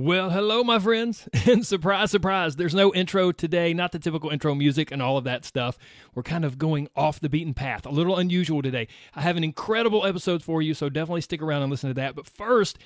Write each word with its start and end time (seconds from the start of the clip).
Well, 0.00 0.30
hello, 0.30 0.62
my 0.62 0.78
friends. 0.78 1.28
And 1.48 1.66
surprise, 1.66 2.12
surprise, 2.12 2.54
there's 2.54 2.74
no 2.74 2.94
intro 2.94 3.32
today, 3.32 3.74
not 3.74 3.90
the 3.90 3.98
typical 3.98 4.30
intro 4.30 4.54
music 4.54 4.92
and 4.92 5.02
all 5.02 5.16
of 5.16 5.24
that 5.24 5.44
stuff. 5.44 5.76
We're 6.14 6.22
kind 6.22 6.44
of 6.44 6.56
going 6.56 6.88
off 6.94 7.18
the 7.18 7.28
beaten 7.28 7.52
path, 7.52 7.84
a 7.84 7.90
little 7.90 8.16
unusual 8.16 8.62
today. 8.62 8.86
I 9.16 9.22
have 9.22 9.36
an 9.36 9.42
incredible 9.42 10.06
episode 10.06 10.44
for 10.44 10.62
you, 10.62 10.72
so 10.72 10.88
definitely 10.88 11.22
stick 11.22 11.42
around 11.42 11.62
and 11.62 11.70
listen 11.72 11.90
to 11.90 11.94
that. 11.94 12.14
But 12.14 12.26
first, 12.26 12.78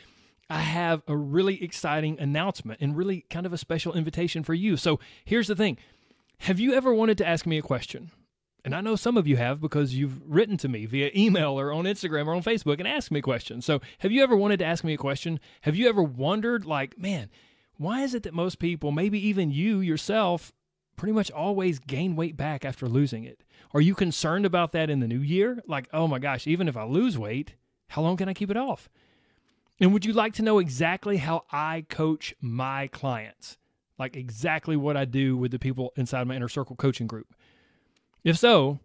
I 0.48 0.60
have 0.60 1.02
a 1.06 1.14
really 1.14 1.62
exciting 1.62 2.18
announcement 2.18 2.80
and 2.80 2.96
really 2.96 3.26
kind 3.28 3.44
of 3.44 3.52
a 3.52 3.58
special 3.58 3.92
invitation 3.92 4.42
for 4.42 4.54
you. 4.54 4.78
So 4.78 4.98
here's 5.26 5.48
the 5.48 5.56
thing 5.56 5.76
Have 6.38 6.60
you 6.60 6.72
ever 6.72 6.94
wanted 6.94 7.18
to 7.18 7.28
ask 7.28 7.44
me 7.44 7.58
a 7.58 7.62
question? 7.62 8.10
And 8.64 8.74
I 8.74 8.80
know 8.80 8.94
some 8.94 9.16
of 9.16 9.26
you 9.26 9.36
have 9.36 9.60
because 9.60 9.94
you've 9.94 10.20
written 10.24 10.56
to 10.58 10.68
me 10.68 10.86
via 10.86 11.10
email 11.16 11.58
or 11.58 11.72
on 11.72 11.84
Instagram 11.84 12.26
or 12.26 12.34
on 12.34 12.42
Facebook 12.42 12.78
and 12.78 12.86
asked 12.86 13.10
me 13.10 13.20
questions. 13.20 13.64
So, 13.64 13.80
have 13.98 14.12
you 14.12 14.22
ever 14.22 14.36
wanted 14.36 14.58
to 14.60 14.64
ask 14.64 14.84
me 14.84 14.94
a 14.94 14.98
question? 14.98 15.40
Have 15.62 15.74
you 15.74 15.88
ever 15.88 16.02
wondered, 16.02 16.64
like, 16.64 16.96
man, 16.96 17.28
why 17.76 18.02
is 18.02 18.14
it 18.14 18.22
that 18.22 18.34
most 18.34 18.60
people, 18.60 18.92
maybe 18.92 19.18
even 19.26 19.50
you 19.50 19.80
yourself, 19.80 20.52
pretty 20.96 21.12
much 21.12 21.30
always 21.32 21.80
gain 21.80 22.14
weight 22.14 22.36
back 22.36 22.64
after 22.64 22.86
losing 22.86 23.24
it? 23.24 23.42
Are 23.74 23.80
you 23.80 23.94
concerned 23.94 24.46
about 24.46 24.70
that 24.72 24.90
in 24.90 25.00
the 25.00 25.08
new 25.08 25.20
year? 25.20 25.60
Like, 25.66 25.88
oh 25.92 26.06
my 26.06 26.20
gosh, 26.20 26.46
even 26.46 26.68
if 26.68 26.76
I 26.76 26.84
lose 26.84 27.18
weight, 27.18 27.54
how 27.88 28.02
long 28.02 28.16
can 28.16 28.28
I 28.28 28.34
keep 28.34 28.50
it 28.50 28.56
off? 28.56 28.88
And 29.80 29.92
would 29.92 30.04
you 30.04 30.12
like 30.12 30.34
to 30.34 30.42
know 30.42 30.60
exactly 30.60 31.16
how 31.16 31.44
I 31.50 31.84
coach 31.88 32.34
my 32.40 32.86
clients? 32.88 33.56
Like, 33.98 34.16
exactly 34.16 34.76
what 34.76 34.96
I 34.96 35.04
do 35.04 35.36
with 35.36 35.50
the 35.50 35.58
people 35.58 35.92
inside 35.96 36.28
my 36.28 36.36
inner 36.36 36.48
circle 36.48 36.76
coaching 36.76 37.08
group? 37.08 37.34
If 38.24 38.38
so, 38.38 38.80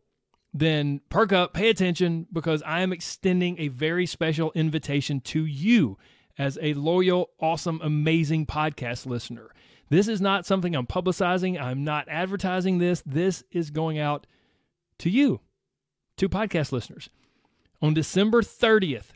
then 0.53 1.01
perk 1.09 1.31
up, 1.31 1.53
pay 1.53 1.69
attention, 1.69 2.27
because 2.31 2.63
I 2.63 2.81
am 2.81 2.91
extending 2.91 3.59
a 3.59 3.67
very 3.67 4.05
special 4.05 4.51
invitation 4.55 5.21
to 5.21 5.45
you 5.45 5.97
as 6.37 6.57
a 6.61 6.73
loyal, 6.73 7.29
awesome, 7.39 7.79
amazing 7.83 8.45
podcast 8.45 9.05
listener. 9.05 9.51
This 9.89 10.07
is 10.07 10.19
not 10.19 10.45
something 10.45 10.75
I'm 10.75 10.87
publicizing. 10.87 11.61
I'm 11.61 11.83
not 11.83 12.07
advertising 12.09 12.77
this. 12.77 13.01
This 13.05 13.43
is 13.51 13.69
going 13.69 13.99
out 13.99 14.27
to 14.99 15.09
you, 15.09 15.41
to 16.17 16.27
podcast 16.27 16.71
listeners. 16.71 17.09
On 17.81 17.93
December 17.93 18.41
30th, 18.41 19.11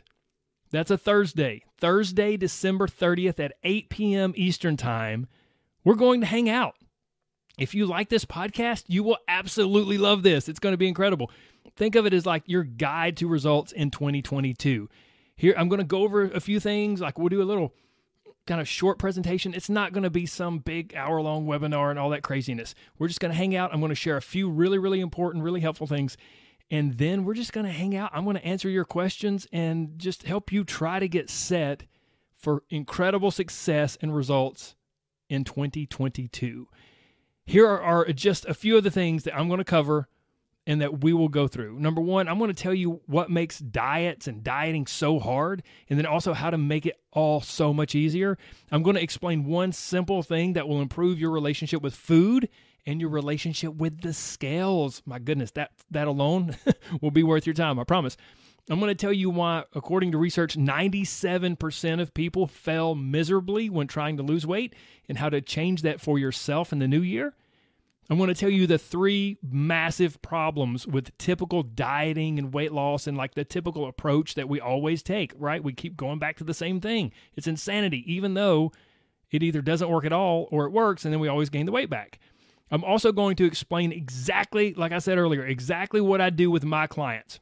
that's 0.70 0.90
a 0.90 0.96
Thursday, 0.96 1.62
Thursday, 1.78 2.36
December 2.36 2.86
30th 2.86 3.38
at 3.40 3.54
8 3.62 3.90
p.m. 3.90 4.32
Eastern 4.36 4.76
Time, 4.76 5.26
we're 5.84 5.94
going 5.94 6.20
to 6.20 6.26
hang 6.26 6.48
out. 6.48 6.76
If 7.62 7.76
you 7.76 7.86
like 7.86 8.08
this 8.08 8.24
podcast, 8.24 8.84
you 8.88 9.04
will 9.04 9.18
absolutely 9.28 9.96
love 9.96 10.24
this. 10.24 10.48
It's 10.48 10.58
going 10.58 10.72
to 10.72 10.78
be 10.78 10.88
incredible. 10.88 11.30
Think 11.76 11.94
of 11.94 12.06
it 12.06 12.12
as 12.12 12.26
like 12.26 12.42
your 12.46 12.64
guide 12.64 13.16
to 13.18 13.28
results 13.28 13.70
in 13.70 13.92
2022. 13.92 14.88
Here, 15.36 15.54
I'm 15.56 15.68
going 15.68 15.78
to 15.78 15.84
go 15.84 16.02
over 16.02 16.24
a 16.24 16.40
few 16.40 16.58
things. 16.58 17.00
Like, 17.00 17.18
we'll 17.18 17.28
do 17.28 17.40
a 17.40 17.44
little 17.44 17.72
kind 18.46 18.60
of 18.60 18.66
short 18.66 18.98
presentation. 18.98 19.54
It's 19.54 19.70
not 19.70 19.92
going 19.92 20.02
to 20.02 20.10
be 20.10 20.26
some 20.26 20.58
big 20.58 20.94
hour 20.96 21.22
long 21.22 21.46
webinar 21.46 21.90
and 21.90 22.00
all 22.00 22.10
that 22.10 22.24
craziness. 22.24 22.74
We're 22.98 23.06
just 23.06 23.20
going 23.20 23.30
to 23.30 23.38
hang 23.38 23.54
out. 23.54 23.72
I'm 23.72 23.78
going 23.78 23.90
to 23.90 23.94
share 23.94 24.16
a 24.16 24.22
few 24.22 24.50
really, 24.50 24.78
really 24.78 25.00
important, 25.00 25.44
really 25.44 25.60
helpful 25.60 25.86
things. 25.86 26.16
And 26.68 26.98
then 26.98 27.24
we're 27.24 27.34
just 27.34 27.52
going 27.52 27.66
to 27.66 27.72
hang 27.72 27.94
out. 27.94 28.10
I'm 28.12 28.24
going 28.24 28.36
to 28.36 28.44
answer 28.44 28.68
your 28.68 28.84
questions 28.84 29.46
and 29.52 29.98
just 29.98 30.24
help 30.24 30.50
you 30.50 30.64
try 30.64 30.98
to 30.98 31.06
get 31.06 31.30
set 31.30 31.84
for 32.36 32.64
incredible 32.70 33.30
success 33.30 33.96
and 34.02 34.12
results 34.12 34.74
in 35.28 35.44
2022. 35.44 36.66
Here 37.44 37.66
are, 37.66 37.82
are 37.82 38.12
just 38.12 38.44
a 38.46 38.54
few 38.54 38.76
of 38.76 38.84
the 38.84 38.90
things 38.90 39.24
that 39.24 39.36
I'm 39.36 39.48
going 39.48 39.58
to 39.58 39.64
cover 39.64 40.08
and 40.66 40.80
that 40.80 41.02
we 41.02 41.12
will 41.12 41.28
go 41.28 41.48
through. 41.48 41.78
Number 41.78 42.00
one, 42.00 42.28
I'm 42.28 42.38
going 42.38 42.54
to 42.54 42.62
tell 42.62 42.74
you 42.74 43.00
what 43.06 43.30
makes 43.30 43.58
diets 43.58 44.28
and 44.28 44.44
dieting 44.44 44.86
so 44.86 45.18
hard, 45.18 45.62
and 45.90 45.98
then 45.98 46.06
also 46.06 46.34
how 46.34 46.50
to 46.50 46.58
make 46.58 46.86
it 46.86 47.00
all 47.10 47.40
so 47.40 47.74
much 47.74 47.94
easier. 47.94 48.38
I'm 48.70 48.82
going 48.82 48.96
to 48.96 49.02
explain 49.02 49.44
one 49.44 49.72
simple 49.72 50.22
thing 50.22 50.52
that 50.52 50.68
will 50.68 50.80
improve 50.80 51.18
your 51.18 51.30
relationship 51.30 51.82
with 51.82 51.96
food 51.96 52.48
and 52.86 53.00
your 53.00 53.10
relationship 53.10 53.74
with 53.74 54.00
the 54.02 54.12
scales. 54.12 55.02
My 55.04 55.18
goodness, 55.18 55.50
that 55.52 55.72
that 55.90 56.06
alone 56.06 56.56
will 57.00 57.10
be 57.10 57.22
worth 57.22 57.46
your 57.46 57.54
time, 57.54 57.78
I 57.78 57.84
promise. 57.84 58.16
I'm 58.70 58.78
going 58.78 58.90
to 58.90 58.94
tell 58.94 59.12
you 59.12 59.28
why, 59.28 59.64
according 59.74 60.12
to 60.12 60.18
research, 60.18 60.56
97% 60.56 62.00
of 62.00 62.14
people 62.14 62.46
fail 62.46 62.94
miserably 62.94 63.68
when 63.68 63.88
trying 63.88 64.16
to 64.18 64.22
lose 64.22 64.46
weight 64.46 64.74
and 65.08 65.18
how 65.18 65.28
to 65.30 65.40
change 65.40 65.82
that 65.82 66.00
for 66.00 66.18
yourself 66.18 66.72
in 66.72 66.78
the 66.78 66.86
new 66.86 67.02
year. 67.02 67.34
I'm 68.08 68.18
going 68.18 68.28
to 68.28 68.34
tell 68.34 68.50
you 68.50 68.66
the 68.66 68.78
three 68.78 69.38
massive 69.42 70.22
problems 70.22 70.86
with 70.86 71.16
typical 71.18 71.62
dieting 71.62 72.38
and 72.38 72.52
weight 72.52 72.72
loss 72.72 73.06
and 73.06 73.16
like 73.16 73.34
the 73.34 73.44
typical 73.44 73.86
approach 73.86 74.34
that 74.34 74.48
we 74.48 74.60
always 74.60 75.02
take, 75.02 75.32
right? 75.36 75.62
We 75.62 75.72
keep 75.72 75.96
going 75.96 76.18
back 76.18 76.36
to 76.36 76.44
the 76.44 76.54
same 76.54 76.80
thing. 76.80 77.12
It's 77.34 77.46
insanity, 77.46 78.04
even 78.12 78.34
though 78.34 78.70
it 79.30 79.42
either 79.42 79.62
doesn't 79.62 79.88
work 79.88 80.04
at 80.04 80.12
all 80.12 80.46
or 80.52 80.66
it 80.66 80.72
works 80.72 81.04
and 81.04 81.12
then 81.12 81.20
we 81.20 81.28
always 81.28 81.50
gain 81.50 81.66
the 81.66 81.72
weight 81.72 81.90
back. 81.90 82.20
I'm 82.70 82.84
also 82.84 83.12
going 83.12 83.36
to 83.36 83.44
explain 83.44 83.92
exactly, 83.92 84.72
like 84.74 84.92
I 84.92 84.98
said 84.98 85.18
earlier, 85.18 85.44
exactly 85.44 86.00
what 86.00 86.20
I 86.20 86.30
do 86.30 86.50
with 86.50 86.64
my 86.64 86.86
clients 86.86 87.40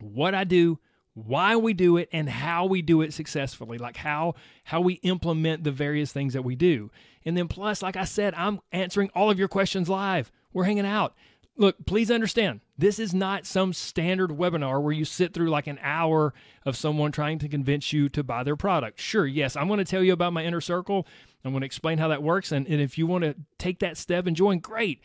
what 0.00 0.34
I 0.34 0.44
do, 0.44 0.78
why 1.26 1.56
we 1.56 1.72
do 1.72 1.96
it 1.96 2.08
and 2.12 2.28
how 2.28 2.64
we 2.66 2.82
do 2.82 3.02
it 3.02 3.12
successfully 3.12 3.78
like 3.78 3.96
how 3.96 4.34
how 4.64 4.80
we 4.80 4.94
implement 4.94 5.64
the 5.64 5.72
various 5.72 6.12
things 6.12 6.32
that 6.34 6.44
we 6.44 6.54
do. 6.54 6.90
And 7.24 7.36
then 7.36 7.48
plus 7.48 7.82
like 7.82 7.96
i 7.96 8.04
said 8.04 8.34
i'm 8.34 8.60
answering 8.72 9.10
all 9.14 9.30
of 9.30 9.38
your 9.38 9.48
questions 9.48 9.88
live. 9.88 10.30
We're 10.52 10.64
hanging 10.64 10.86
out. 10.86 11.14
Look 11.56 11.86
please 11.86 12.10
understand 12.10 12.60
this 12.76 13.00
is 13.00 13.12
not 13.12 13.46
some 13.46 13.72
standard 13.72 14.30
webinar 14.30 14.80
where 14.80 14.92
you 14.92 15.04
sit 15.04 15.34
through 15.34 15.50
like 15.50 15.66
an 15.66 15.80
hour 15.82 16.34
of 16.64 16.76
someone 16.76 17.10
trying 17.10 17.40
to 17.40 17.48
convince 17.48 17.92
you 17.92 18.08
to 18.10 18.22
buy 18.22 18.44
their 18.44 18.56
product. 18.56 19.00
Sure 19.00 19.26
yes 19.26 19.56
i'm 19.56 19.66
going 19.66 19.78
to 19.78 19.84
tell 19.84 20.04
you 20.04 20.12
about 20.12 20.32
my 20.32 20.44
inner 20.44 20.60
circle. 20.60 21.06
I'm 21.44 21.52
going 21.52 21.62
to 21.62 21.66
explain 21.66 21.98
how 21.98 22.08
that 22.08 22.22
works 22.22 22.52
and, 22.52 22.66
and 22.68 22.80
if 22.80 22.96
you 22.98 23.06
want 23.06 23.24
to 23.24 23.34
take 23.58 23.80
that 23.80 23.96
step 23.96 24.26
and 24.26 24.36
join 24.36 24.60
great 24.60 25.00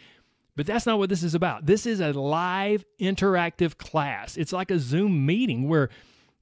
but 0.56 0.66
that's 0.66 0.86
not 0.86 1.00
what 1.00 1.10
this 1.10 1.24
is 1.24 1.34
about. 1.36 1.66
This 1.66 1.86
is 1.86 2.00
a 2.00 2.14
live 2.14 2.86
interactive 3.00 3.78
class. 3.78 4.38
It's 4.38 4.54
like 4.54 4.72
a 4.72 4.80
Zoom 4.80 5.26
meeting 5.26 5.68
where 5.68 5.90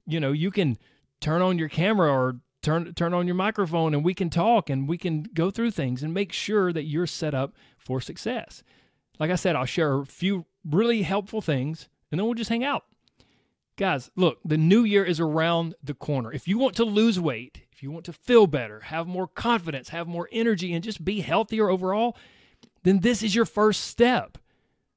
you 0.06 0.20
know 0.20 0.32
you 0.32 0.50
can 0.50 0.78
turn 1.20 1.42
on 1.42 1.58
your 1.58 1.68
camera 1.68 2.10
or 2.10 2.40
turn 2.62 2.92
turn 2.94 3.14
on 3.14 3.26
your 3.26 3.36
microphone 3.36 3.94
and 3.94 4.04
we 4.04 4.14
can 4.14 4.30
talk 4.30 4.70
and 4.70 4.88
we 4.88 4.98
can 4.98 5.24
go 5.34 5.50
through 5.50 5.70
things 5.70 6.02
and 6.02 6.14
make 6.14 6.32
sure 6.32 6.72
that 6.72 6.84
you're 6.84 7.06
set 7.06 7.34
up 7.34 7.54
for 7.78 8.00
success. 8.00 8.62
Like 9.18 9.30
I 9.30 9.36
said, 9.36 9.56
I'll 9.56 9.64
share 9.64 10.00
a 10.00 10.06
few 10.06 10.46
really 10.64 11.02
helpful 11.02 11.40
things 11.40 11.88
and 12.10 12.18
then 12.18 12.26
we'll 12.26 12.34
just 12.34 12.50
hang 12.50 12.64
out. 12.64 12.84
Guys, 13.76 14.10
look, 14.16 14.38
the 14.44 14.58
new 14.58 14.84
year 14.84 15.04
is 15.04 15.18
around 15.18 15.74
the 15.82 15.94
corner. 15.94 16.30
If 16.30 16.46
you 16.46 16.58
want 16.58 16.76
to 16.76 16.84
lose 16.84 17.18
weight, 17.18 17.62
if 17.72 17.82
you 17.82 17.90
want 17.90 18.04
to 18.04 18.12
feel 18.12 18.46
better, 18.46 18.80
have 18.80 19.06
more 19.06 19.26
confidence, 19.26 19.88
have 19.88 20.06
more 20.06 20.28
energy 20.30 20.74
and 20.74 20.84
just 20.84 21.04
be 21.04 21.20
healthier 21.20 21.70
overall, 21.70 22.16
then 22.82 23.00
this 23.00 23.22
is 23.22 23.34
your 23.34 23.44
first 23.44 23.84
step 23.84 24.38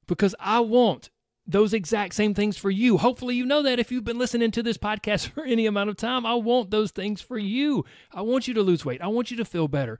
because 0.06 0.34
I 0.38 0.60
want 0.60 1.10
those 1.46 1.72
exact 1.72 2.14
same 2.14 2.34
things 2.34 2.56
for 2.56 2.70
you. 2.70 2.98
Hopefully, 2.98 3.36
you 3.36 3.46
know 3.46 3.62
that 3.62 3.78
if 3.78 3.92
you've 3.92 4.04
been 4.04 4.18
listening 4.18 4.50
to 4.52 4.62
this 4.62 4.78
podcast 4.78 5.28
for 5.34 5.44
any 5.44 5.66
amount 5.66 5.90
of 5.90 5.96
time, 5.96 6.26
I 6.26 6.34
want 6.34 6.70
those 6.70 6.90
things 6.90 7.20
for 7.20 7.38
you. 7.38 7.84
I 8.12 8.22
want 8.22 8.48
you 8.48 8.54
to 8.54 8.62
lose 8.62 8.84
weight. 8.84 9.02
I 9.02 9.08
want 9.08 9.30
you 9.30 9.36
to 9.38 9.44
feel 9.44 9.68
better. 9.68 9.98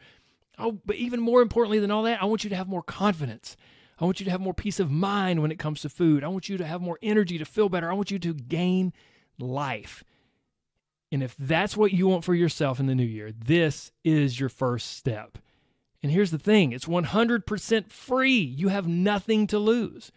Oh, 0.59 0.81
but 0.85 0.97
even 0.97 1.21
more 1.21 1.43
importantly 1.43 1.79
than 1.79 1.91
all 1.91 2.03
that, 2.05 2.23
I 2.23 2.27
want 2.27 2.43
you 2.43 2.51
to 2.51 2.57
have 2.57 2.69
more 2.69 2.83
confidence. 2.83 3.57
I 3.99 4.05
want 4.05 4.21
you 4.21 4.25
to 4.25 4.31
have 4.31 4.41
more 4.41 4.55
peace 4.55 4.81
of 4.81 4.91
mind 4.91 5.41
when 5.41 5.51
it 5.51 5.59
comes 5.59 5.83
to 5.83 5.89
food. 5.89 6.25
I 6.25 6.29
want 6.29 6.49
you 6.49 6.57
to 6.59 6.67
have 6.67 6.81
more 6.81 6.99
energy 7.03 7.39
to 7.39 7.45
feel 7.45 7.69
better. 7.69 7.91
I 7.91 7.95
want 7.95 8.11
you 8.11 8.19
to 8.19 8.35
gain 8.35 8.93
life. 9.39 10.03
And 11.13 11.23
if 11.23 11.37
that's 11.37 11.77
what 11.77 11.93
you 11.93 12.07
want 12.09 12.25
for 12.25 12.35
yourself 12.35 12.81
in 12.81 12.87
the 12.87 12.95
new 12.95 13.05
year, 13.05 13.33
this 13.33 13.93
is 14.05 14.39
your 14.39 14.49
first 14.49 14.97
step. 14.97 15.39
And 16.07 16.13
here's 16.13 16.31
the 16.31 16.39
thing 16.39 16.71
it's 16.71 16.85
100% 16.85 17.91
free. 17.91 18.39
You 18.39 18.69
have 18.69 18.87
nothing 18.87 19.49
to 19.49 19.59
lose. 19.59 20.13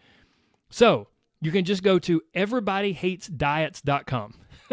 So 0.68 1.08
you 1.40 1.50
can 1.50 1.64
just 1.64 1.82
go 1.82 1.98
to 1.98 2.22
everybodyhatesdiets.com. 2.32 4.34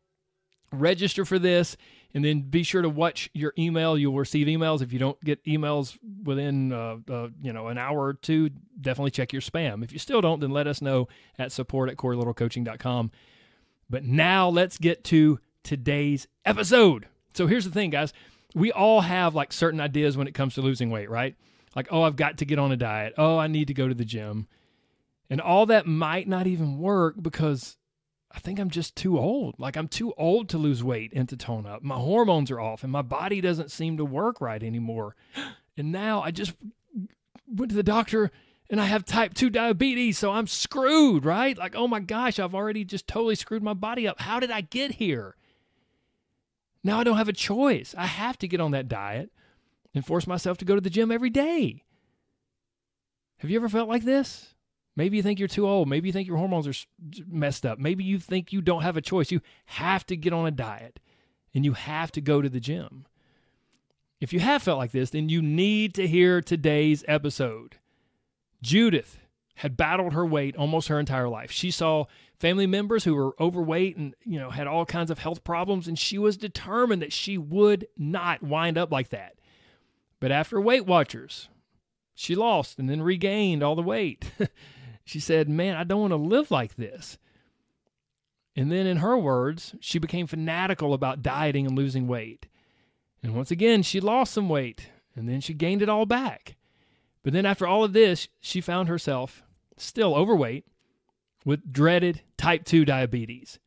register 0.73 1.25
for 1.25 1.39
this 1.39 1.77
and 2.15 2.25
then 2.25 2.43
be 2.43 2.63
sure 2.63 2.83
to 2.83 2.89
watch 2.89 3.31
your 3.33 3.55
email. 3.59 3.97
You'll 3.97 4.17
receive 4.17 4.47
emails. 4.47 4.83
If 4.83 4.93
you 4.93 4.99
don't 4.99 5.19
get 5.25 5.43
emails 5.45 5.99
within, 6.25 6.73
uh, 6.73 6.99
uh, 7.11 7.29
you 7.41 7.53
know, 7.53 7.69
an 7.69 7.79
hour 7.79 7.99
or 7.99 8.15
two, 8.15 8.51
definitely 8.81 9.13
check 9.13 9.33
your 9.33 9.43
spam. 9.43 9.83
If 9.83 9.93
you 9.93 9.99
still 9.99 10.21
don't, 10.21 10.41
then 10.41 10.51
let 10.51 10.67
us 10.67 10.83
know 10.83 11.09
at 11.39 11.53
support 11.53 11.89
at 11.91 11.97
CoreyLittleCoaching.com. 11.97 13.11
But 13.89 14.05
now 14.05 14.49
let's 14.49 14.79
get 14.79 15.05
to 15.05 15.39
today's 15.63 16.27
episode. 16.45 17.07
So 17.35 17.47
here's 17.47 17.65
the 17.65 17.71
thing, 17.71 17.91
guys. 17.91 18.13
We 18.55 18.73
all 18.73 19.01
have 19.01 19.35
like 19.35 19.53
certain 19.53 19.81
ideas 19.81 20.17
when 20.17 20.29
it 20.29 20.35
comes 20.35 20.55
to 20.55 20.63
losing 20.63 20.91
weight, 20.91 21.09
right? 21.09 21.35
Like, 21.75 21.89
oh, 21.91 22.03
I've 22.03 22.17
got 22.17 22.39
to 22.39 22.45
get 22.45 22.59
on 22.59 22.73
a 22.73 22.77
diet. 22.77 23.15
Oh, 23.17 23.39
I 23.39 23.47
need 23.47 23.69
to 23.69 23.75
go 23.75 23.89
to 23.89 23.95
the 23.95 24.05
gym. 24.05 24.47
And 25.31 25.41
all 25.41 25.67
that 25.67 25.87
might 25.87 26.29
not 26.29 26.47
even 26.47 26.79
work 26.79 27.15
because 27.21 27.79
I 28.35 28.39
think 28.39 28.59
I'm 28.59 28.71
just 28.71 28.97
too 28.97 29.19
old. 29.19 29.55
Like 29.59 29.77
I'm 29.77 29.89
too 29.89 30.13
old 30.17 30.49
to 30.51 30.59
lose 30.59 30.83
weight 30.83 31.13
and 31.15 31.29
to 31.29 31.37
tone 31.37 31.67
up. 31.67 31.83
My 31.83 31.97
hormones 31.97 32.51
are 32.51 32.61
off 32.61 32.83
and 32.83 32.93
my 32.93 33.03
body 33.03 33.41
doesn't 33.41 33.71
seem 33.71 33.97
to 33.99 34.05
work 34.05 34.41
right 34.41 34.63
anymore. 34.63 35.17
And 35.75 35.91
now 35.91 36.21
I 36.21 36.33
just 36.33 36.53
went 37.49 37.71
to 37.71 37.75
the 37.75 37.83
doctor 37.83 38.31
and 38.69 38.79
I 38.79 38.85
have 38.85 39.07
type 39.07 39.33
2 39.33 39.49
diabetes, 39.49 40.19
so 40.19 40.31
I'm 40.31 40.47
screwed, 40.47 41.25
right? 41.25 41.57
Like, 41.57 41.75
oh 41.75 41.89
my 41.89 41.99
gosh, 41.99 42.39
I've 42.39 42.55
already 42.55 42.85
just 42.85 43.07
totally 43.09 43.37
screwed 43.37 43.63
my 43.63 43.73
body 43.73 44.07
up. 44.07 44.21
How 44.21 44.39
did 44.39 44.51
I 44.51 44.61
get 44.61 44.97
here? 44.97 45.35
Now 46.85 47.01
I 47.01 47.05
don't 47.05 47.17
have 47.17 47.31
a 47.31 47.33
choice. 47.33 47.95
I 47.97 48.05
have 48.05 48.37
to 48.41 48.49
get 48.49 48.61
on 48.61 48.73
that 48.73 48.87
diet 48.87 49.31
and 49.95 50.05
force 50.05 50.27
myself 50.27 50.59
to 50.59 50.67
go 50.67 50.75
to 50.75 50.81
the 50.83 50.91
gym 50.91 51.11
every 51.11 51.31
day. 51.31 51.85
Have 53.39 53.51
you 53.51 53.59
ever 53.59 53.71
felt 53.71 53.89
like 53.89 54.05
this? 54.05 54.52
Maybe 54.95 55.17
you 55.17 55.23
think 55.23 55.39
you're 55.39 55.49
too 55.49 55.67
old. 55.67 55.89
Maybe 55.89 56.09
you 56.09 56.13
think 56.13 56.29
your 56.29 56.37
hormones 56.37 56.67
are 56.67 56.75
messed 57.27 57.65
up. 57.65 57.79
Maybe 57.79 58.05
you 58.05 58.19
think 58.19 58.53
you 58.53 58.61
don't 58.61 58.83
have 58.83 58.97
a 58.97 59.01
choice. 59.03 59.31
You 59.31 59.41
have 59.67 60.05
to 60.07 60.17
get 60.17 60.33
on 60.33 60.47
a 60.47 60.51
diet 60.51 61.01
and 61.55 61.65
you 61.65 61.73
have 61.73 62.13
to 62.13 62.21
go 62.21 62.43
to 62.43 62.49
the 62.49 62.61
gym. 62.61 63.07
If 64.21 64.33
you 64.33 64.41
have 64.41 64.63
felt 64.63 64.79
like 64.79 64.93
this, 64.93 65.11
then 65.11 65.29
you 65.29 65.43
need 65.43 65.95
to 65.95 66.07
hear 66.07 66.41
today's 66.41 67.05
episode. 67.09 67.77
Judith 68.63 69.19
had 69.57 69.77
battled 69.77 70.13
her 70.13 70.25
weight 70.25 70.57
almost 70.57 70.89
her 70.89 71.01
entire 71.01 71.29
life. 71.29 71.51
She 71.51 71.71
saw 71.71 72.05
family 72.39 72.67
members 72.67 73.05
who 73.05 73.15
were 73.15 73.35
overweight 73.41 73.97
and, 73.97 74.15
you 74.25 74.39
know, 74.39 74.51
had 74.51 74.67
all 74.67 74.85
kinds 74.85 75.11
of 75.11 75.19
health 75.19 75.43
problems 75.43 75.89
and 75.89 75.99
she 75.99 76.19
was 76.19 76.37
determined 76.37 77.03
that 77.03 77.13
she 77.13 77.39
would 77.39 77.87
not 77.97 78.43
wind 78.43 78.79
up 78.79 78.93
like 78.93 79.09
that. 79.09 79.37
But 80.21 80.33
after 80.33 80.61
Weight 80.61 80.87
Watchers, 80.87 81.49
she 82.15 82.35
lost 82.35 82.79
and 82.79 82.89
then 82.89 83.03
regained 83.03 83.63
all 83.63 83.75
the 83.75 83.83
weight. 83.83 84.31
she 85.05 85.21
said, 85.21 85.49
"Man, 85.49 85.77
I 85.77 85.85
don't 85.85 86.01
want 86.01 86.13
to 86.13 86.17
live 86.17 86.51
like 86.51 86.77
this." 86.77 87.19
And 88.55 88.71
then 88.71 88.87
in 88.87 88.99
her 88.99 89.17
words, 89.17 89.75
she 89.81 89.99
became 89.99 90.27
fanatical 90.27 90.93
about 90.93 91.23
dieting 91.23 91.67
and 91.67 91.77
losing 91.77 92.07
weight. 92.07 92.47
And 93.23 93.35
once 93.35 93.51
again, 93.51 93.83
she 93.83 94.01
lost 94.01 94.35
some 94.35 94.49
weight 94.49 94.89
and 95.15 95.29
then 95.29 95.41
she 95.41 95.55
gained 95.55 95.83
it 95.83 95.89
all 95.89 96.07
back. 96.07 96.57
But 97.23 97.33
then 97.33 97.47
after 97.47 97.67
all 97.67 97.85
of 97.85 97.93
this, 97.93 98.29
she 98.41 98.61
found 98.61 98.89
herself 98.89 99.43
still 99.77 100.15
overweight 100.15 100.67
with 101.45 101.73
dreaded 101.73 102.23
type 102.37 102.65
2 102.65 102.85
diabetes. 102.85 103.59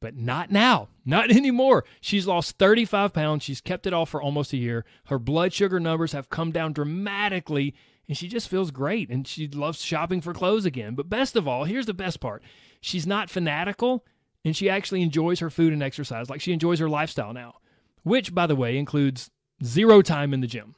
But 0.00 0.16
not 0.16 0.50
now, 0.52 0.88
not 1.04 1.30
anymore. 1.36 1.84
She's 2.00 2.26
lost 2.26 2.58
35 2.58 3.12
pounds. 3.12 3.42
She's 3.42 3.60
kept 3.60 3.86
it 3.86 3.92
off 3.92 4.10
for 4.10 4.22
almost 4.22 4.52
a 4.52 4.58
year. 4.58 4.84
Her 5.06 5.18
blood 5.18 5.52
sugar 5.52 5.80
numbers 5.80 6.12
have 6.12 6.30
come 6.30 6.52
down 6.52 6.72
dramatically, 6.72 7.74
and 8.08 8.16
she 8.16 8.26
just 8.26 8.48
feels 8.48 8.70
great. 8.70 9.10
And 9.10 9.26
she 9.26 9.46
loves 9.48 9.82
shopping 9.82 10.20
for 10.20 10.32
clothes 10.32 10.64
again. 10.64 10.94
But 10.94 11.08
best 11.08 11.36
of 11.36 11.46
all, 11.46 11.64
here's 11.64 11.86
the 11.86 11.94
best 11.94 12.20
part 12.20 12.42
she's 12.80 13.06
not 13.06 13.30
fanatical, 13.30 14.04
and 14.44 14.56
she 14.56 14.70
actually 14.70 15.02
enjoys 15.02 15.40
her 15.40 15.50
food 15.50 15.72
and 15.72 15.82
exercise. 15.82 16.30
Like 16.30 16.40
she 16.40 16.52
enjoys 16.52 16.78
her 16.78 16.88
lifestyle 16.88 17.32
now, 17.32 17.56
which, 18.02 18.34
by 18.34 18.46
the 18.46 18.56
way, 18.56 18.78
includes 18.78 19.30
zero 19.62 20.02
time 20.02 20.32
in 20.32 20.40
the 20.40 20.46
gym. 20.46 20.74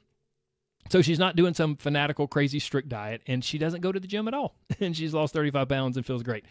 So 0.91 1.03
she's 1.03 1.19
not 1.21 1.37
doing 1.37 1.55
some 1.55 1.77
fanatical, 1.77 2.27
crazy, 2.27 2.59
strict 2.59 2.89
diet, 2.89 3.23
and 3.27 3.45
she 3.45 3.59
doesn't 3.59 3.81
go 3.81 3.93
to 3.93 4.01
the 4.01 4.09
gym 4.09 4.27
at 4.27 4.35
all. 4.35 4.57
and 4.81 4.97
she's 4.97 5.15
lost 5.15 5.33
35 5.33 5.69
pounds 5.69 5.97
and 5.97 6.05
feels 6.05 6.25
great. 6.25 6.45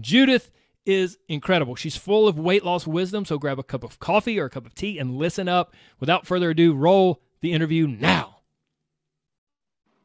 Judith 0.00 0.50
is 0.86 1.18
incredible. 1.28 1.76
She's 1.76 1.96
full 1.96 2.26
of 2.26 2.38
weight 2.38 2.64
loss 2.64 2.86
wisdom. 2.86 3.24
So 3.24 3.38
grab 3.38 3.58
a 3.58 3.62
cup 3.62 3.84
of 3.84 4.00
coffee 4.00 4.40
or 4.40 4.46
a 4.46 4.50
cup 4.50 4.66
of 4.66 4.74
tea 4.74 4.98
and 4.98 5.16
listen 5.16 5.46
up. 5.46 5.74
Without 6.00 6.26
further 6.26 6.50
ado, 6.50 6.74
roll 6.74 7.20
the 7.40 7.52
interview 7.52 7.86
now. 7.86 8.31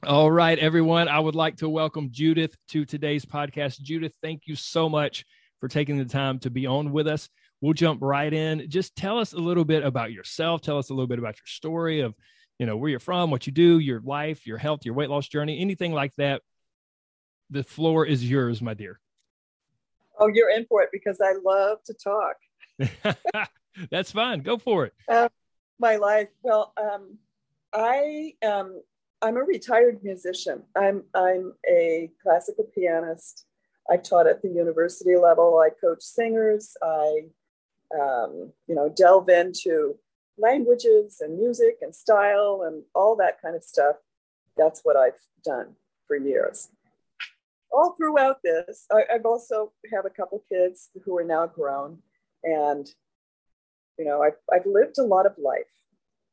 All 0.04 0.32
right, 0.32 0.58
everyone. 0.60 1.08
I 1.08 1.20
would 1.20 1.36
like 1.36 1.58
to 1.58 1.70
welcome 1.70 2.10
Judith 2.12 2.56
to 2.70 2.86
today's 2.86 3.26
podcast. 3.26 3.82
Judith, 3.82 4.14
thank 4.22 4.44
you 4.46 4.56
so 4.56 4.88
much 4.88 5.26
for 5.60 5.68
taking 5.68 5.98
the 5.98 6.06
time 6.06 6.40
to 6.40 6.50
be 6.50 6.66
on 6.66 6.92
with 6.92 7.08
us. 7.08 7.30
We'll 7.62 7.74
jump 7.74 8.02
right 8.02 8.32
in. 8.32 8.70
Just 8.70 8.96
tell 8.96 9.18
us 9.20 9.34
a 9.34 9.40
little 9.40 9.66
bit 9.66 9.84
about 9.84 10.12
yourself. 10.12 10.62
Tell 10.62 10.78
us 10.78 10.90
a 10.90 10.94
little 10.94 11.08
bit 11.08 11.20
about 11.20 11.38
your 11.38 11.48
story 11.48 12.02
of 12.02 12.14
you 12.60 12.66
know, 12.66 12.78
where 12.78 12.90
you're 12.90 13.00
from, 13.00 13.30
what 13.30 13.46
you 13.46 13.54
do, 13.54 13.80
your 13.80 14.02
life, 14.02 14.48
your 14.48 14.58
health, 14.58 14.82
your 14.84 14.96
weight 14.96 15.10
loss 15.10 15.28
journey, 15.28 15.60
anything 15.60 15.94
like 15.94 16.16
that. 16.18 16.42
The 17.50 17.64
floor 17.64 18.06
is 18.06 18.28
yours, 18.28 18.62
my 18.62 18.74
dear. 18.74 19.00
Oh, 20.20 20.28
you're 20.28 20.50
in 20.50 20.66
for 20.66 20.82
it 20.82 20.90
because 20.92 21.22
I 21.22 21.34
love 21.44 21.80
to 21.86 21.94
talk. 21.94 22.36
That's 23.92 24.12
fine. 24.12 24.42
Go 24.42 24.58
for 24.58 24.86
it. 24.86 24.94
Uh, 25.08 25.30
my 25.80 25.98
life. 25.98 26.30
Well, 26.42 26.74
um, 26.78 27.18
I 27.74 28.34
um, 28.44 28.82
I'm 29.22 29.38
a 29.38 29.44
retired 29.44 30.04
musician. 30.04 30.64
I'm 30.76 31.04
I'm 31.16 31.54
a 31.70 32.12
classical 32.22 32.66
pianist. 32.76 33.46
I've 33.90 34.04
taught 34.04 34.28
at 34.28 34.42
the 34.42 34.50
university 34.50 35.16
level. 35.16 35.60
I 35.60 35.70
coach 35.70 36.02
singers. 36.02 36.76
I 36.82 37.24
um, 38.00 38.52
you 38.68 38.76
know 38.76 38.90
delve 38.90 39.30
into 39.30 39.96
languages 40.38 41.22
and 41.22 41.38
music 41.38 41.78
and 41.82 41.96
style 41.96 42.64
and 42.68 42.84
all 42.94 43.16
that 43.16 43.42
kind 43.42 43.56
of 43.56 43.64
stuff. 43.64 43.96
That's 44.56 44.82
what 44.84 44.96
I've 44.96 45.20
done 45.44 45.76
for 46.08 46.16
years. 46.16 46.70
All 47.72 47.96
throughout 47.98 48.38
this, 48.44 48.86
I, 48.92 49.04
I've 49.14 49.26
also 49.26 49.74
have 49.94 50.06
a 50.06 50.10
couple 50.10 50.44
kids 50.52 50.90
who 51.04 51.18
are 51.18 51.24
now 51.24 51.48
grown, 51.48 52.00
and 52.44 52.88
you 53.98 54.06
know, 54.06 54.22
I've, 54.22 54.38
I've 54.54 54.66
lived 54.66 55.00
a 55.00 55.04
lot 55.04 55.26
of 55.26 55.34
life, 55.38 55.64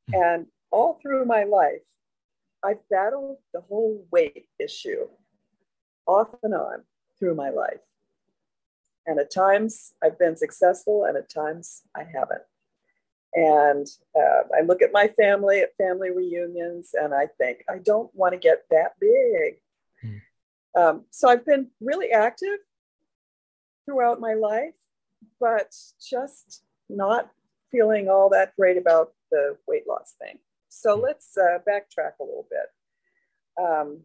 hmm. 0.08 0.22
and 0.22 0.46
all 0.70 0.98
through 1.02 1.24
my 1.24 1.44
life, 1.44 1.82
I've 2.64 2.88
battled 2.88 3.38
the 3.52 3.60
whole 3.60 4.06
weight 4.10 4.48
issue 4.58 5.06
off 6.06 6.28
and 6.42 6.54
on 6.54 6.82
through 7.18 7.34
my 7.34 7.50
life. 7.50 7.80
And 9.06 9.18
at 9.18 9.32
times 9.32 9.92
I've 10.02 10.18
been 10.18 10.36
successful, 10.36 11.04
and 11.04 11.16
at 11.16 11.28
times 11.28 11.82
I 11.94 12.04
haven't. 12.04 12.42
And 13.34 13.86
uh, 14.16 14.42
I 14.56 14.62
look 14.62 14.80
at 14.80 14.92
my 14.92 15.08
family 15.08 15.60
at 15.60 15.76
family 15.76 16.10
reunions 16.10 16.90
and 16.94 17.12
I 17.12 17.26
think, 17.26 17.64
I 17.68 17.78
don't 17.78 18.14
want 18.14 18.32
to 18.32 18.38
get 18.38 18.62
that 18.70 18.92
big. 19.00 19.56
Hmm. 20.00 20.80
Um, 20.80 21.04
so 21.10 21.28
I've 21.28 21.44
been 21.44 21.68
really 21.80 22.12
active 22.12 22.58
throughout 23.84 24.20
my 24.20 24.34
life, 24.34 24.74
but 25.40 25.74
just 26.00 26.62
not 26.88 27.28
feeling 27.72 28.08
all 28.08 28.30
that 28.30 28.54
great 28.56 28.76
about 28.76 29.12
the 29.32 29.56
weight 29.66 29.86
loss 29.88 30.14
thing. 30.20 30.38
So 30.74 30.96
hmm. 30.96 31.02
let's 31.02 31.36
uh, 31.36 31.58
backtrack 31.66 32.12
a 32.20 32.24
little 32.24 32.46
bit. 32.50 33.64
Um, 33.64 34.00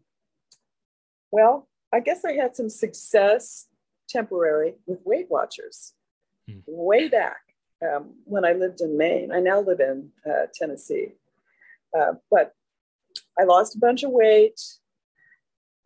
well, 1.30 1.68
I 1.92 2.00
guess 2.00 2.24
I 2.24 2.32
had 2.32 2.54
some 2.54 2.68
success 2.68 3.66
temporary 4.08 4.74
with 4.86 5.00
Weight 5.04 5.26
Watchers 5.28 5.94
hmm. 6.48 6.60
way 6.66 7.08
back 7.08 7.40
um, 7.82 8.14
when 8.24 8.44
I 8.44 8.52
lived 8.52 8.80
in 8.80 8.96
Maine. 8.96 9.32
I 9.32 9.40
now 9.40 9.60
live 9.60 9.80
in 9.80 10.10
uh, 10.28 10.46
Tennessee. 10.54 11.12
Uh, 11.98 12.12
but 12.30 12.54
I 13.38 13.44
lost 13.44 13.74
a 13.74 13.78
bunch 13.78 14.04
of 14.04 14.10
weight. 14.10 14.60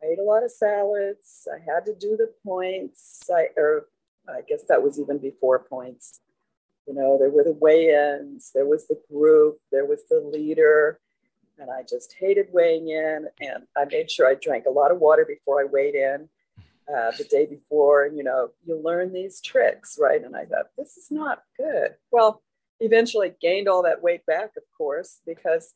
I 0.03 0.13
ate 0.13 0.19
a 0.19 0.23
lot 0.23 0.45
of 0.45 0.51
salads. 0.51 1.49
I 1.53 1.59
had 1.59 1.87
to 1.87 1.95
do 1.95 2.17
the 2.17 2.31
points. 2.45 3.23
I, 3.35 3.49
or 3.57 3.87
I 4.29 4.43
guess 4.47 4.65
that 4.69 4.83
was 4.83 5.01
even 5.01 5.19
before 5.19 5.61
points. 5.61 6.21
You 6.87 6.95
know, 6.95 7.17
there 7.19 7.31
were 7.31 7.45
the 7.45 7.53
weigh 7.53 7.95
ins, 7.95 8.51
there 8.55 8.67
was 8.67 8.87
the 8.87 9.01
group, 9.11 9.59
there 9.73 9.87
was 9.87 10.03
the 10.09 10.21
leader. 10.21 11.01
And 11.59 11.71
I 11.71 11.83
just 11.89 12.15
hated 12.19 12.49
weighing 12.53 12.89
in. 12.89 13.27
And 13.41 13.65
I 13.77 13.85
made 13.85 14.11
sure 14.11 14.27
I 14.27 14.35
drank 14.35 14.67
a 14.67 14.71
lot 14.71 14.91
of 14.91 14.99
water 14.99 15.25
before 15.25 15.61
I 15.61 15.65
weighed 15.65 15.95
in 15.95 16.29
uh, 16.89 17.11
the 17.17 17.25
day 17.25 17.47
before, 17.47 18.05
and 18.05 18.17
you 18.17 18.25
know, 18.25 18.51
you 18.67 18.77
learn 18.77 19.13
these 19.13 19.41
tricks, 19.41 19.99
right? 20.01 20.23
And 20.23 20.37
I 20.37 20.45
thought, 20.45 20.67
this 20.77 20.97
is 20.97 21.11
not 21.11 21.43
good. 21.57 21.95
Well, 22.11 22.43
eventually 22.81 23.33
gained 23.41 23.69
all 23.69 23.83
that 23.85 24.03
weight 24.03 24.27
back, 24.27 24.51
of 24.57 24.65
course, 24.77 25.21
because 25.27 25.73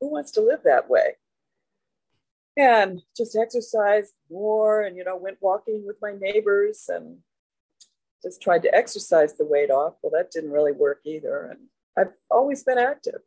who 0.00 0.10
wants 0.10 0.32
to 0.32 0.40
live 0.40 0.60
that 0.64 0.88
way? 0.88 1.16
And 2.56 3.00
just 3.16 3.36
exercised 3.36 4.12
more 4.30 4.82
and, 4.82 4.96
you 4.96 5.04
know, 5.04 5.16
went 5.16 5.38
walking 5.40 5.84
with 5.86 5.96
my 6.02 6.12
neighbors 6.12 6.86
and 6.88 7.18
just 8.22 8.40
tried 8.40 8.62
to 8.62 8.74
exercise 8.74 9.34
the 9.34 9.44
weight 9.44 9.70
off. 9.70 9.94
Well, 10.02 10.12
that 10.14 10.30
didn't 10.30 10.52
really 10.52 10.72
work 10.72 11.00
either. 11.04 11.46
And 11.50 11.60
I've 11.96 12.14
always 12.30 12.62
been 12.62 12.78
active. 12.78 13.20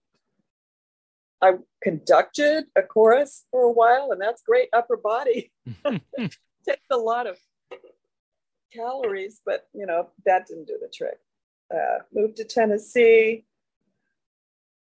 I 1.42 1.56
conducted 1.84 2.66
a 2.76 2.82
chorus 2.82 3.46
for 3.52 3.62
a 3.64 3.72
while, 3.72 4.12
and 4.12 4.22
that's 4.22 4.42
great 4.42 4.70
upper 4.74 4.98
body. 4.98 5.52
takes 6.66 6.88
a 6.92 6.98
lot 6.98 7.28
of 7.28 7.38
calories, 8.74 9.42
but 9.46 9.68
you 9.74 9.86
know, 9.86 10.10
that 10.26 10.48
didn't 10.48 10.68
do 10.68 10.78
the 10.82 10.92
trick. 10.94 11.20
Uh, 11.74 12.00
moved 12.14 12.38
to 12.38 12.44
Tennessee 12.44 13.46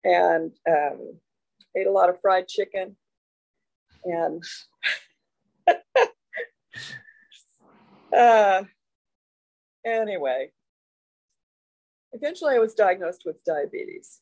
and 0.03 0.51
um, 0.69 1.19
ate 1.75 1.87
a 1.87 1.91
lot 1.91 2.09
of 2.09 2.21
fried 2.21 2.47
chicken. 2.47 2.95
And 4.03 4.43
uh, 8.17 8.63
anyway, 9.87 10.51
eventually 12.13 12.55
I 12.55 12.59
was 12.59 12.73
diagnosed 12.73 13.23
with 13.25 13.43
diabetes, 13.43 14.21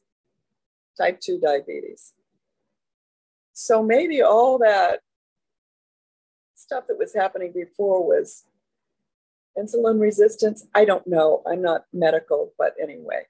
type 0.98 1.20
2 1.20 1.40
diabetes. 1.40 2.14
So 3.54 3.82
maybe 3.82 4.22
all 4.22 4.58
that 4.60 5.00
stuff 6.56 6.86
that 6.88 6.98
was 6.98 7.14
happening 7.14 7.52
before 7.54 8.06
was 8.06 8.44
insulin 9.58 10.00
resistance. 10.00 10.66
I 10.74 10.86
don't 10.86 11.08
know. 11.08 11.42
I'm 11.48 11.62
not 11.62 11.86
medical, 11.94 12.54
but 12.58 12.74
anyway, 12.82 13.24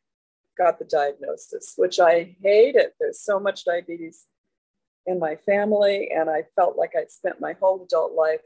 got 0.58 0.80
the 0.80 0.86
diagnosis, 0.86 1.74
which 1.78 2.00
I 2.00 2.36
hated. 2.42 2.92
There's 3.00 3.22
so 3.22 3.40
much 3.40 3.66
diabetes 3.66 4.26
in 5.06 5.20
my 5.20 5.36
family, 5.36 6.10
and 6.16 6.30
I 6.30 6.46
felt 6.56 6.78
like 6.78 6.94
I'd 6.98 7.12
spent 7.12 7.40
my 7.40 7.54
whole 7.60 7.84
adult 7.84 8.14
life 8.14 8.42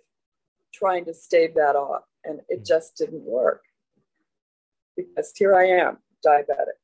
trying 0.74 1.05
to 1.05 1.13
stave 1.13 1.55
that 1.55 1.75
off, 1.77 2.03
and 2.25 2.41
it 2.50 2.62
mm. 2.62 2.67
just 2.67 2.98
didn't 2.98 3.24
work 3.24 3.63
because 5.08 5.32
here 5.36 5.56
I 5.56 5.65
am, 5.65 5.98
diabetic. 6.25 6.77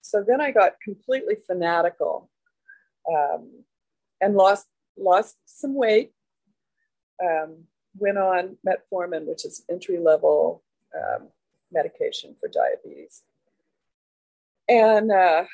So 0.00 0.24
then 0.26 0.40
I 0.40 0.50
got 0.50 0.80
completely 0.82 1.36
fanatical 1.46 2.30
um, 3.08 3.64
and 4.20 4.34
lost 4.34 4.66
lost 4.98 5.36
some 5.46 5.74
weight. 5.74 6.12
Um, 7.22 7.64
went 7.98 8.18
on 8.18 8.56
metformin, 8.66 9.26
which 9.26 9.44
is 9.44 9.62
entry 9.70 9.98
level 9.98 10.62
um, 10.94 11.28
medication 11.70 12.34
for 12.40 12.48
diabetes, 12.48 13.22
and 14.68 15.10
uh, 15.12 15.44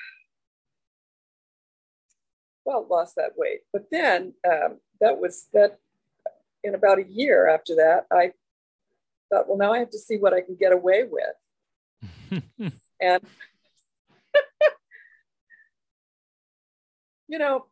well, 2.64 2.87
lost 2.88 3.16
that 3.16 3.33
weight. 3.37 3.61
But 3.73 3.87
then 3.90 4.35
um, 4.47 4.78
that 5.00 5.18
was 5.18 5.47
that. 5.52 5.78
In 6.64 6.75
about 6.75 6.99
a 6.99 7.04
year 7.09 7.49
after 7.49 7.76
that, 7.76 8.06
I 8.11 8.33
thought, 9.30 9.47
well, 9.49 9.56
now 9.56 9.73
I 9.73 9.78
have 9.78 9.90
to 9.90 9.99
see 9.99 10.16
what 10.16 10.35
I 10.35 10.40
can 10.40 10.56
get 10.56 10.73
away 10.73 11.04
with, 11.04 11.37
and 13.00 13.23
you 17.28 17.38
know, 17.38 17.66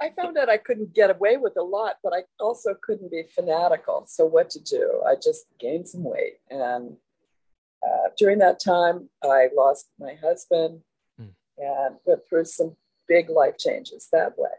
I 0.00 0.10
found 0.10 0.38
out 0.38 0.48
I 0.48 0.58
couldn't 0.58 0.94
get 0.94 1.10
away 1.10 1.36
with 1.36 1.56
a 1.56 1.62
lot, 1.62 1.96
but 2.02 2.12
I 2.12 2.22
also 2.38 2.74
couldn't 2.80 3.10
be 3.10 3.24
fanatical. 3.34 4.04
So, 4.06 4.24
what 4.24 4.50
to 4.50 4.60
do? 4.60 5.02
I 5.06 5.14
just 5.16 5.46
gained 5.58 5.88
some 5.88 6.04
weight. 6.04 6.38
And 6.50 6.96
uh, 7.82 8.10
during 8.16 8.38
that 8.38 8.60
time, 8.60 9.08
I 9.22 9.48
lost 9.56 9.88
my 9.98 10.14
husband 10.14 10.80
mm. 11.20 11.30
and 11.58 11.96
went 12.04 12.20
through 12.28 12.44
some 12.44 12.76
big 13.08 13.28
life 13.28 13.58
changes 13.58 14.08
that 14.12 14.38
way. 14.38 14.50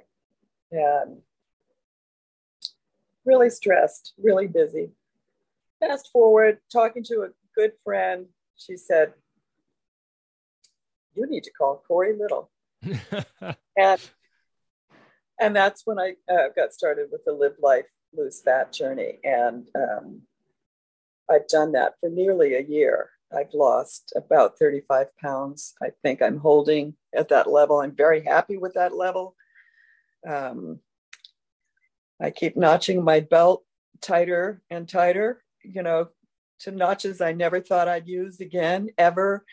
And 0.72 1.22
really 3.26 3.50
stressed, 3.50 4.14
really 4.22 4.48
busy. 4.48 4.92
Fast 5.80 6.10
forward, 6.12 6.60
talking 6.72 7.04
to 7.06 7.22
a 7.22 7.30
good 7.56 7.72
friend, 7.84 8.26
she 8.60 8.78
said, 8.78 9.14
You 11.16 11.28
need 11.28 11.44
to 11.44 11.52
call 11.52 11.84
Corey 11.88 12.16
Little. 12.18 12.52
and 13.78 14.00
and 15.42 15.56
that's 15.56 15.86
when 15.86 16.00
I 16.00 16.16
uh, 16.32 16.50
got 16.56 16.74
started 16.74 17.08
with 17.12 17.24
the 17.26 17.34
Live 17.34 17.56
Life 17.62 17.86
Lose 18.14 18.42
Fat 18.42 18.74
journey, 18.74 19.20
and 19.24 19.68
um, 19.76 20.22
I've 21.30 21.48
done 21.48 21.74
that 21.74 21.94
for 22.00 22.10
nearly 22.10 22.56
a 22.56 22.62
year. 22.62 23.12
I've 23.36 23.54
lost 23.54 24.12
about 24.16 24.58
35 24.58 25.16
pounds. 25.18 25.76
I 25.82 25.92
think 26.02 26.22
I'm 26.22 26.40
holding 26.40 26.96
at 27.16 27.30
that 27.30 27.50
level. 27.50 27.80
I'm 27.80 27.96
very 27.96 28.24
happy 28.24 28.58
with 28.58 28.74
that 28.74 28.96
level. 28.96 29.36
Um, 30.28 30.80
I 32.20 32.32
keep 32.32 32.58
notching 32.58 33.04
my 33.04 33.20
belt 33.20 33.64
tighter 34.02 34.62
and 34.70 34.90
tighter, 34.90 35.44
you 35.64 35.84
know, 35.84 36.10
to 36.62 36.72
notches 36.72 37.22
I 37.22 37.32
never 37.34 37.62
thought 37.62 37.88
I'd 37.88 38.08
use 38.08 38.40
again, 38.40 38.90
ever. 38.98 39.46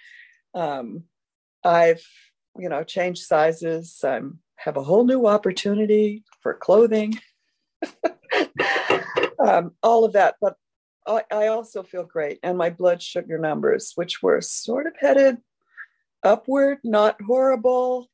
Um, 0.55 1.05
I've 1.65 2.03
you 2.59 2.69
know, 2.69 2.83
change 2.85 3.21
sizes. 3.21 4.01
I 4.05 4.21
have 4.57 4.77
a 4.77 4.83
whole 4.83 5.05
new 5.05 5.27
opportunity 5.27 6.25
for 6.41 6.55
clothing, 6.55 7.19
um, 9.39 9.73
all 9.83 10.05
of 10.05 10.15
that. 10.15 10.37
But 10.41 10.57
I, 11.07 11.23
I 11.31 11.47
also 11.49 11.83
feel 11.83 12.05
great. 12.05 12.39
And 12.43 12.59
my 12.59 12.71
blood 12.71 13.03
sugar 13.03 13.39
numbers, 13.39 13.93
which 13.95 14.23
were 14.23 14.41
sort 14.41 14.87
of 14.87 14.95
headed 14.99 15.39
upward, 16.23 16.79
not 16.83 17.21
horrible, 17.23 18.09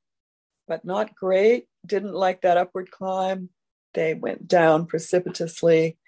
but 0.68 0.84
not 0.84 1.14
great. 1.14 1.66
Didn't 1.86 2.14
like 2.14 2.42
that 2.42 2.56
upward 2.58 2.90
climb. 2.90 3.48
They 3.94 4.14
went 4.14 4.48
down 4.48 4.86
precipitously. 4.86 5.98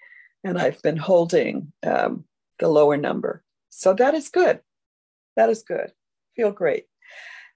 And 0.43 0.59
I've 0.59 0.81
been 0.83 0.97
holding 0.97 1.73
um, 1.85 2.25
the 2.59 2.67
lower 2.67 2.97
number. 2.97 3.43
So 3.69 3.93
that 3.93 4.13
is 4.13 4.29
good. 4.29 4.61
That 5.35 5.49
is 5.49 5.63
good. 5.63 5.91
Feel 6.35 6.51
great. 6.51 6.85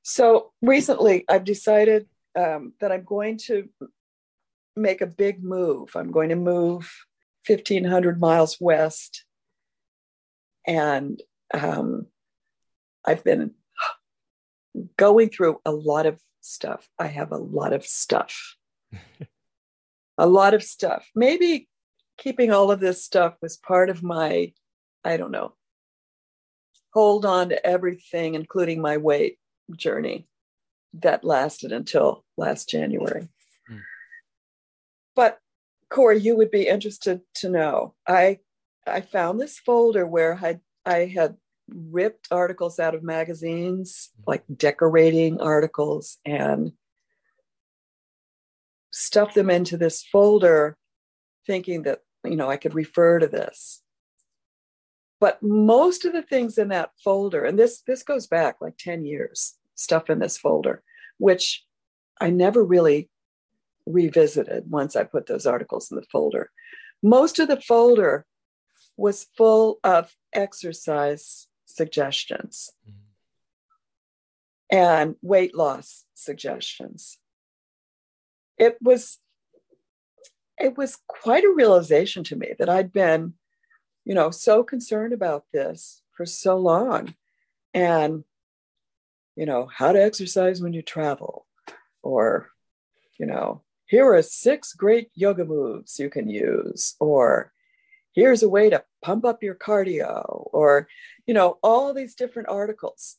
So 0.01 0.51
recently, 0.61 1.25
I've 1.29 1.43
decided 1.43 2.07
um, 2.35 2.73
that 2.79 2.91
I'm 2.91 3.03
going 3.03 3.37
to 3.45 3.69
make 4.75 5.01
a 5.01 5.07
big 5.07 5.43
move. 5.43 5.91
I'm 5.95 6.11
going 6.11 6.29
to 6.29 6.35
move 6.35 6.91
1,500 7.47 8.19
miles 8.19 8.57
west. 8.59 9.25
And 10.65 11.21
um, 11.53 12.07
I've 13.05 13.23
been 13.23 13.51
going 14.97 15.29
through 15.29 15.59
a 15.65 15.71
lot 15.71 16.05
of 16.05 16.19
stuff. 16.41 16.87
I 16.97 17.07
have 17.07 17.31
a 17.31 17.37
lot 17.37 17.73
of 17.73 17.85
stuff. 17.85 18.55
a 20.17 20.27
lot 20.27 20.53
of 20.53 20.63
stuff. 20.63 21.09
Maybe 21.15 21.67
keeping 22.17 22.51
all 22.51 22.71
of 22.71 22.79
this 22.79 23.03
stuff 23.03 23.35
was 23.41 23.57
part 23.57 23.89
of 23.89 24.03
my, 24.03 24.53
I 25.03 25.17
don't 25.17 25.31
know, 25.31 25.53
hold 26.93 27.25
on 27.25 27.49
to 27.49 27.65
everything, 27.65 28.35
including 28.35 28.81
my 28.81 28.97
weight 28.97 29.37
journey 29.75 30.27
that 30.93 31.23
lasted 31.23 31.71
until 31.71 32.25
last 32.37 32.69
January. 32.69 33.29
Mm. 33.69 33.81
But 35.15 35.39
Corey, 35.89 36.19
you 36.19 36.35
would 36.35 36.51
be 36.51 36.67
interested 36.67 37.21
to 37.35 37.49
know. 37.49 37.95
I 38.07 38.39
I 38.87 39.01
found 39.01 39.39
this 39.39 39.59
folder 39.59 40.05
where 40.05 40.39
I 40.41 40.59
I 40.85 41.05
had 41.05 41.35
ripped 41.67 42.27
articles 42.31 42.79
out 42.79 42.95
of 42.95 43.03
magazines, 43.03 44.09
hmm. 44.15 44.23
like 44.27 44.43
decorating 44.55 45.39
articles, 45.39 46.17
and 46.25 46.73
stuffed 48.91 49.35
them 49.35 49.49
into 49.49 49.77
this 49.77 50.03
folder, 50.03 50.77
thinking 51.45 51.83
that 51.83 51.99
you 52.23 52.35
know 52.35 52.49
I 52.49 52.57
could 52.57 52.75
refer 52.75 53.19
to 53.19 53.27
this. 53.27 53.81
But 55.19 55.41
most 55.41 56.05
of 56.05 56.13
the 56.13 56.21
things 56.21 56.57
in 56.57 56.69
that 56.69 56.91
folder, 57.03 57.43
and 57.43 57.59
this 57.59 57.81
this 57.85 58.03
goes 58.03 58.27
back 58.27 58.57
like 58.61 58.77
10 58.77 59.05
years, 59.05 59.55
stuff 59.75 60.09
in 60.09 60.19
this 60.19 60.37
folder, 60.37 60.81
which 61.17 61.65
I 62.21 62.29
never 62.29 62.63
really 62.63 63.09
revisited 63.85 64.69
once 64.69 64.95
I 64.95 65.03
put 65.03 65.25
those 65.25 65.45
articles 65.45 65.91
in 65.91 65.97
the 65.97 66.05
folder. 66.11 66.51
Most 67.01 67.39
of 67.39 67.47
the 67.47 67.59
folder 67.59 68.25
was 68.97 69.27
full 69.37 69.79
of 69.83 70.13
exercise 70.33 71.47
suggestions 71.65 72.71
mm-hmm. 72.87 74.77
and 74.77 75.15
weight 75.21 75.55
loss 75.55 76.05
suggestions. 76.13 77.17
It 78.57 78.77
was 78.81 79.17
it 80.59 80.77
was 80.77 80.97
quite 81.07 81.45
a 81.45 81.53
realization 81.55 82.25
to 82.25 82.35
me 82.35 82.53
that 82.59 82.67
I'd 82.67 82.91
been, 82.91 83.35
you 84.09 84.15
know, 84.15 84.31
so 84.31 84.63
concerned 84.63 85.13
about 85.13 85.45
this 85.53 86.01
for 86.17 86.25
so 86.25 86.57
long. 86.57 87.13
And 87.75 88.23
you 89.35 89.45
know, 89.45 89.69
how 89.71 89.93
to 89.93 90.03
exercise 90.03 90.61
when 90.61 90.73
you 90.73 90.81
travel, 90.81 91.45
or, 92.01 92.49
you 93.17 93.25
know, 93.27 93.61
here 93.85 94.11
are 94.11 94.21
six 94.21 94.73
great 94.73 95.11
yoga 95.13 95.45
moves 95.45 95.99
you 95.99 96.09
can 96.09 96.27
use, 96.27 96.95
or 96.99 97.53
here's 98.11 98.43
a 98.43 98.49
way 98.49 98.69
to 98.69 98.83
pump 99.01 99.23
up 99.25 99.43
your 99.43 99.55
cardio, 99.55 100.49
or, 100.51 100.89
you 101.27 101.33
know, 101.35 101.59
all 101.63 101.93
these 101.93 102.15
different 102.15 102.49
articles. 102.49 103.15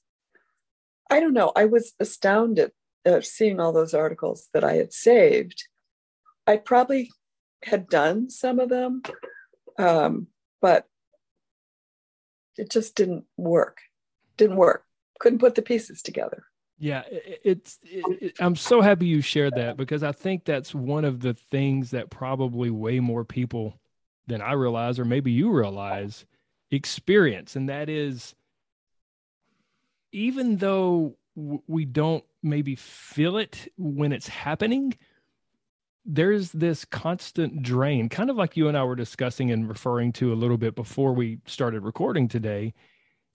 I 1.09 1.21
don't 1.21 1.35
know. 1.35 1.53
I 1.57 1.67
was 1.67 1.95
astounded 2.01 2.73
of 3.05 3.25
seeing 3.25 3.61
all 3.61 3.73
those 3.73 3.95
articles 3.95 4.49
that 4.53 4.65
I 4.65 4.75
had 4.75 4.93
saved. 4.93 5.69
I 6.47 6.57
probably 6.57 7.13
had 7.63 7.89
done 7.89 8.29
some 8.29 8.59
of 8.59 8.69
them, 8.69 9.03
um, 9.79 10.27
but 10.61 10.87
it 12.57 12.71
just 12.71 12.95
didn't 12.95 13.25
work. 13.37 13.81
Didn't 14.37 14.57
work 14.57 14.85
couldn't 15.21 15.39
put 15.39 15.55
the 15.55 15.63
pieces 15.63 16.03
together. 16.03 16.43
Yeah, 16.79 17.03
it's. 17.45 17.79
It, 17.85 18.23
it, 18.23 18.33
I'm 18.41 18.57
so 18.57 18.81
happy 18.81 19.07
you 19.07 19.21
shared 19.21 19.55
that 19.55 19.77
because 19.77 20.03
I 20.03 20.13
think 20.13 20.45
that's 20.45 20.75
one 20.75 21.05
of 21.05 21.21
the 21.21 21.35
things 21.35 21.91
that 21.91 22.11
probably 22.11 22.71
way 22.71 22.99
more 22.99 23.25
people 23.25 23.79
than 24.27 24.41
I 24.41 24.53
realize, 24.53 24.99
or 24.99 25.05
maybe 25.05 25.31
you 25.31 25.51
realize, 25.51 26.25
experience, 26.71 27.55
and 27.55 27.69
that 27.69 27.91
is, 27.91 28.35
even 30.11 30.57
though 30.57 31.17
we 31.37 31.85
don't 31.85 32.25
maybe 32.43 32.77
feel 32.77 33.37
it 33.37 33.71
when 33.77 34.13
it's 34.13 34.29
happening, 34.29 34.97
there's 36.15 36.53
this 36.53 36.85
constant 36.85 37.63
drain, 37.63 38.09
kind 38.09 38.31
of 38.31 38.37
like 38.37 38.57
you 38.57 38.69
and 38.69 38.77
I 38.77 38.85
were 38.85 38.97
discussing 38.97 39.51
and 39.51 39.69
referring 39.69 40.13
to 40.15 40.33
a 40.33 40.35
little 40.35 40.59
bit 40.59 40.75
before 40.75 41.13
we 41.13 41.39
started 41.47 41.85
recording 41.85 42.29
today 42.29 42.75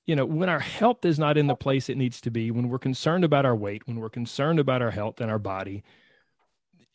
you 0.06 0.16
know, 0.16 0.26
when 0.26 0.50
our 0.50 0.60
health 0.60 1.04
is 1.04 1.18
not 1.18 1.38
in 1.38 1.48
the 1.48 1.56
place 1.56 1.90
it 1.90 1.98
needs 1.98 2.22
to 2.22 2.32
be, 2.32 2.52
when 2.52 2.70
we're 2.70 2.80
concerned 2.80 3.24
about 3.24 3.46
our 3.46 3.56
weight, 3.56 3.88
when 3.88 4.00
we're 4.00 4.10
concerned 4.10 4.60
about 4.60 4.82
our 4.82 4.92
health 4.92 5.20
and 5.20 5.32
our 5.32 5.40
body, 5.40 5.84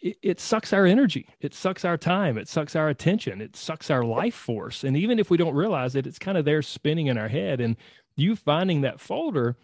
it, 0.00 0.16
it, 0.22 0.40
sucks 0.40 0.72
our 0.72 0.86
energy. 0.86 1.28
It 1.40 1.52
sucks 1.52 1.84
our 1.84 1.98
time. 1.98 2.38
It 2.38 2.48
sucks 2.48 2.76
our 2.76 2.88
attention. 2.88 3.40
It 3.40 3.56
sucks 3.56 3.90
our 3.90 4.04
life 4.04 4.34
force. 4.34 4.84
And 4.84 4.96
even 4.96 5.18
if 5.18 5.28
we 5.28 5.36
don't 5.36 5.54
realize 5.54 5.96
it, 5.96 6.06
it's 6.06 6.18
kind 6.18 6.38
of 6.38 6.44
there 6.44 6.62
spinning 6.62 7.08
in 7.08 7.18
our 7.18 7.28
head. 7.28 7.60
And 7.60 7.76
you 8.16 8.36
finding 8.36 8.82
that 8.82 9.00
folder 9.00 9.56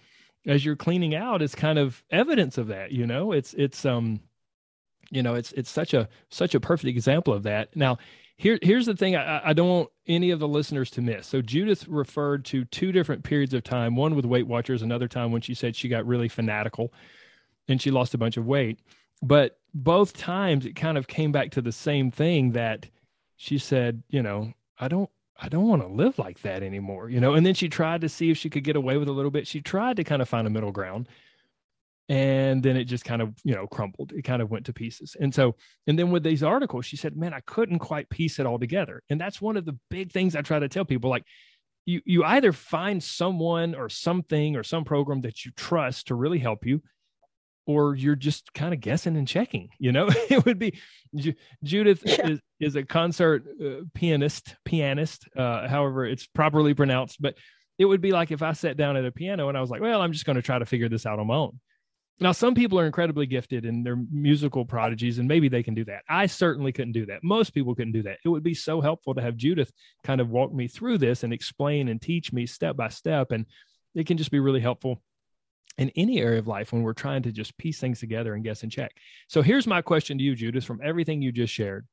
as 0.44 0.64
you're 0.64 0.76
cleaning 0.76 1.14
out 1.14 1.40
is 1.40 1.54
kind 1.54 1.78
of 1.78 2.02
evidence 2.11 2.58
of 2.58 2.66
that. 2.68 2.92
You 2.92 3.06
know, 3.06 3.32
it's 3.32 3.54
it's 3.54 3.87
um, 3.87 4.20
you 5.11 5.23
know 5.23 5.35
it's 5.35 5.53
it's 5.53 5.71
such 5.71 5.95
a 5.95 6.09
such 6.31 6.55
a 6.55 6.61
perfect 6.61 6.89
example 6.89 7.33
of 7.33 7.43
that 7.43 7.75
now 7.77 7.99
here 8.37 8.59
here's 8.63 8.87
the 8.87 8.97
thing 8.97 9.17
I, 9.17 9.51
I 9.51 9.53
don't 9.53 9.69
want 9.69 9.89
any 10.07 10.31
of 10.31 10.39
the 10.39 10.49
listeners 10.49 10.91
to 10.93 11.03
miss 11.03 11.27
so 11.27 11.41
judith 11.41 11.87
referred 11.89 12.45
to 12.47 12.65
two 12.67 12.93
different 12.93 13.25
periods 13.25 13.55
of 13.55 13.65
time 13.65 13.97
one 13.97 14.15
with 14.15 14.25
weight 14.25 14.47
watchers 14.47 14.83
another 14.83 15.09
time 15.09 15.33
when 15.33 15.43
she 15.43 15.55
said 15.55 15.77
she 15.77 15.89
got 15.89 16.07
really 16.07 16.29
fanatical 16.29 16.93
and 17.69 17.81
she 17.81 17.91
lost 17.91 18.15
a 18.15 18.19
bunch 18.19 18.37
of 18.37 18.47
weight 18.47 18.81
but 19.23 19.59
both 19.75 20.13
times 20.17 20.67
it 20.67 20.77
kind 20.77 20.99
of 20.99 21.07
came 21.07 21.33
back 21.33 21.51
to 21.51 21.63
the 21.63 21.73
same 21.73 22.11
thing 22.11 22.53
that 22.53 22.87
she 23.37 23.59
said 23.59 24.03
you 24.09 24.23
know 24.23 24.53
i 24.79 24.89
don't 24.89 25.11
I 25.39 25.49
don't 25.49 25.69
want 25.69 25.83
to 25.83 25.89
live 25.89 26.19
like 26.19 26.41
that 26.43 26.63
anymore, 26.63 27.11
you 27.11 27.21
know. 27.21 27.35
And 27.35 27.45
then 27.45 27.53
she 27.53 27.69
tried 27.69 28.01
to 28.01 28.09
see 28.09 28.31
if 28.31 28.39
she 28.39 28.49
could 28.49 28.65
get 28.65 28.75
away 28.75 28.97
with 28.97 29.09
a 29.09 29.13
little 29.13 29.31
bit. 29.31 29.47
She 29.47 29.61
tried 29.61 29.97
to 29.97 30.05
kind 30.05 30.23
of 30.23 30.29
find 30.31 30.47
a 30.47 30.51
middle 30.51 30.73
ground 30.73 31.09
and 32.09 32.63
then 32.63 32.77
it 32.77 32.85
just 32.85 33.05
kind 33.05 33.21
of 33.21 33.35
you 33.45 33.55
know 33.55 33.67
crumbled. 33.67 34.13
It 34.13 34.23
kind 34.23 34.43
of 34.43 34.51
went 34.51 34.67
to 34.67 34.73
pieces. 34.73 35.17
And 35.21 35.35
so 35.35 35.57
and 35.87 35.99
then 35.99 36.11
with 36.11 36.23
these 36.23 36.43
articles 36.43 36.87
she 36.87 36.97
said 36.97 37.17
man 37.17 37.35
i 37.35 37.41
couldn't 37.41 37.79
quite 37.79 38.09
piece 38.11 38.39
it 38.39 38.47
all 38.47 38.59
together. 38.59 39.03
And 39.11 39.21
that's 39.21 39.41
one 39.41 39.57
of 39.57 39.65
the 39.65 39.79
big 39.91 40.13
things 40.13 40.37
i 40.37 40.43
try 40.43 40.59
to 40.59 40.69
tell 40.69 40.85
people 40.85 41.11
like 41.11 41.25
you 41.87 42.03
you 42.05 42.25
either 42.25 42.53
find 42.53 43.03
someone 43.03 43.75
or 43.75 43.89
something 43.89 44.57
or 44.57 44.63
some 44.63 44.85
program 44.85 45.23
that 45.23 45.45
you 45.45 45.53
trust 45.57 46.09
to 46.09 46.15
really 46.15 46.39
help 46.39 46.67
you 46.67 46.83
or 47.67 47.97
you're 47.97 48.15
just 48.15 48.53
kind 48.55 48.73
of 48.75 48.81
guessing 48.81 49.17
and 49.17 49.27
checking 49.27 49.71
you 49.79 49.93
know? 49.93 50.09
It 50.31 50.45
would 50.45 50.59
be 50.59 50.79
judith 51.63 52.03
yeah. 52.05 52.29
is, 52.29 52.41
is 52.61 52.77
a 52.77 52.83
concert 52.83 53.45
uh, 53.65 53.85
pianist 53.95 54.57
pianist 54.65 55.29
uh, 55.37 55.67
however 55.69 56.05
it's 56.05 56.27
properly 56.27 56.75
pronounced 56.75 57.23
but 57.23 57.37
it 57.79 57.85
would 57.85 58.01
be 58.01 58.13
like 58.13 58.31
if 58.33 58.43
i 58.43 58.53
sat 58.53 58.77
down 58.77 58.97
at 58.97 59.05
a 59.05 59.13
piano 59.13 59.49
and 59.49 59.57
i 59.57 59.61
was 59.61 59.71
like 59.71 59.81
well 59.81 60.03
i'm 60.03 60.13
just 60.13 60.27
going 60.27 60.37
to 60.37 60.43
try 60.43 60.59
to 60.59 60.67
figure 60.67 60.89
this 60.89 61.07
out 61.07 61.19
on 61.19 61.29
my 61.29 61.35
own 61.35 61.59
now, 62.18 62.32
some 62.32 62.54
people 62.54 62.78
are 62.78 62.87
incredibly 62.87 63.26
gifted 63.26 63.66
and 63.66 63.85
they're 63.85 64.02
musical 64.11 64.64
prodigies, 64.64 65.18
and 65.18 65.28
maybe 65.28 65.49
they 65.49 65.62
can 65.62 65.75
do 65.75 65.85
that. 65.85 66.02
I 66.08 66.26
certainly 66.26 66.73
couldn't 66.73 66.92
do 66.92 67.04
that. 67.06 67.23
Most 67.23 67.50
people 67.50 67.75
couldn't 67.75 67.92
do 67.92 68.02
that. 68.04 68.18
It 68.25 68.28
would 68.28 68.42
be 68.42 68.54
so 68.54 68.80
helpful 68.80 69.14
to 69.14 69.20
have 69.20 69.37
Judith 69.37 69.70
kind 70.02 70.20
of 70.20 70.30
walk 70.30 70.52
me 70.52 70.66
through 70.66 70.99
this 70.99 71.25
and 71.25 71.32
explain 71.32 71.88
and 71.88 72.00
teach 72.00 72.32
me 72.32 72.46
step 72.46 72.75
by 72.75 72.88
step. 72.88 73.32
And 73.32 73.44
it 73.94 74.06
can 74.06 74.16
just 74.16 74.30
be 74.30 74.40
really 74.40 74.61
helpful 74.61 75.02
in 75.76 75.90
any 75.90 76.20
area 76.20 76.38
of 76.38 76.46
life 76.46 76.73
when 76.73 76.82
we're 76.82 76.94
trying 76.94 77.23
to 77.23 77.32
just 77.32 77.56
piece 77.58 77.78
things 77.78 78.00
together 78.00 78.32
and 78.32 78.42
guess 78.42 78.62
and 78.62 78.73
check. 78.73 78.92
So 79.28 79.42
here's 79.42 79.66
my 79.66 79.82
question 79.82 80.16
to 80.16 80.25
you, 80.25 80.35
Judith, 80.35 80.64
from 80.64 80.80
everything 80.82 81.20
you 81.20 81.32
just 81.32 81.52
shared 81.52 81.87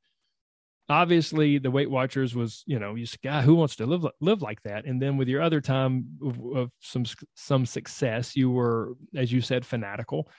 obviously 0.88 1.58
the 1.58 1.70
weight 1.70 1.90
watchers 1.90 2.34
was 2.34 2.62
you 2.66 2.78
know 2.78 2.94
you 2.94 3.06
guy 3.22 3.42
who 3.42 3.54
wants 3.54 3.76
to 3.76 3.86
live 3.86 4.06
live 4.20 4.42
like 4.42 4.62
that? 4.62 4.84
And 4.84 5.00
then 5.00 5.16
with 5.16 5.28
your 5.28 5.42
other 5.42 5.60
time 5.60 6.06
of, 6.22 6.38
of, 6.56 6.70
some 6.80 7.04
some 7.34 7.66
success 7.66 8.36
you 8.36 8.50
were 8.50 8.96
as 9.16 9.32
you 9.32 9.40
said 9.40 9.64
fanatical. 9.64 10.30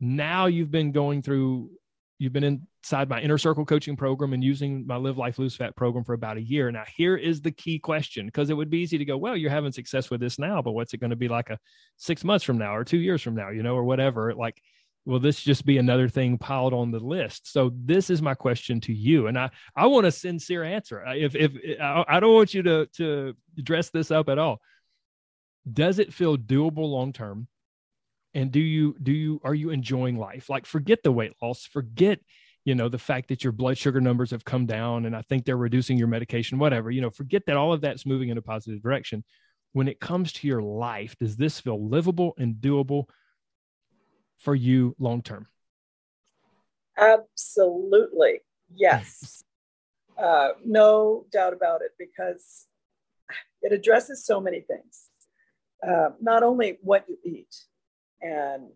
Now 0.00 0.46
you've 0.46 0.70
been 0.70 0.92
going 0.92 1.22
through 1.22 1.70
you've 2.18 2.32
been 2.32 2.44
inside 2.44 3.08
my 3.08 3.20
inner 3.20 3.38
circle 3.38 3.64
coaching 3.64 3.96
program 3.96 4.32
and 4.32 4.42
using 4.42 4.86
my 4.86 4.96
live 4.96 5.18
life 5.18 5.38
lose 5.38 5.56
fat 5.56 5.74
program 5.76 6.04
for 6.04 6.12
about 6.12 6.36
a 6.36 6.42
year. 6.42 6.70
Now 6.70 6.84
here 6.96 7.16
is 7.16 7.40
the 7.40 7.52
key 7.52 7.78
question 7.78 8.26
because 8.26 8.50
it 8.50 8.54
would 8.54 8.70
be 8.70 8.78
easy 8.78 8.98
to 8.98 9.04
go 9.04 9.16
well 9.16 9.36
you're 9.36 9.50
having 9.50 9.72
success 9.72 10.10
with 10.10 10.20
this 10.20 10.38
now 10.38 10.60
but 10.60 10.72
what's 10.72 10.94
it 10.94 10.98
going 10.98 11.10
to 11.10 11.16
be 11.16 11.28
like 11.28 11.50
a 11.50 11.58
six 11.96 12.24
months 12.24 12.44
from 12.44 12.58
now 12.58 12.74
or 12.74 12.84
two 12.84 12.98
years 12.98 13.22
from 13.22 13.34
now? 13.34 13.50
You 13.50 13.62
know 13.62 13.74
or 13.74 13.84
whatever 13.84 14.34
like 14.34 14.60
will 15.06 15.20
this 15.20 15.40
just 15.40 15.66
be 15.66 15.78
another 15.78 16.08
thing 16.08 16.38
piled 16.38 16.72
on 16.72 16.90
the 16.90 16.98
list? 16.98 17.52
So 17.52 17.72
this 17.74 18.10
is 18.10 18.22
my 18.22 18.34
question 18.34 18.80
to 18.82 18.92
you 18.92 19.26
and 19.26 19.38
i 19.38 19.50
i 19.76 19.86
want 19.86 20.06
a 20.06 20.12
sincere 20.12 20.64
answer. 20.64 21.04
If 21.06 21.34
if 21.34 21.52
i 21.80 22.20
don't 22.20 22.34
want 22.34 22.54
you 22.54 22.62
to 22.62 22.86
to 22.96 23.34
dress 23.62 23.90
this 23.90 24.10
up 24.10 24.28
at 24.28 24.38
all. 24.38 24.60
Does 25.70 25.98
it 25.98 26.12
feel 26.12 26.36
doable 26.36 26.90
long 26.90 27.12
term? 27.12 27.48
And 28.34 28.50
do 28.50 28.60
you 28.60 28.96
do 29.02 29.12
you 29.12 29.40
are 29.44 29.54
you 29.54 29.70
enjoying 29.70 30.18
life? 30.18 30.50
Like 30.50 30.66
forget 30.66 31.02
the 31.02 31.12
weight 31.12 31.34
loss. 31.40 31.66
Forget 31.66 32.20
you 32.64 32.74
know 32.74 32.88
the 32.88 32.98
fact 32.98 33.28
that 33.28 33.44
your 33.44 33.52
blood 33.52 33.76
sugar 33.78 34.00
numbers 34.00 34.30
have 34.30 34.44
come 34.44 34.64
down 34.64 35.04
and 35.04 35.14
i 35.14 35.20
think 35.20 35.44
they're 35.44 35.56
reducing 35.56 35.98
your 35.98 36.08
medication 36.08 36.58
whatever 36.58 36.90
you 36.90 37.02
know 37.02 37.10
forget 37.10 37.42
that 37.46 37.58
all 37.58 37.74
of 37.74 37.82
that's 37.82 38.06
moving 38.06 38.30
in 38.30 38.38
a 38.38 38.42
positive 38.42 38.82
direction. 38.82 39.22
When 39.72 39.88
it 39.88 40.00
comes 40.00 40.32
to 40.34 40.46
your 40.46 40.62
life 40.62 41.16
does 41.18 41.36
this 41.36 41.60
feel 41.60 41.88
livable 41.88 42.34
and 42.38 42.54
doable 42.56 43.06
for 44.44 44.54
you 44.54 44.94
long 44.98 45.22
term? 45.22 45.48
Absolutely. 46.96 48.40
Yes. 48.72 49.42
uh, 50.18 50.50
no 50.64 51.24
doubt 51.32 51.54
about 51.54 51.80
it, 51.82 51.92
because 51.98 52.66
it 53.62 53.72
addresses 53.72 54.24
so 54.24 54.40
many 54.40 54.60
things. 54.60 55.08
Uh, 55.86 56.10
not 56.20 56.42
only 56.42 56.78
what 56.82 57.04
you 57.08 57.18
eat 57.24 57.54
and 58.22 58.68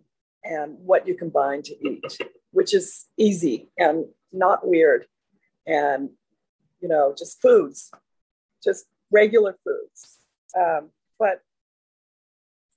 and 0.44 0.78
what 0.78 1.06
you 1.06 1.14
combine 1.14 1.62
to 1.62 1.74
eat, 1.88 2.18
which 2.50 2.72
is 2.74 3.06
easy 3.16 3.70
and 3.78 4.06
not 4.32 4.66
weird, 4.66 5.06
and 5.66 6.10
you 6.80 6.88
know 6.88 7.14
just 7.16 7.40
foods, 7.40 7.90
just 8.64 8.86
regular 9.10 9.56
foods. 9.64 10.18
Um, 10.56 10.90
but 11.18 11.42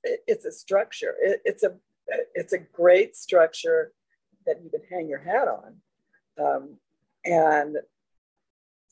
it, 0.04 0.20
it's 0.28 0.46
a 0.46 0.52
structure. 0.52 1.16
It, 1.22 1.42
it's 1.46 1.64
a 1.64 1.76
it's 2.36 2.54
a 2.54 2.60
great 2.60 3.15
structure 3.15 3.91
that 4.45 4.58
you 4.63 4.69
can 4.69 4.82
hang 4.89 5.08
your 5.08 5.19
hat 5.19 5.47
on. 5.47 5.76
Um, 6.43 6.78
and 7.26 7.78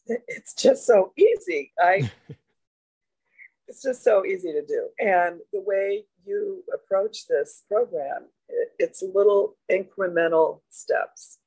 it's 0.06 0.54
just 0.54 0.86
so 0.86 1.14
easy. 1.18 1.72
I 1.80 2.12
it's 3.68 3.84
just 3.84 4.04
so 4.04 4.26
easy 4.26 4.52
to 4.52 4.66
do. 4.66 4.90
And 5.00 5.40
the 5.54 5.62
way 5.62 6.06
you 6.26 6.64
approach 6.74 7.28
this 7.28 7.64
program, 7.68 8.28
it, 8.48 8.70
it's 8.80 9.04
little 9.04 9.56
incremental 9.72 10.62
steps. 10.70 11.38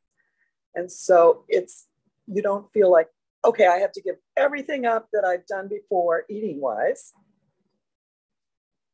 And 0.74 0.90
so 0.90 1.44
it's 1.48 1.86
you 2.26 2.42
don't 2.42 2.72
feel 2.72 2.90
like, 2.90 3.08
okay, 3.44 3.66
I 3.66 3.78
have 3.78 3.92
to 3.92 4.02
give 4.02 4.16
everything 4.36 4.86
up 4.86 5.08
that 5.12 5.24
I've 5.24 5.46
done 5.46 5.68
before 5.68 6.24
eating 6.30 6.60
wise 6.60 7.12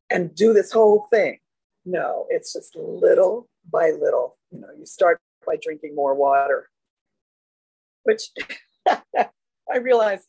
and 0.09 0.33
do 0.33 0.53
this 0.53 0.71
whole 0.71 1.07
thing. 1.11 1.39
No, 1.89 2.27
it's 2.29 2.53
just 2.53 2.75
little 2.75 3.49
by 3.71 3.89
little. 3.89 4.37
You 4.51 4.59
know, 4.59 4.67
you 4.77 4.85
start 4.85 5.19
by 5.45 5.55
drinking 5.59 5.95
more 5.95 6.13
water, 6.13 6.69
which 8.03 8.29
I 8.87 9.77
realize 9.81 10.23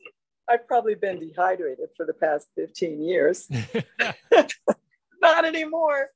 I've 0.48 0.66
probably 0.66 0.94
been 0.94 1.20
dehydrated 1.20 1.90
for 1.98 2.06
the 2.06 2.14
past 2.14 2.48
15 2.56 3.02
years. 3.02 3.46
Not 5.20 5.44
anymore. 5.44 6.08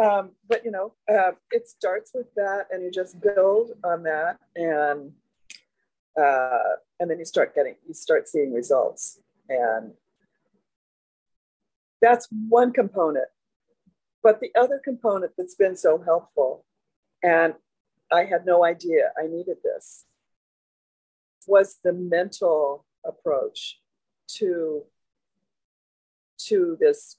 Um, 0.00 0.30
but 0.48 0.64
you 0.64 0.70
know, 0.70 0.94
uh, 1.12 1.32
it 1.50 1.68
starts 1.68 2.12
with 2.14 2.32
that, 2.36 2.68
and 2.70 2.84
you 2.84 2.92
just 2.92 3.20
build 3.20 3.72
on 3.82 4.04
that, 4.04 4.38
and 4.54 5.10
uh, 6.18 6.76
and 7.00 7.10
then 7.10 7.18
you 7.18 7.24
start 7.24 7.56
getting, 7.56 7.74
you 7.86 7.92
start 7.92 8.28
seeing 8.28 8.54
results, 8.54 9.18
and 9.48 9.92
that's 12.00 12.28
one 12.48 12.72
component. 12.72 13.26
But 14.22 14.40
the 14.40 14.50
other 14.58 14.80
component 14.82 15.32
that's 15.36 15.54
been 15.54 15.76
so 15.76 15.98
helpful, 15.98 16.64
and 17.22 17.54
I 18.12 18.24
had 18.24 18.44
no 18.44 18.64
idea 18.64 19.12
I 19.18 19.26
needed 19.26 19.58
this, 19.64 20.04
was 21.46 21.78
the 21.82 21.92
mental 21.92 22.84
approach 23.04 23.80
to, 24.36 24.84
to 26.46 26.76
this 26.80 27.16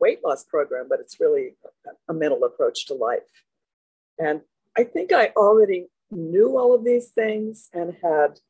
weight 0.00 0.20
loss 0.24 0.44
program, 0.44 0.86
but 0.88 1.00
it's 1.00 1.20
really 1.20 1.54
a 2.08 2.14
mental 2.14 2.44
approach 2.44 2.86
to 2.86 2.94
life. 2.94 3.44
And 4.18 4.40
I 4.76 4.84
think 4.84 5.12
I 5.12 5.32
already 5.36 5.88
knew 6.10 6.56
all 6.56 6.74
of 6.74 6.84
these 6.84 7.08
things 7.08 7.68
and 7.72 7.94
had 8.02 8.40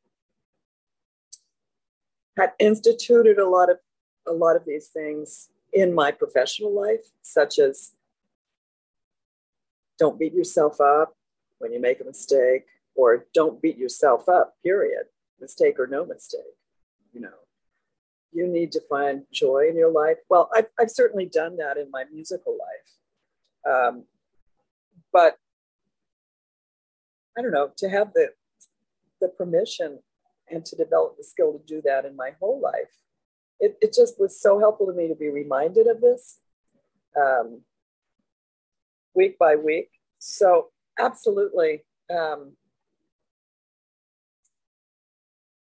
had 2.37 2.53
instituted 2.61 3.39
a 3.39 3.49
lot 3.49 3.69
of 3.69 3.79
a 4.27 4.33
lot 4.33 4.55
of 4.55 4.65
these 4.65 4.89
things 4.89 5.49
in 5.73 5.95
my 5.95 6.11
professional 6.11 6.75
life, 6.75 7.05
such 7.23 7.59
as 7.59 7.93
don't 9.99 10.19
beat 10.19 10.33
yourself 10.33 10.81
up 10.81 11.17
when 11.59 11.73
you 11.73 11.81
make 11.81 12.01
a 12.01 12.05
mistake, 12.05 12.67
or 12.95 13.27
don't 13.35 13.61
beat 13.61 13.77
yourself 13.77 14.29
up, 14.29 14.55
period, 14.63 15.05
mistake 15.41 15.79
or 15.79 15.87
no 15.87 16.05
mistake. 16.05 16.41
You 17.13 17.21
know, 17.21 17.39
you 18.33 18.47
need 18.47 18.73
to 18.73 18.81
find 18.89 19.23
joy 19.33 19.67
in 19.69 19.77
your 19.77 19.91
life. 19.91 20.19
Well, 20.29 20.51
I've, 20.55 20.67
I've 20.79 20.91
certainly 20.91 21.27
done 21.27 21.57
that 21.57 21.77
in 21.77 21.91
my 21.91 22.05
musical 22.13 22.57
life. 22.57 23.75
Um, 23.75 24.05
but 25.13 25.37
I 27.37 27.43
don't 27.43 27.53
know, 27.53 27.71
to 27.79 27.89
have 27.89 28.13
the, 28.15 28.29
the 29.21 29.29
permission 29.29 29.99
and 30.51 30.65
to 30.65 30.77
develop 30.77 31.17
the 31.17 31.25
skill 31.25 31.53
to 31.53 31.61
do 31.67 31.83
that 31.85 32.05
in 32.05 32.17
my 32.17 32.31
whole 32.41 32.61
life 32.61 32.95
it, 33.61 33.77
it 33.81 33.93
just 33.93 34.21
was 34.21 34.41
so 34.41 34.59
helpful 34.59 34.87
to 34.87 34.93
me 34.93 35.09
to 35.09 35.15
be 35.15 35.29
reminded 35.29 35.87
of 35.87 36.01
this 36.01 36.39
um, 37.17 37.63
week 39.15 39.39
by 39.39 39.57
week. 39.57 39.91
So, 40.19 40.69
absolutely. 40.99 41.85
Um, 42.11 42.53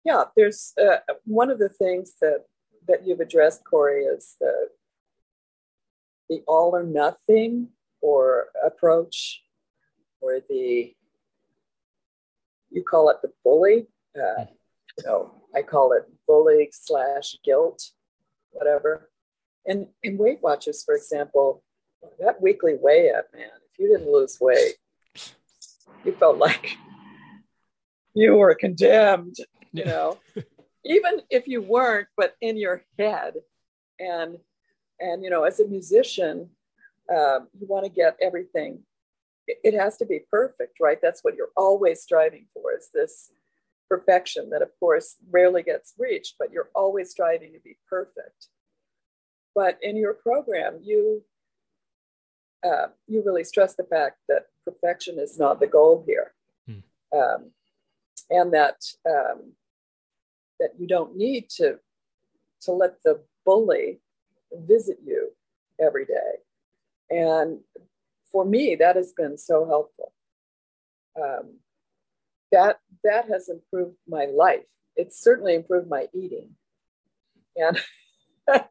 yeah, 0.06 0.26
there's 0.36 0.74
uh, 0.82 0.98
one 1.26 1.50
of 1.50 1.60
the 1.60 1.70
things 1.70 2.14
that 2.22 2.46
that 2.88 3.06
you've 3.06 3.20
addressed, 3.20 3.64
Corey, 3.64 4.04
is 4.04 4.36
the 4.40 4.70
the 6.30 6.42
all 6.48 6.76
or 6.76 6.84
nothing 6.84 7.70
or 8.02 8.48
approach, 8.66 9.42
or 10.22 10.40
the 10.50 10.96
you 12.72 12.84
call 12.84 13.10
it 13.10 13.18
the 13.22 13.32
bully. 13.44 13.88
Uh, 14.16 14.46
you 14.98 15.04
know, 15.06 15.39
I 15.56 15.62
call 15.62 15.94
it 15.94 16.04
bully 16.28 16.70
slash 16.72 17.36
guilt, 17.44 17.92
whatever. 18.52 19.10
And 19.66 19.88
in 20.04 20.18
Weight 20.18 20.40
Watchers, 20.42 20.84
for 20.84 20.96
example, 20.96 21.64
that 22.20 22.42
weekly 22.42 22.76
weigh 22.80 23.12
up, 23.12 23.26
man, 23.34 23.50
if 23.72 23.80
you 23.80 23.90
didn't 23.90 24.12
lose 24.12 24.38
weight, 24.40 24.76
you 26.06 26.12
felt 26.14 26.38
like 26.38 26.78
you 28.14 28.36
were 28.36 28.56
condemned, 28.56 29.36
you 29.74 29.86
know, 29.86 30.18
even 30.86 31.22
if 31.30 31.48
you 31.48 31.62
weren't, 31.62 32.08
but 32.16 32.36
in 32.42 32.58
your 32.58 32.84
head. 32.98 33.34
And, 34.00 34.38
and, 35.00 35.24
you 35.24 35.30
know, 35.30 35.44
as 35.44 35.60
a 35.60 35.68
musician, 35.68 36.50
um, 37.14 37.48
you 37.60 37.68
want 37.68 37.86
to 37.86 37.92
get 37.92 38.18
everything. 38.22 38.80
It, 39.48 39.58
it 39.64 39.74
has 39.74 39.98
to 39.98 40.06
be 40.06 40.22
perfect, 40.32 40.78
right? 40.80 41.00
That's 41.02 41.24
what 41.24 41.36
you're 41.36 41.52
always 41.58 42.02
striving 42.02 42.46
for 42.54 42.74
is 42.74 42.90
this 42.94 43.32
perfection 43.90 44.50
that 44.52 44.62
of 44.62 44.70
course 44.80 45.16
rarely 45.30 45.64
gets 45.64 45.94
reached, 45.98 46.36
but 46.38 46.52
you're 46.52 46.70
always 46.76 47.10
striving 47.10 47.54
to 47.54 47.60
be 47.60 47.78
perfect. 47.90 48.48
But 49.56 49.78
in 49.82 49.98
your 49.98 50.14
program, 50.14 50.80
you 50.84 51.24
uh, 52.66 52.88
you 53.08 53.24
really 53.26 53.44
stress 53.44 53.76
the 53.76 53.86
fact 53.86 54.18
that 54.28 54.48
perfection 54.66 55.18
is 55.18 55.40
not 55.40 55.60
the 55.60 55.68
goal 55.68 56.04
here, 56.06 56.34
hmm. 56.68 56.80
um, 57.18 57.52
and 58.30 58.54
that 58.54 58.76
um, 59.10 59.54
that 60.60 60.72
you 60.78 60.88
don't 60.88 61.16
need 61.16 61.50
to 61.50 61.80
to 62.62 62.72
let 62.72 63.02
the 63.04 63.24
bully 63.46 64.00
visit 64.52 64.98
you 65.04 65.32
every 65.80 66.06
day. 66.06 66.34
And 67.10 67.60
for 68.32 68.46
me, 68.46 68.76
that 68.76 68.96
has 68.96 69.14
been 69.14 69.38
so 69.38 69.66
helpful. 69.66 70.14
Um, 71.20 71.60
that 72.52 72.80
that 73.04 73.30
has 73.30 73.50
improved 73.50 73.96
my 74.08 74.26
life. 74.26 74.66
It's 74.96 75.22
certainly 75.22 75.56
improved 75.56 75.90
my 75.90 76.08
eating. 76.14 76.50
And 77.56 77.80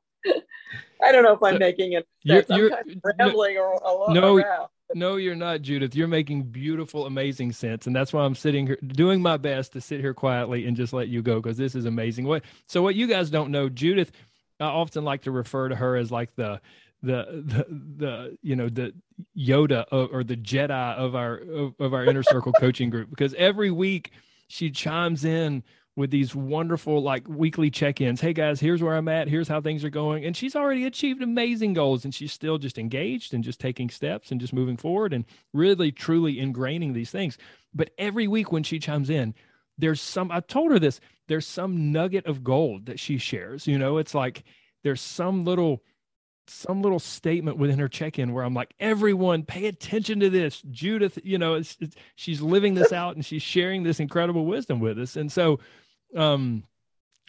I 1.03 1.13
don't 1.13 1.23
know 1.23 1.35
if 1.35 1.43
I'm 1.43 1.55
so 1.55 1.59
making 1.59 1.93
it. 1.93 2.07
You're, 2.23 2.45
you're 2.49 2.71
kind 2.71 2.91
of 2.91 3.13
rambling 3.19 3.55
no, 3.55 3.61
or 3.61 3.73
a 3.75 3.93
lot 3.93 4.13
no, 4.13 4.37
around. 4.37 4.69
No, 4.95 5.17
you're 5.17 5.37
not, 5.37 5.63
Judith. 5.63 5.95
You're 5.95 6.09
making 6.09 6.45
beautiful, 6.45 7.07
amazing 7.07 7.53
sense, 7.53 7.87
and 7.87 7.95
that's 7.95 8.13
why 8.13 8.25
I'm 8.25 8.35
sitting 8.35 8.67
here 8.67 8.79
doing 8.87 9.21
my 9.21 9.37
best 9.37 9.73
to 9.75 9.81
sit 9.81 10.01
here 10.01 10.15
quietly 10.15 10.67
and 10.67 10.77
just 10.77 10.93
let 10.93 11.09
you 11.09 11.23
go 11.23 11.41
because 11.41 11.59
this 11.59 11.75
is 11.75 11.85
amazing. 11.85 12.27
What? 12.27 12.45
So, 12.67 12.83
what 12.83 12.95
you 12.95 13.07
guys 13.07 13.31
don't 13.31 13.51
know, 13.51 13.69
Judith, 13.69 14.13
I 14.61 14.65
often 14.65 15.05
like 15.05 15.23
to 15.23 15.31
refer 15.31 15.69
to 15.69 15.77
her 15.77 15.97
as 15.97 16.11
like 16.11 16.35
the 16.37 16.61
the 17.03 17.45
the, 17.47 17.67
the 17.97 18.39
you 18.43 18.57
know 18.57 18.69
the 18.69 18.93
Yoda 19.37 19.85
or 19.91 20.25
the 20.25 20.37
Jedi 20.37 20.97
of 20.97 21.15
our 21.15 21.37
of, 21.37 21.75
of 21.79 21.95
our 21.95 22.05
inner 22.05 22.23
circle 22.23 22.53
coaching 22.61 22.91
group 22.91 23.11
because 23.11 23.35
every 23.35 23.71
week 23.71 24.13
she 24.49 24.71
chimes 24.71 25.25
in 25.25 25.63
with 25.99 26.11
these 26.13 26.33
wonderful 26.33 27.03
like 27.03 27.27
weekly 27.29 27.71
check-ins. 27.71 28.21
Hey 28.21 28.33
guys, 28.33 28.61
here's 28.61 28.81
where 28.81 28.95
I'm 28.95 29.09
at. 29.09 29.27
Here's 29.27 29.49
how 29.49 29.61
things 29.61 29.83
are 29.83 29.91
going. 29.91 30.25
And 30.25 30.37
she's 30.37 30.55
already 30.55 30.87
achieved 30.87 31.23
amazing 31.23 31.73
goals 31.73 32.05
and 32.05 32.15
she's 32.15 32.33
still 32.33 32.57
just 32.57 32.79
engaged 32.79 33.35
and 33.35 33.43
just 33.43 33.59
taking 33.59 33.91
steps 33.91 34.31
and 34.31 34.41
just 34.41 34.53
moving 34.53 34.77
forward 34.77 35.13
and 35.13 35.25
really 35.53 35.91
truly 35.91 36.37
ingraining 36.37 36.95
these 36.95 37.11
things. 37.11 37.37
But 37.75 37.91
every 37.99 38.29
week 38.29 38.53
when 38.53 38.63
she 38.63 38.79
chimes 38.79 39.11
in, 39.11 39.35
there's 39.77 40.01
some 40.01 40.31
I 40.31 40.39
told 40.39 40.71
her 40.71 40.79
this, 40.79 41.01
there's 41.27 41.47
some 41.47 41.91
nugget 41.91 42.27
of 42.27 42.45
gold 42.45 42.87
that 42.87 43.01
she 43.01 43.19
shares. 43.19 43.67
You 43.67 43.79
know, 43.79 43.99
it's 43.99 44.15
like 44.15 44.45
there's 44.85 45.01
some 45.01 45.45
little 45.45 45.83
some 46.51 46.83
little 46.83 46.99
statement 46.99 47.59
within 47.59 47.79
her 47.79 47.89
check-in 47.89 48.33
where 48.33 48.45
I'm 48.45 48.55
like, 48.55 48.75
everyone, 48.81 49.43
pay 49.43 49.67
attention 49.67 50.21
to 50.21 50.31
this. 50.31 50.63
Judith, 50.71 51.19
you 51.23 51.39
know, 51.39 51.55
it's, 51.55 51.77
it's, 51.81 51.97
she's 52.17 52.41
living 52.41 52.75
this 52.75 52.93
out 52.93 53.15
and 53.15 53.25
she's 53.25 53.43
sharing 53.43 53.83
this 53.83 54.01
incredible 54.01 54.47
wisdom 54.47 54.81
with 54.81 54.99
us. 54.99 55.17
And 55.17 55.31
so, 55.31 55.61
um, 56.17 56.65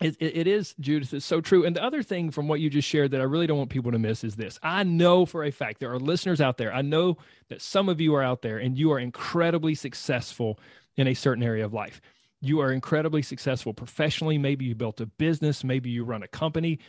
it, 0.01 0.15
it 0.19 0.47
is 0.47 0.75
Judith. 0.79 1.13
It's 1.13 1.25
so 1.25 1.41
true. 1.41 1.65
And 1.65 1.75
the 1.75 1.84
other 1.84 2.01
thing 2.01 2.32
from 2.32 2.47
what 2.47 2.62
you 2.62 2.69
just 2.69 2.88
shared 2.88 3.12
that 3.12 3.21
I 3.21 3.25
really 3.25 3.47
don't 3.47 3.58
want 3.58 3.69
people 3.69 3.91
to 3.91 3.99
miss 3.99 4.23
is 4.23 4.36
this. 4.36 4.58
I 4.63 4.84
know 4.84 5.25
for 5.25 5.43
a 5.43 5.51
fact 5.51 5.79
there 5.79 5.91
are 5.91 5.99
listeners 5.99 6.39
out 6.39 6.58
there. 6.58 6.73
I 6.73 6.82
know 6.82 7.17
that 7.49 7.62
some 7.62 7.89
of 7.89 7.99
you 7.99 8.15
are 8.15 8.23
out 8.23 8.41
there 8.41 8.58
and 8.58 8.77
you 8.77 8.91
are 8.93 8.99
incredibly 8.99 9.75
successful 9.75 10.60
in 10.95 11.08
a 11.08 11.13
certain 11.13 11.43
area 11.43 11.65
of 11.65 11.73
life. 11.73 11.99
You 12.39 12.62
are 12.62 12.71
incredibly 12.71 13.21
successful 13.21 13.73
professionally. 13.73 14.38
Maybe 14.38 14.63
you 14.63 14.75
built 14.75 15.01
a 15.01 15.05
business. 15.05 15.65
Maybe 15.65 15.89
you 15.89 16.05
run 16.05 16.23
a 16.23 16.27
company 16.27 16.79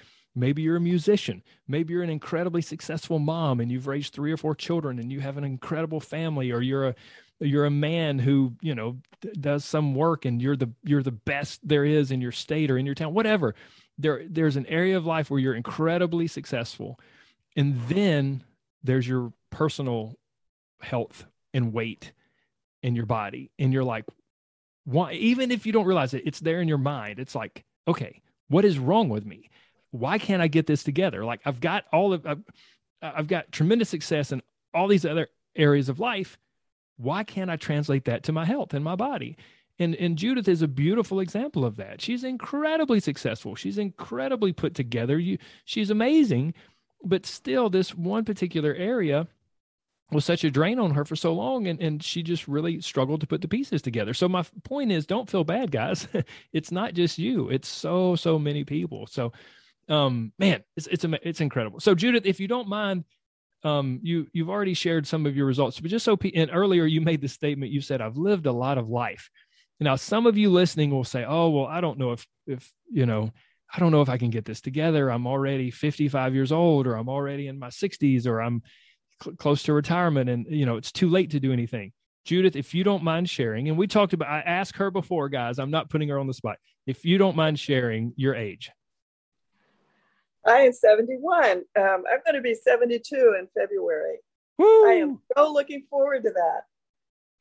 Maybe 0.40 0.62
you're 0.62 0.76
a 0.76 0.80
musician. 0.80 1.42
Maybe 1.68 1.92
you're 1.92 2.02
an 2.02 2.10
incredibly 2.10 2.62
successful 2.62 3.18
mom 3.18 3.60
and 3.60 3.70
you've 3.70 3.86
raised 3.86 4.12
three 4.12 4.32
or 4.32 4.36
four 4.36 4.54
children 4.54 4.98
and 4.98 5.12
you 5.12 5.20
have 5.20 5.36
an 5.36 5.44
incredible 5.44 6.00
family 6.00 6.50
or 6.50 6.62
you're 6.62 6.88
a 6.88 6.94
you're 7.42 7.64
a 7.64 7.70
man 7.70 8.18
who, 8.18 8.52
you 8.60 8.74
know, 8.74 8.98
does 9.40 9.64
some 9.64 9.94
work 9.94 10.24
and 10.24 10.42
you're 10.42 10.56
the 10.56 10.70
you're 10.82 11.02
the 11.02 11.12
best 11.12 11.66
there 11.66 11.84
is 11.84 12.10
in 12.10 12.20
your 12.20 12.32
state 12.32 12.70
or 12.70 12.78
in 12.78 12.86
your 12.86 12.94
town, 12.94 13.14
whatever. 13.14 13.54
There 13.98 14.24
there's 14.28 14.56
an 14.56 14.66
area 14.66 14.96
of 14.96 15.06
life 15.06 15.30
where 15.30 15.40
you're 15.40 15.54
incredibly 15.54 16.26
successful. 16.26 16.98
And 17.56 17.80
then 17.88 18.44
there's 18.82 19.06
your 19.06 19.32
personal 19.50 20.16
health 20.80 21.26
and 21.52 21.72
weight 21.72 22.12
in 22.82 22.94
your 22.94 23.06
body 23.06 23.50
and 23.58 23.72
you're 23.72 23.84
like 23.84 24.04
why 24.84 25.12
even 25.12 25.50
if 25.50 25.66
you 25.66 25.72
don't 25.72 25.84
realize 25.84 26.14
it 26.14 26.22
it's 26.24 26.40
there 26.40 26.60
in 26.60 26.68
your 26.68 26.78
mind 26.78 27.18
it's 27.18 27.34
like 27.34 27.64
okay 27.86 28.22
what 28.48 28.64
is 28.64 28.78
wrong 28.78 29.08
with 29.08 29.26
me 29.26 29.50
why 29.90 30.18
can't 30.18 30.42
I 30.42 30.48
get 30.48 30.66
this 30.66 30.82
together? 30.82 31.24
Like 31.24 31.40
I've 31.44 31.60
got 31.60 31.84
all 31.92 32.12
of, 32.12 32.26
I've, 32.26 32.42
I've 33.02 33.26
got 33.26 33.52
tremendous 33.52 33.88
success 33.88 34.32
in 34.32 34.42
all 34.74 34.88
these 34.88 35.04
other 35.04 35.28
areas 35.56 35.88
of 35.88 36.00
life. 36.00 36.38
Why 36.96 37.24
can't 37.24 37.50
I 37.50 37.56
translate 37.56 38.04
that 38.04 38.22
to 38.24 38.32
my 38.32 38.44
health 38.44 38.74
and 38.74 38.84
my 38.84 38.94
body? 38.94 39.36
And, 39.78 39.94
and 39.94 40.18
Judith 40.18 40.46
is 40.46 40.60
a 40.60 40.68
beautiful 40.68 41.20
example 41.20 41.64
of 41.64 41.76
that. 41.76 42.02
She's 42.02 42.22
incredibly 42.22 43.00
successful. 43.00 43.54
She's 43.54 43.78
incredibly 43.78 44.52
put 44.52 44.74
together. 44.74 45.18
You, 45.18 45.38
she's 45.64 45.88
amazing, 45.88 46.52
but 47.02 47.24
still, 47.24 47.70
this 47.70 47.94
one 47.94 48.26
particular 48.26 48.74
area 48.74 49.26
was 50.12 50.24
such 50.24 50.44
a 50.44 50.50
drain 50.50 50.78
on 50.78 50.90
her 50.92 51.04
for 51.04 51.16
so 51.16 51.32
long 51.32 51.66
and, 51.68 51.80
and 51.80 52.02
she 52.02 52.22
just 52.22 52.48
really 52.48 52.80
struggled 52.80 53.20
to 53.20 53.26
put 53.26 53.40
the 53.40 53.48
pieces 53.48 53.80
together 53.80 54.12
so 54.12 54.28
my 54.28 54.44
point 54.64 54.90
is 54.90 55.06
don't 55.06 55.30
feel 55.30 55.44
bad 55.44 55.70
guys 55.70 56.08
it's 56.52 56.72
not 56.72 56.94
just 56.94 57.18
you 57.18 57.48
it's 57.48 57.68
so 57.68 58.16
so 58.16 58.38
many 58.38 58.64
people 58.64 59.06
so 59.06 59.32
um, 59.90 60.32
man, 60.38 60.62
it's 60.76 60.86
it's 60.86 61.04
it's 61.04 61.40
incredible. 61.40 61.80
So 61.80 61.94
Judith, 61.94 62.24
if 62.24 62.40
you 62.40 62.48
don't 62.48 62.68
mind, 62.68 63.04
um, 63.64 64.00
you 64.02 64.28
you've 64.32 64.48
already 64.48 64.74
shared 64.74 65.06
some 65.06 65.26
of 65.26 65.36
your 65.36 65.46
results, 65.46 65.80
but 65.80 65.90
just 65.90 66.04
so 66.04 66.16
and 66.34 66.50
earlier 66.52 66.86
you 66.86 67.00
made 67.00 67.20
the 67.20 67.28
statement, 67.28 67.72
you 67.72 67.80
said 67.80 68.00
I've 68.00 68.16
lived 68.16 68.46
a 68.46 68.52
lot 68.52 68.78
of 68.78 68.88
life. 68.88 69.28
Now, 69.80 69.96
some 69.96 70.26
of 70.26 70.38
you 70.38 70.50
listening 70.50 70.90
will 70.90 71.04
say, 71.04 71.24
"Oh, 71.26 71.50
well, 71.50 71.66
I 71.66 71.80
don't 71.80 71.98
know 71.98 72.12
if 72.12 72.26
if 72.46 72.72
you 72.90 73.06
know." 73.06 73.30
I 73.72 73.78
don't 73.78 73.92
know 73.92 74.02
if 74.02 74.08
I 74.08 74.18
can 74.18 74.30
get 74.30 74.44
this 74.44 74.60
together. 74.60 75.10
I'm 75.10 75.28
already 75.28 75.70
55 75.70 76.34
years 76.34 76.50
old, 76.50 76.88
or 76.88 76.96
I'm 76.96 77.08
already 77.08 77.46
in 77.46 77.56
my 77.56 77.68
60s, 77.68 78.26
or 78.26 78.42
I'm 78.42 78.64
cl- 79.22 79.36
close 79.36 79.62
to 79.62 79.72
retirement, 79.72 80.28
and 80.28 80.44
you 80.48 80.66
know 80.66 80.76
it's 80.76 80.90
too 80.90 81.08
late 81.08 81.30
to 81.30 81.38
do 81.38 81.52
anything. 81.52 81.92
Judith, 82.24 82.56
if 82.56 82.74
you 82.74 82.82
don't 82.82 83.04
mind 83.04 83.30
sharing, 83.30 83.68
and 83.68 83.78
we 83.78 83.86
talked 83.86 84.12
about, 84.12 84.28
I 84.28 84.40
asked 84.40 84.76
her 84.76 84.90
before, 84.90 85.28
guys. 85.28 85.60
I'm 85.60 85.70
not 85.70 85.88
putting 85.88 86.08
her 86.08 86.18
on 86.18 86.26
the 86.26 86.34
spot. 86.34 86.56
If 86.86 87.04
you 87.04 87.16
don't 87.16 87.36
mind 87.36 87.60
sharing 87.60 88.12
your 88.16 88.34
age, 88.34 88.72
I 90.46 90.60
am 90.62 90.72
71. 90.72 91.50
Um, 91.50 91.64
I'm 91.76 92.20
going 92.24 92.34
to 92.34 92.40
be 92.40 92.54
72 92.54 93.36
in 93.38 93.48
February. 93.58 94.18
Woo! 94.58 94.88
I 94.88 94.94
am 94.94 95.20
so 95.36 95.52
looking 95.52 95.84
forward 95.90 96.22
to 96.24 96.30
that. 96.30 96.62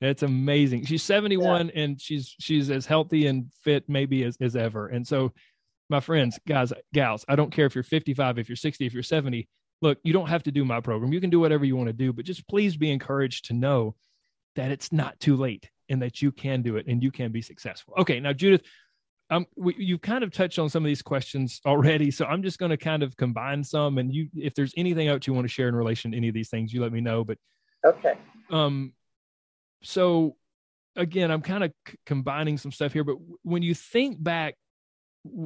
It's 0.02 0.24
amazing. 0.24 0.86
She's 0.86 1.04
71 1.04 1.68
yeah. 1.68 1.82
and 1.82 2.02
she's 2.02 2.34
she's 2.40 2.70
as 2.70 2.86
healthy 2.86 3.28
and 3.28 3.52
fit 3.64 3.84
maybe 3.90 4.24
as, 4.24 4.38
as 4.40 4.56
ever. 4.56 4.88
And 4.88 5.06
so 5.06 5.34
my 5.90 6.00
friends, 6.00 6.40
guys, 6.48 6.72
gals, 6.94 7.26
I 7.28 7.36
don't 7.36 7.52
care 7.52 7.66
if 7.66 7.76
you're 7.76 7.84
55, 7.84 8.40
if 8.40 8.48
you're 8.48 8.56
60, 8.56 8.86
if 8.86 8.94
you're 8.94 9.04
70. 9.04 9.48
Look, 9.82 9.98
you 10.04 10.14
don't 10.14 10.28
have 10.28 10.44
to 10.44 10.52
do 10.52 10.64
my 10.64 10.80
program. 10.82 11.12
You 11.12 11.22
can 11.22 11.30
do 11.30 11.40
whatever 11.40 11.66
you 11.66 11.76
want 11.76 11.88
to 11.88 11.94
do, 11.94 12.14
but 12.14 12.26
just 12.26 12.48
please 12.48 12.78
be 12.78 12.92
encouraged 12.92 13.46
to 13.46 13.54
know 13.54 13.96
that 14.56 14.72
it's 14.72 14.92
not 14.92 15.20
too 15.20 15.36
late 15.36 15.70
and 15.90 16.02
that 16.02 16.22
you 16.22 16.32
can 16.32 16.62
do 16.62 16.78
it 16.78 16.86
and 16.88 17.02
you 17.02 17.12
can 17.12 17.32
be 17.32 17.42
successful. 17.42 17.94
Okay, 17.98 18.20
now 18.20 18.34
Judith, 18.34 18.62
um, 19.32 19.46
we, 19.56 19.76
you've 19.78 20.02
kind 20.02 20.24
of 20.24 20.32
touched 20.32 20.58
on 20.58 20.70
some 20.70 20.84
of 20.84 20.88
these 20.88 21.02
questions 21.02 21.62
already, 21.66 22.10
so 22.10 22.26
I'm 22.26 22.42
just 22.42 22.58
going 22.58 22.72
to 22.72 22.78
kind 22.78 23.04
of 23.04 23.16
combine 23.16 23.64
some. 23.64 23.98
And 23.98 24.14
you, 24.14 24.28
if 24.36 24.56
there's 24.56 24.74
anything 24.76 25.08
else 25.08 25.28
you 25.28 25.34
want 25.34 25.46
to 25.46 25.54
share 25.54 25.68
in 25.68 25.76
relation 25.76 26.12
to 26.12 26.18
any 26.18 26.30
of 26.30 26.34
these 26.34 26.50
things, 26.50 26.74
you 26.74 26.82
let 26.82 26.92
me 26.92 27.02
know. 27.02 27.24
But 27.24 27.38
okay. 27.86 28.16
Um, 28.50 28.94
so 29.84 30.36
again, 30.96 31.32
I'm 31.32 31.42
kind 31.42 31.64
of 31.64 31.72
c- 31.88 31.96
combining 32.06 32.58
some 32.58 32.72
stuff 32.72 32.92
here. 32.92 33.04
But 33.04 33.18
when 33.44 33.62
you 33.62 33.76
think 33.76 34.22
back 34.22 34.56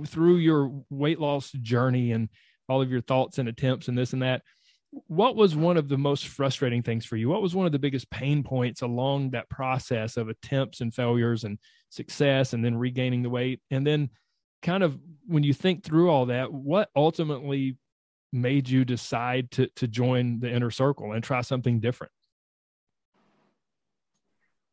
through 0.08 0.38
your 0.38 0.84
weight 0.90 1.20
loss 1.20 1.52
journey 1.52 2.12
and 2.14 2.30
all 2.70 2.82
of 2.82 2.90
your 2.90 3.02
thoughts 3.02 3.38
and 3.38 3.50
attempts 3.50 3.90
and 3.90 3.98
this 3.98 4.14
and 4.14 4.22
that, 4.22 4.44
what 5.08 5.36
was 5.36 5.56
one 5.56 5.76
of 5.76 5.90
the 5.90 5.98
most 5.98 6.28
frustrating 6.28 6.84
things 6.84 7.06
for 7.06 7.18
you? 7.18 7.28
What 7.28 7.42
was 7.42 7.56
one 7.56 7.66
of 7.66 7.72
the 7.72 7.80
biggest 7.80 8.10
pain 8.12 8.44
points 8.44 8.82
along 8.82 9.32
that 9.32 9.50
process 9.50 10.18
of 10.18 10.30
attempts 10.30 10.82
and 10.82 10.94
failures 10.94 11.44
and 11.44 11.58
success 11.94 12.54
and 12.54 12.64
then 12.64 12.76
regaining 12.76 13.24
the 13.24 13.30
weight? 13.30 13.62
And 13.72 13.86
then, 13.86 14.10
kind 14.62 14.84
of 14.84 14.98
when 15.28 15.44
you 15.44 15.54
think 15.54 15.84
through 15.84 16.10
all 16.10 16.28
that, 16.28 16.52
what 16.52 16.90
ultimately 16.96 17.78
made 18.32 18.68
you 18.68 18.84
decide 18.84 19.52
to, 19.52 19.68
to 19.76 19.88
join 19.88 20.40
the 20.40 20.52
inner 20.52 20.72
circle 20.72 21.12
and 21.12 21.24
try 21.24 21.42
something 21.42 21.80
different? 21.80 22.12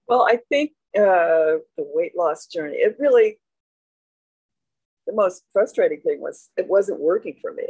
Well, 0.09 0.26
I 0.28 0.38
think 0.48 0.72
uh, 0.96 1.61
the 1.76 1.87
weight 1.94 2.16
loss 2.16 2.46
journey, 2.46 2.76
it 2.76 2.96
really, 2.98 3.38
the 5.06 5.12
most 5.12 5.44
frustrating 5.52 6.00
thing 6.00 6.20
was 6.20 6.50
it 6.56 6.66
wasn't 6.68 7.00
working 7.00 7.37
for 7.40 7.52
me. 7.52 7.68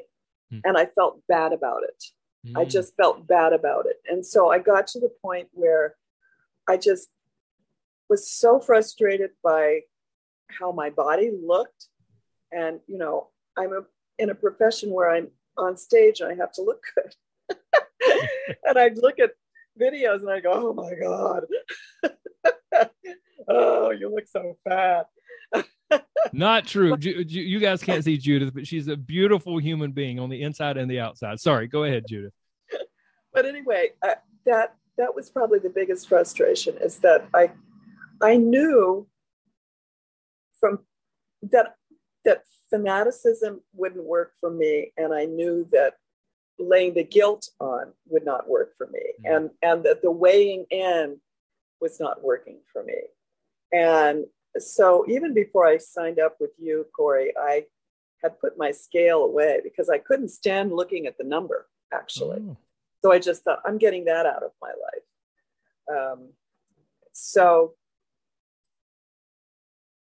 Mm. 0.53 0.61
And 0.65 0.79
I 0.79 0.87
felt 0.87 1.21
bad 1.29 1.53
about 1.53 1.83
it. 1.83 2.05
Mm. 2.49 2.59
I 2.59 2.65
just 2.65 2.95
felt 2.97 3.27
bad 3.27 3.53
about 3.53 3.87
it. 3.87 3.97
And 4.09 4.25
so 4.25 4.51
I 4.51 4.59
got 4.59 4.87
to 4.89 5.01
the 5.01 5.13
point 5.23 5.49
where 5.53 5.97
I 6.69 6.77
just 6.77 7.09
was 8.11 8.29
so 8.29 8.61
frustrated 8.61 9.31
by 9.43 9.81
how 10.49 10.73
my 10.73 10.91
body 10.91 11.31
looked. 11.31 11.87
And, 12.53 12.81
you 12.89 12.99
know, 12.99 13.29
I'm 13.57 13.73
a, 13.73 13.83
in 14.19 14.31
a 14.31 14.35
profession 14.35 14.91
where 14.91 15.11
I'm 15.11 15.29
on 15.57 15.77
stage 15.77 16.21
and 16.21 16.31
I 16.31 16.35
have 16.35 16.53
to 16.55 16.63
look 16.63 16.83
good. 16.95 17.57
and 18.65 18.79
I'd 18.79 18.99
look 18.99 19.21
at 19.21 19.31
videos 19.81 20.21
and 20.21 20.31
I 20.31 20.41
go, 20.41 20.51
oh 20.53 20.75
my 20.75 20.93
God. 20.95 21.45
oh, 23.49 23.91
you 23.91 24.13
look 24.13 24.27
so 24.27 24.59
fat. 24.69 25.07
Not 26.33 26.67
true. 26.67 26.97
Ju- 26.97 27.25
Ju- 27.25 27.41
you 27.41 27.61
guys 27.61 27.83
can't 27.83 28.05
see 28.05 28.19
Judith, 28.19 28.53
but 28.53 28.67
she's 28.67 28.89
a 28.89 28.97
beautiful 28.97 29.59
human 29.59 29.93
being 29.93 30.19
on 30.19 30.29
the 30.29 30.43
inside 30.43 30.77
and 30.77 30.91
the 30.91 31.01
outside. 31.01 31.41
Sorry, 31.41 31.69
go 31.69 31.85
ahead, 31.85 32.05
Judith. 32.09 32.33
But 33.33 33.47
anyway, 33.47 33.91
uh, 34.03 34.15
that 34.45 34.75
that 34.99 35.15
was 35.15 35.31
probably 35.31 35.61
the 35.61 35.71
biggest 35.71 36.09
frustration 36.09 36.77
is 36.79 36.99
that 36.99 37.27
I 37.33 37.53
I 38.23 38.37
knew 38.37 39.07
from 40.59 40.81
that 41.43 41.75
that 42.25 42.43
fanaticism 42.69 43.61
wouldn't 43.75 44.05
work 44.05 44.33
for 44.41 44.51
me, 44.51 44.93
and 44.97 45.15
I 45.15 45.25
knew 45.25 45.67
that 45.73 45.95
laying 46.59 46.95
the 46.95 47.05
guilt 47.05 47.49
on 47.59 47.93
would 48.07 48.25
not 48.25 48.49
work 48.49 48.73
for 48.77 48.87
me, 48.87 49.01
mm-hmm. 49.01 49.35
and 49.35 49.51
and 49.63 49.85
that 49.85 50.03
the 50.03 50.11
weighing 50.11 50.67
in 50.71 51.21
was 51.81 51.99
not 51.99 52.23
working 52.23 52.61
for 52.73 52.83
me, 52.83 53.01
and 53.73 54.27
so 54.59 55.05
even 55.09 55.33
before 55.33 55.67
I 55.67 55.79
signed 55.79 56.19
up 56.19 56.37
with 56.41 56.51
you, 56.59 56.87
Corey, 56.97 57.33
I 57.39 57.65
had 58.23 58.41
put 58.41 58.59
my 58.59 58.71
scale 58.71 59.23
away 59.25 59.61
because 59.63 59.89
I 59.89 59.99
couldn't 59.99 60.29
stand 60.29 60.73
looking 60.73 61.07
at 61.07 61.17
the 61.17 61.25
number 61.25 61.67
actually. 61.93 62.43
Oh. 62.49 62.57
So 63.03 63.13
I 63.13 63.19
just 63.19 63.45
thought 63.45 63.61
I'm 63.65 63.79
getting 63.79 64.05
that 64.07 64.27
out 64.27 64.43
of 64.43 64.51
my 64.61 64.69
life. 64.69 65.97
Um, 65.99 66.29
so 67.13 67.75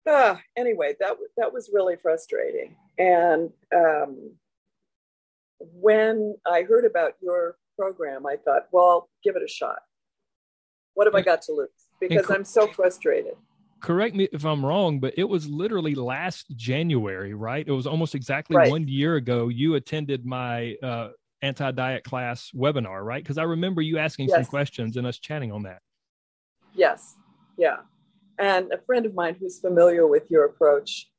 uh, 0.06 0.36
anyway, 0.56 0.94
that 1.00 1.16
that 1.36 1.52
was 1.52 1.70
really 1.72 1.96
frustrating. 1.96 2.76
And 2.98 3.50
um, 3.74 4.32
when 5.58 6.36
I 6.46 6.62
heard 6.62 6.84
about 6.84 7.14
your 7.22 7.56
program, 7.78 8.26
I 8.26 8.36
thought, 8.36 8.68
well, 8.72 9.08
give 9.22 9.36
it 9.36 9.42
a 9.42 9.48
shot. 9.48 9.78
What 10.94 11.06
have 11.06 11.14
I 11.14 11.22
got 11.22 11.42
to 11.42 11.52
lose? 11.52 11.68
Because 12.00 12.30
I'm 12.30 12.44
so 12.44 12.66
frustrated 12.68 13.34
correct 13.84 14.16
me 14.16 14.26
if 14.32 14.46
I'm 14.46 14.64
wrong, 14.64 14.98
but 14.98 15.12
it 15.18 15.24
was 15.24 15.46
literally 15.46 15.94
last 15.94 16.56
January, 16.56 17.34
right? 17.34 17.66
It 17.66 17.70
was 17.70 17.86
almost 17.86 18.14
exactly 18.14 18.56
right. 18.56 18.70
one 18.70 18.88
year 18.88 19.16
ago. 19.16 19.48
You 19.48 19.74
attended 19.74 20.24
my 20.24 20.74
uh, 20.82 21.10
anti 21.42 21.70
diet 21.70 22.02
class 22.02 22.50
webinar, 22.54 23.04
right? 23.04 23.22
Because 23.22 23.36
I 23.36 23.42
remember 23.42 23.82
you 23.82 23.98
asking 23.98 24.28
yes. 24.28 24.36
some 24.36 24.44
questions 24.46 24.96
and 24.96 25.06
us 25.06 25.18
chatting 25.18 25.52
on 25.52 25.64
that. 25.64 25.82
Yes. 26.74 27.16
Yeah. 27.58 27.76
And 28.38 28.72
a 28.72 28.78
friend 28.78 29.06
of 29.06 29.14
mine 29.14 29.36
who's 29.38 29.60
familiar 29.60 30.06
with 30.06 30.30
your 30.30 30.44
approach 30.44 31.10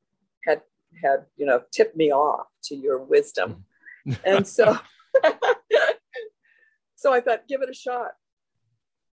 had 0.45 0.62
had 1.04 1.25
you 1.38 1.45
know 1.45 1.62
tipped 1.71 1.95
me 1.95 2.12
off 2.12 2.47
to 2.65 2.75
your 2.75 3.04
wisdom, 3.04 3.65
and 4.25 4.47
so 4.47 4.78
so 6.95 7.13
I 7.13 7.21
thought, 7.21 7.47
give 7.47 7.62
it 7.62 7.69
a 7.69 7.73
shot. 7.73 8.12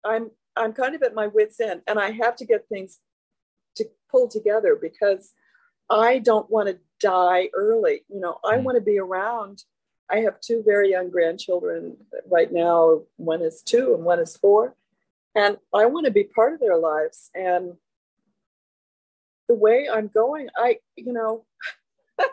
I'm 0.05 0.31
I'm 0.55 0.73
kind 0.73 0.95
of 0.95 1.03
at 1.03 1.13
my 1.13 1.27
wits 1.27 1.59
end, 1.59 1.81
and 1.87 1.99
I 1.99 2.11
have 2.11 2.35
to 2.37 2.45
get 2.45 2.67
things 2.67 2.99
to 3.75 3.85
pull 4.09 4.27
together 4.27 4.77
because 4.79 5.33
I 5.89 6.19
don't 6.19 6.49
want 6.49 6.69
to 6.69 6.79
die 6.99 7.49
early. 7.53 8.01
You 8.09 8.19
know, 8.19 8.37
I 8.43 8.57
mm. 8.57 8.63
want 8.63 8.75
to 8.75 8.81
be 8.81 8.99
around. 8.99 9.63
I 10.09 10.19
have 10.19 10.41
two 10.41 10.63
very 10.65 10.91
young 10.91 11.09
grandchildren 11.09 11.97
right 12.29 12.51
now. 12.51 13.01
One 13.17 13.41
is 13.41 13.61
two 13.61 13.93
and 13.93 14.03
one 14.03 14.19
is 14.19 14.35
four. 14.35 14.75
And 15.35 15.57
I 15.73 15.85
want 15.85 16.05
to 16.05 16.11
be 16.11 16.25
part 16.25 16.53
of 16.53 16.59
their 16.59 16.77
lives. 16.77 17.29
And 17.33 17.73
the 19.51 19.57
way 19.57 19.87
I'm 19.91 20.07
going, 20.07 20.47
I, 20.55 20.77
you 20.95 21.11
know, 21.11 21.43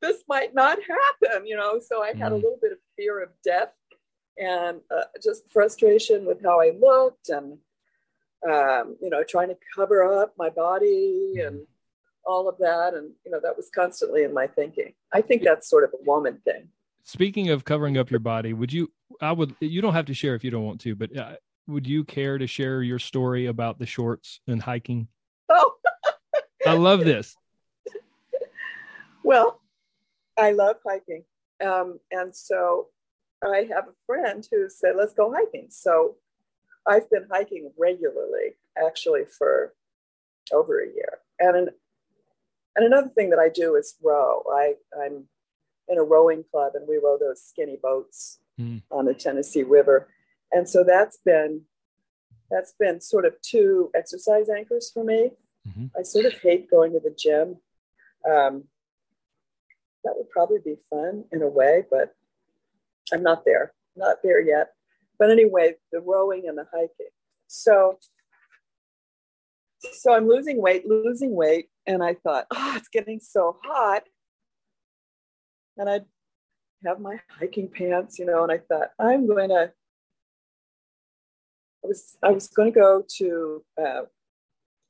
this 0.00 0.22
might 0.28 0.54
not 0.54 0.78
happen, 0.80 1.46
you 1.46 1.56
know. 1.56 1.80
So 1.84 2.00
I 2.00 2.08
had 2.08 2.30
mm. 2.30 2.32
a 2.32 2.36
little 2.36 2.58
bit 2.62 2.70
of 2.70 2.78
fear 2.96 3.20
of 3.20 3.30
death 3.44 3.72
and 4.38 4.80
uh, 4.96 5.04
just 5.22 5.50
frustration 5.50 6.24
with 6.24 6.42
how 6.42 6.60
I 6.60 6.70
looked 6.80 7.28
and 7.28 7.58
um, 8.48 8.96
you 9.02 9.10
know, 9.10 9.22
trying 9.22 9.48
to 9.48 9.56
cover 9.74 10.22
up 10.22 10.32
my 10.38 10.48
body 10.48 11.34
mm-hmm. 11.36 11.46
and 11.46 11.66
all 12.24 12.48
of 12.48 12.56
that. 12.58 12.94
And, 12.94 13.10
you 13.24 13.30
know, 13.30 13.40
that 13.42 13.56
was 13.56 13.68
constantly 13.74 14.22
in 14.22 14.32
my 14.32 14.46
thinking. 14.46 14.94
I 15.12 15.20
think 15.20 15.42
that's 15.42 15.68
sort 15.68 15.84
of 15.84 15.90
a 15.92 16.02
woman 16.04 16.40
thing. 16.44 16.68
Speaking 17.02 17.50
of 17.50 17.64
covering 17.64 17.98
up 17.98 18.10
your 18.10 18.20
body, 18.20 18.52
would 18.52 18.72
you, 18.72 18.90
I 19.20 19.32
would, 19.32 19.54
you 19.60 19.82
don't 19.82 19.92
have 19.92 20.06
to 20.06 20.14
share 20.14 20.34
if 20.34 20.44
you 20.44 20.50
don't 20.50 20.64
want 20.64 20.80
to, 20.82 20.94
but 20.94 21.14
uh, 21.14 21.32
would 21.66 21.86
you 21.86 22.04
care 22.04 22.38
to 22.38 22.46
share 22.46 22.82
your 22.82 22.98
story 22.98 23.46
about 23.46 23.78
the 23.78 23.86
shorts 23.86 24.40
and 24.46 24.62
hiking? 24.62 25.08
Oh, 25.50 25.74
I 26.66 26.74
love 26.74 27.04
this. 27.04 27.36
Well, 29.22 29.60
I 30.38 30.52
love 30.52 30.76
hiking. 30.86 31.24
Um, 31.64 32.00
and 32.10 32.34
so 32.34 32.88
I 33.44 33.68
have 33.72 33.88
a 33.88 33.94
friend 34.06 34.46
who 34.50 34.68
said, 34.70 34.94
let's 34.96 35.12
go 35.12 35.32
hiking. 35.32 35.66
So 35.70 36.16
I've 36.86 37.10
been 37.10 37.26
hiking 37.30 37.70
regularly, 37.78 38.56
actually, 38.82 39.24
for 39.26 39.74
over 40.52 40.80
a 40.80 40.86
year. 40.86 41.18
And 41.38 41.56
an, 41.56 41.68
and 42.76 42.86
another 42.86 43.08
thing 43.08 43.30
that 43.30 43.38
I 43.38 43.50
do 43.50 43.76
is 43.76 43.96
row. 44.02 44.42
I, 44.50 44.74
I'm 44.98 45.24
in 45.88 45.98
a 45.98 46.02
rowing 46.02 46.44
club, 46.50 46.72
and 46.74 46.88
we 46.88 46.96
row 46.96 47.18
those 47.18 47.42
skinny 47.42 47.78
boats 47.82 48.38
mm. 48.58 48.82
on 48.90 49.04
the 49.04 49.14
Tennessee 49.14 49.64
River. 49.64 50.08
And 50.52 50.68
so 50.68 50.84
that's 50.84 51.18
been 51.24 51.62
that's 52.50 52.74
been 52.80 53.00
sort 53.00 53.26
of 53.26 53.40
two 53.42 53.90
exercise 53.94 54.48
anchors 54.48 54.90
for 54.92 55.04
me. 55.04 55.30
Mm-hmm. 55.68 55.86
I 55.98 56.02
sort 56.02 56.26
of 56.26 56.34
hate 56.34 56.70
going 56.70 56.92
to 56.92 57.00
the 57.00 57.14
gym. 57.16 57.56
Um, 58.28 58.64
that 60.04 60.14
would 60.16 60.30
probably 60.30 60.58
be 60.64 60.76
fun 60.88 61.24
in 61.32 61.42
a 61.42 61.48
way, 61.48 61.84
but 61.90 62.14
I'm 63.12 63.22
not 63.22 63.44
there, 63.44 63.72
not 63.96 64.18
there 64.22 64.40
yet. 64.40 64.70
But 65.18 65.30
anyway, 65.30 65.76
the 65.92 66.00
rowing 66.00 66.48
and 66.48 66.56
the 66.56 66.66
hiking. 66.72 67.10
So, 67.46 67.98
so 69.98 70.14
I'm 70.14 70.28
losing 70.28 70.62
weight, 70.62 70.86
losing 70.86 71.34
weight, 71.34 71.68
and 71.86 72.02
I 72.02 72.14
thought, 72.14 72.46
oh, 72.50 72.74
it's 72.76 72.88
getting 72.88 73.20
so 73.20 73.58
hot. 73.62 74.04
And 75.76 75.88
I'd 75.88 76.04
have 76.84 77.00
my 77.00 77.20
hiking 77.38 77.68
pants, 77.68 78.18
you 78.18 78.24
know, 78.24 78.42
and 78.42 78.52
I 78.52 78.58
thought, 78.58 78.90
I'm 78.98 79.26
going 79.26 79.50
to. 79.50 79.72
I 81.82 81.86
was 81.86 82.16
I 82.22 82.30
was 82.30 82.48
going 82.48 82.72
to 82.72 82.78
go 82.78 83.04
to 83.16 83.64
uh, 83.82 84.02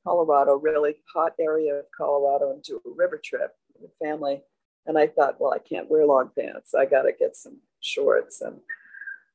Colorado, 0.03 0.55
really 0.55 0.95
hot 1.13 1.33
area 1.39 1.75
of 1.75 1.85
Colorado, 1.95 2.51
and 2.51 2.63
do 2.63 2.81
a 2.85 2.89
river 2.95 3.19
trip 3.23 3.51
with 3.73 3.89
the 3.89 4.05
family. 4.05 4.41
And 4.85 4.97
I 4.97 5.07
thought, 5.07 5.39
well, 5.39 5.53
I 5.53 5.59
can't 5.59 5.89
wear 5.89 6.05
long 6.05 6.31
pants. 6.37 6.73
I 6.73 6.85
got 6.85 7.03
to 7.03 7.11
get 7.17 7.35
some 7.35 7.59
shorts. 7.81 8.41
And 8.41 8.57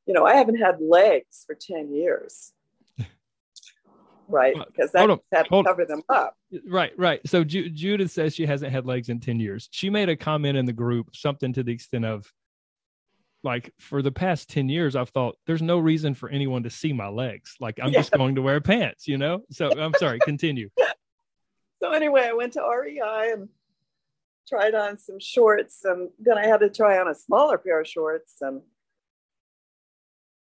you 0.07 0.15
know, 0.15 0.25
I 0.25 0.35
haven't 0.35 0.57
had 0.57 0.81
legs 0.81 1.45
for 1.47 1.55
10 1.55 1.93
years. 1.93 2.53
Right, 4.29 4.57
because 4.67 4.91
that 4.91 5.09
had 5.33 5.45
to 5.45 5.63
cover 5.63 5.85
them 5.85 6.03
up. 6.09 6.35
Right, 6.67 6.91
right. 6.99 7.21
So 7.29 7.45
Ju- 7.45 7.71
Judith 7.71 8.11
says 8.11 8.35
she 8.35 8.45
hasn't 8.45 8.73
had 8.73 8.85
legs 8.85 9.09
in 9.09 9.21
10 9.21 9.39
years. 9.39 9.69
She 9.71 9.89
made 9.89 10.09
a 10.09 10.17
comment 10.17 10.59
in 10.59 10.67
the 10.67 10.73
group, 10.73 11.15
something 11.15 11.53
to 11.53 11.63
the 11.63 11.71
extent 11.71 12.07
of, 12.07 12.29
like, 13.47 13.73
for 13.79 14.03
the 14.03 14.13
past 14.13 14.51
10 14.51 14.69
years, 14.69 14.95
I've 14.95 15.09
thought 15.09 15.39
there's 15.47 15.63
no 15.63 15.79
reason 15.79 16.13
for 16.13 16.29
anyone 16.29 16.65
to 16.65 16.71
see 16.71 16.93
my 16.93 17.09
legs. 17.09 17.55
Like, 17.59 17.79
I'm 17.83 17.93
yeah. 17.93 18.01
just 18.01 18.13
going 18.13 18.35
to 18.35 18.43
wear 18.43 18.61
pants, 18.61 19.09
you 19.09 19.17
know? 19.17 19.41
So 19.51 19.71
I'm 19.71 19.95
sorry, 19.95 20.19
continue. 20.21 20.69
So 21.83 21.93
anyway, 21.93 22.27
I 22.27 22.33
went 22.33 22.55
to 22.55 22.63
REI 22.63 23.33
and 23.33 23.51
tried 24.49 24.75
on 24.75 24.97
some 24.97 25.21
shorts, 25.21 25.85
and 25.85 26.09
then 26.19 26.39
I 26.39 26.47
had 26.47 26.61
to 26.61 26.71
try 26.71 26.99
on 26.99 27.07
a 27.07 27.15
smaller 27.15 27.59
pair 27.59 27.83
of 27.83 27.87
shorts 27.87 28.37
and 28.41 28.63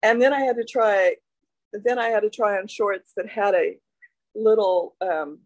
and 0.02 0.20
then 0.20 0.32
I 0.32 0.40
had 0.40 0.56
to 0.56 0.64
try, 0.64 1.16
then 1.72 1.98
I 1.98 2.08
had 2.08 2.20
to 2.20 2.30
try 2.30 2.58
on 2.58 2.66
shorts 2.66 3.12
that 3.16 3.28
had 3.28 3.54
a 3.54 3.78
little, 4.34 4.96
um, 5.00 5.40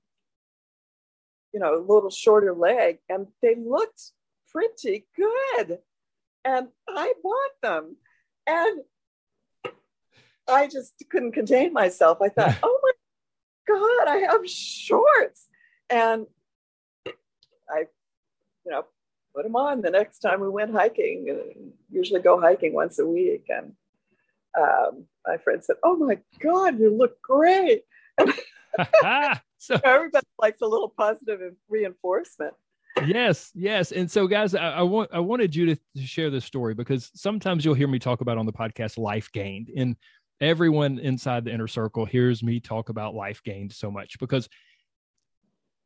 you 1.52 1.60
know, 1.60 1.74
a 1.74 1.80
little 1.80 2.10
shorter 2.10 2.54
leg, 2.54 2.98
and 3.08 3.26
they 3.42 3.54
looked 3.54 4.12
pretty 4.50 5.06
good. 5.14 5.78
And 6.46 6.68
I 6.88 7.12
bought 7.22 7.60
them, 7.60 7.96
and 8.46 8.80
I 10.48 10.68
just 10.68 10.94
couldn't 11.10 11.32
contain 11.32 11.72
myself. 11.72 12.18
I 12.22 12.28
thought, 12.28 12.56
oh 12.62 12.80
my 12.82 12.92
God, 13.74 14.08
I 14.08 14.16
have 14.30 14.48
shorts. 14.48 15.48
And 15.90 16.26
I, 17.68 17.86
you 18.64 18.70
know, 18.70 18.84
put 19.34 19.42
them 19.42 19.56
on 19.56 19.82
the 19.82 19.90
next 19.90 20.20
time 20.20 20.40
we 20.40 20.48
went 20.48 20.72
hiking. 20.72 21.72
Usually 21.90 22.20
go 22.20 22.40
hiking 22.40 22.72
once 22.74 23.00
a 23.00 23.06
week. 23.06 23.46
And 23.48 23.72
um, 24.56 25.06
my 25.26 25.38
friend 25.38 25.62
said, 25.64 25.76
"Oh 25.82 25.96
my 25.96 26.18
God, 26.40 26.78
you 26.78 26.96
look 26.96 27.20
great." 27.20 27.82
so 29.58 29.78
everybody 29.84 30.26
likes 30.38 30.60
a 30.62 30.66
little 30.66 30.92
positive 30.96 31.40
reinforcement. 31.68 32.54
Yes, 33.04 33.50
yes. 33.54 33.92
And 33.92 34.10
so, 34.10 34.26
guys, 34.26 34.54
I, 34.54 34.70
I, 34.70 34.82
want 34.82 35.10
I 35.12 35.20
wanted 35.20 35.54
you 35.54 35.66
to, 35.66 35.76
to 35.96 36.02
share 36.02 36.30
this 36.30 36.44
story 36.44 36.74
because 36.74 37.10
sometimes 37.14 37.64
you'll 37.64 37.74
hear 37.74 37.88
me 37.88 37.98
talk 37.98 38.20
about 38.22 38.38
on 38.38 38.46
the 38.46 38.52
podcast 38.52 38.96
life 38.96 39.30
gained, 39.32 39.70
and 39.76 39.96
everyone 40.40 40.98
inside 40.98 41.44
the 41.44 41.52
inner 41.52 41.68
circle 41.68 42.04
hears 42.06 42.42
me 42.42 42.58
talk 42.60 42.88
about 42.88 43.14
life 43.14 43.42
gained 43.42 43.72
so 43.72 43.90
much 43.90 44.18
because 44.18 44.48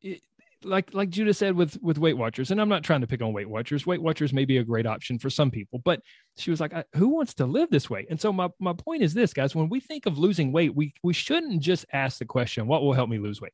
it, 0.01 0.21
like 0.63 0.93
like 0.93 1.09
Judith 1.09 1.37
said 1.37 1.55
with 1.55 1.77
with 1.81 1.97
Weight 1.97 2.17
Watchers, 2.17 2.51
and 2.51 2.61
I'm 2.61 2.69
not 2.69 2.83
trying 2.83 3.01
to 3.01 3.07
pick 3.07 3.21
on 3.21 3.33
Weight 3.33 3.49
Watchers. 3.49 3.85
Weight 3.85 4.01
Watchers 4.01 4.31
may 4.31 4.45
be 4.45 4.57
a 4.57 4.63
great 4.63 4.85
option 4.85 5.19
for 5.19 5.29
some 5.29 5.51
people, 5.51 5.79
but 5.83 6.01
she 6.37 6.49
was 6.49 6.61
like, 6.61 6.73
"Who 6.95 7.09
wants 7.09 7.33
to 7.35 7.45
live 7.45 7.69
this 7.71 7.89
way?" 7.89 8.05
And 8.09 8.19
so 8.21 8.31
my 8.31 8.49
my 8.59 8.73
point 8.73 9.01
is 9.03 9.13
this, 9.13 9.33
guys: 9.33 9.55
when 9.55 9.69
we 9.69 9.79
think 9.79 10.05
of 10.05 10.17
losing 10.17 10.51
weight, 10.51 10.75
we 10.75 10.93
we 11.03 11.13
shouldn't 11.13 11.61
just 11.61 11.85
ask 11.93 12.19
the 12.19 12.25
question, 12.25 12.67
"What 12.67 12.83
will 12.83 12.93
help 12.93 13.09
me 13.09 13.17
lose 13.19 13.41
weight?" 13.41 13.53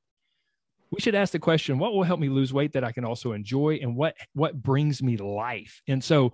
We 0.92 1.02
should 1.02 1.16
ask 1.16 1.32
the 1.32 1.40
question, 1.40 1.80
"What 1.80 1.94
will 1.94 2.04
help 2.04 2.20
me 2.20 2.30
lose 2.30 2.54
weight 2.54 2.74
that 2.74 2.84
I 2.84 2.92
can 2.92 3.06
also 3.06 3.34
enjoy, 3.34 3.80
and 3.82 3.96
what 3.96 4.16
what 4.34 4.62
brings 4.62 5.04
me 5.04 5.18
life?" 5.18 5.82
And 5.88 6.04
so 6.04 6.34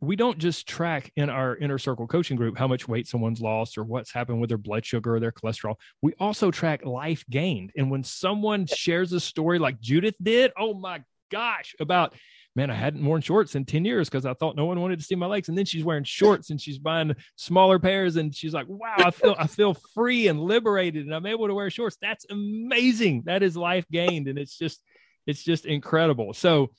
we 0.00 0.16
don't 0.16 0.38
just 0.38 0.66
track 0.66 1.12
in 1.14 1.30
our 1.30 1.56
inner 1.56 1.78
circle 1.78 2.08
coaching 2.08 2.36
group 2.36 2.58
how 2.58 2.66
much 2.66 2.88
weight 2.88 3.06
someone's 3.06 3.40
lost 3.40 3.78
or 3.78 3.84
what's 3.84 4.12
happened 4.12 4.40
with 4.40 4.48
their 4.48 4.58
blood 4.58 4.84
sugar 4.84 5.14
or 5.14 5.20
their 5.20 5.30
cholesterol. 5.30 5.76
We 6.00 6.14
also 6.18 6.50
track 6.50 6.84
life 6.84 7.24
gained. 7.30 7.70
And 7.76 7.88
when 7.88 8.02
someone 8.02 8.66
shares 8.66 9.12
a 9.12 9.20
story 9.20 9.60
like 9.60 9.80
Judith 9.80 10.16
did, 10.20 10.50
oh 10.56 10.74
my 10.74 11.04
gosh, 11.30 11.76
about 11.78 12.14
man, 12.54 12.70
I 12.70 12.74
hadn't 12.74 13.04
worn 13.04 13.22
shorts 13.22 13.54
in 13.54 13.64
10 13.64 13.84
years 13.84 14.08
because 14.08 14.26
I 14.26 14.34
thought 14.34 14.56
no 14.56 14.66
one 14.66 14.80
wanted 14.80 14.98
to 14.98 15.04
see 15.04 15.14
my 15.14 15.26
legs. 15.26 15.48
And 15.48 15.56
then 15.56 15.64
she's 15.64 15.84
wearing 15.84 16.04
shorts 16.04 16.50
and 16.50 16.60
she's 16.60 16.78
buying 16.78 17.14
smaller 17.36 17.78
pairs. 17.78 18.16
And 18.16 18.34
she's 18.34 18.52
like, 18.52 18.66
wow, 18.68 18.94
I 18.98 19.10
feel 19.10 19.34
I 19.38 19.46
feel 19.46 19.74
free 19.94 20.28
and 20.28 20.40
liberated 20.40 21.06
and 21.06 21.14
I'm 21.14 21.26
able 21.26 21.46
to 21.46 21.54
wear 21.54 21.70
shorts. 21.70 21.96
That's 22.00 22.26
amazing. 22.30 23.22
That 23.26 23.42
is 23.42 23.56
life 23.56 23.86
gained. 23.90 24.28
And 24.28 24.38
it's 24.38 24.58
just, 24.58 24.82
it's 25.26 25.42
just 25.42 25.64
incredible. 25.64 26.34
So 26.34 26.70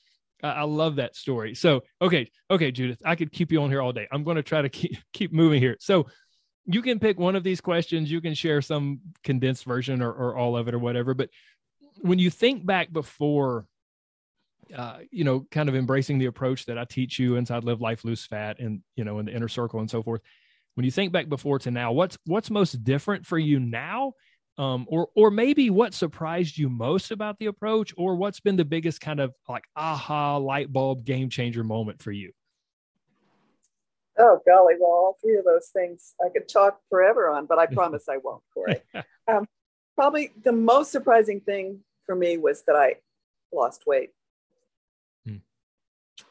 I 0.42 0.64
love 0.64 0.96
that 0.96 1.16
story. 1.16 1.54
So, 1.54 1.82
okay, 2.02 2.30
okay, 2.50 2.70
Judith, 2.70 3.00
I 3.04 3.16
could 3.16 3.32
keep 3.32 3.50
you 3.50 3.62
on 3.62 3.70
here 3.70 3.80
all 3.80 3.92
day. 3.92 4.06
I'm 4.12 4.24
going 4.24 4.36
to 4.36 4.42
try 4.42 4.60
to 4.62 4.68
keep 4.68 4.98
keep 5.12 5.32
moving 5.32 5.60
here. 5.60 5.76
So, 5.80 6.06
you 6.66 6.82
can 6.82 6.98
pick 6.98 7.18
one 7.18 7.36
of 7.36 7.44
these 7.44 7.60
questions. 7.60 8.10
You 8.10 8.20
can 8.20 8.34
share 8.34 8.62
some 8.62 9.00
condensed 9.22 9.64
version 9.64 10.00
or, 10.00 10.10
or 10.10 10.36
all 10.36 10.56
of 10.56 10.66
it 10.66 10.74
or 10.74 10.78
whatever. 10.78 11.12
But 11.12 11.28
when 12.00 12.18
you 12.18 12.30
think 12.30 12.64
back 12.64 12.92
before, 12.92 13.66
uh, 14.74 14.98
you 15.10 15.24
know, 15.24 15.46
kind 15.50 15.68
of 15.68 15.74
embracing 15.74 16.18
the 16.18 16.26
approach 16.26 16.66
that 16.66 16.78
I 16.78 16.84
teach 16.84 17.18
you 17.18 17.36
inside 17.36 17.64
Live 17.64 17.80
Life 17.80 18.04
Lose 18.04 18.24
Fat 18.24 18.60
and 18.60 18.82
you 18.96 19.04
know 19.04 19.18
in 19.18 19.26
the 19.26 19.32
inner 19.32 19.48
circle 19.48 19.80
and 19.80 19.90
so 19.90 20.02
forth. 20.02 20.20
When 20.74 20.84
you 20.84 20.90
think 20.90 21.12
back 21.12 21.28
before 21.28 21.58
to 21.60 21.70
now, 21.70 21.92
what's 21.92 22.18
what's 22.26 22.50
most 22.50 22.82
different 22.84 23.26
for 23.26 23.38
you 23.38 23.60
now 23.60 24.14
um, 24.56 24.86
or 24.88 25.08
or 25.16 25.30
maybe 25.30 25.70
what 25.70 25.94
surprised 25.94 26.56
you 26.56 26.68
most 26.68 27.10
about 27.10 27.38
the 27.38 27.46
approach, 27.46 27.92
or 27.96 28.14
what's 28.14 28.40
been 28.40 28.56
the 28.56 28.64
biggest 28.64 29.00
kind 29.00 29.20
of 29.20 29.34
like 29.48 29.64
aha 29.74 30.36
light 30.36 30.72
bulb 30.72 31.04
game 31.04 31.28
changer 31.28 31.64
moment 31.64 32.00
for 32.00 32.12
you? 32.12 32.32
Oh 34.16 34.40
golly, 34.46 34.74
well, 34.78 34.90
all 34.90 35.18
three 35.20 35.36
of 35.36 35.44
those 35.44 35.68
things 35.72 36.14
I 36.24 36.28
could 36.28 36.48
talk 36.48 36.78
forever 36.88 37.28
on, 37.30 37.46
but 37.46 37.58
I 37.58 37.66
promise 37.72 38.04
I 38.08 38.18
won't, 38.18 38.42
Corey. 38.52 38.80
Um, 39.26 39.46
probably 39.96 40.30
the 40.44 40.52
most 40.52 40.92
surprising 40.92 41.40
thing 41.40 41.80
for 42.06 42.14
me 42.14 42.38
was 42.38 42.62
that 42.66 42.76
I 42.76 42.96
lost 43.52 43.84
weight. 43.86 44.10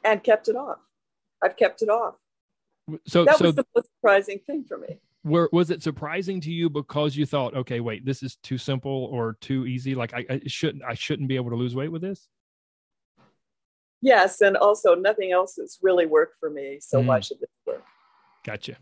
And 0.03 0.23
kept 0.23 0.47
it 0.47 0.55
off. 0.55 0.79
I've 1.41 1.57
kept 1.57 1.81
it 1.81 1.89
off. 1.89 2.15
So 3.07 3.25
that 3.25 3.37
so, 3.37 3.45
was 3.45 3.55
the 3.55 3.65
most 3.75 3.89
surprising 3.97 4.39
thing 4.45 4.65
for 4.65 4.77
me 4.77 4.99
were 5.23 5.49
was 5.51 5.69
it 5.69 5.81
surprising 5.81 6.41
to 6.41 6.51
you 6.51 6.69
because 6.69 7.15
you 7.15 7.25
thought 7.25 7.55
okay 7.55 7.79
wait 7.79 8.05
this 8.05 8.23
is 8.23 8.35
too 8.43 8.57
simple 8.57 9.07
or 9.11 9.37
too 9.39 9.65
easy 9.65 9.95
like 9.95 10.13
i, 10.13 10.25
I 10.29 10.41
shouldn't 10.47 10.83
i 10.83 10.93
shouldn't 10.93 11.29
be 11.29 11.35
able 11.35 11.49
to 11.51 11.55
lose 11.55 11.75
weight 11.75 11.91
with 11.91 12.01
this 12.01 12.27
yes 14.01 14.41
and 14.41 14.57
also 14.57 14.95
nothing 14.95 15.31
else 15.31 15.55
has 15.55 15.77
really 15.81 16.05
worked 16.05 16.35
for 16.39 16.49
me 16.49 16.79
so 16.81 17.01
mm. 17.01 17.05
why 17.05 17.19
should 17.21 17.39
this 17.39 17.49
work 17.65 17.83
gotcha 18.45 18.75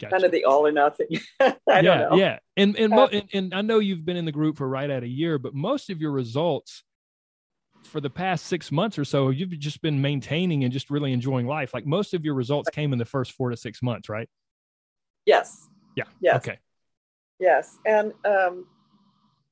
Gotcha. 0.00 0.10
kind 0.10 0.24
of 0.24 0.32
the 0.32 0.44
all 0.44 0.66
or 0.66 0.72
nothing. 0.72 1.06
yeah, 1.40 2.14
yeah, 2.14 2.38
and 2.56 2.76
and, 2.76 2.90
mo- 2.90 3.08
and 3.12 3.28
and 3.32 3.54
I 3.54 3.62
know 3.62 3.78
you've 3.78 4.04
been 4.04 4.16
in 4.16 4.24
the 4.24 4.32
group 4.32 4.56
for 4.56 4.68
right 4.68 4.90
at 4.90 5.04
a 5.04 5.08
year, 5.08 5.38
but 5.38 5.54
most 5.54 5.88
of 5.88 6.00
your 6.00 6.10
results 6.10 6.82
for 7.86 8.00
the 8.00 8.10
past 8.10 8.46
six 8.46 8.72
months 8.72 8.98
or 8.98 9.04
so, 9.04 9.30
you've 9.30 9.50
just 9.58 9.82
been 9.82 10.00
maintaining 10.00 10.64
and 10.64 10.72
just 10.72 10.90
really 10.90 11.12
enjoying 11.12 11.46
life. 11.46 11.74
Like 11.74 11.86
most 11.86 12.14
of 12.14 12.24
your 12.24 12.34
results 12.34 12.70
came 12.70 12.92
in 12.92 12.98
the 12.98 13.04
first 13.04 13.32
four 13.32 13.50
to 13.50 13.56
six 13.56 13.82
months, 13.82 14.08
right? 14.08 14.28
Yes, 15.26 15.68
yeah. 15.96 16.04
Yes. 16.20 16.36
Okay. 16.36 16.58
Yes. 17.38 17.78
And 17.86 18.12
um, 18.24 18.66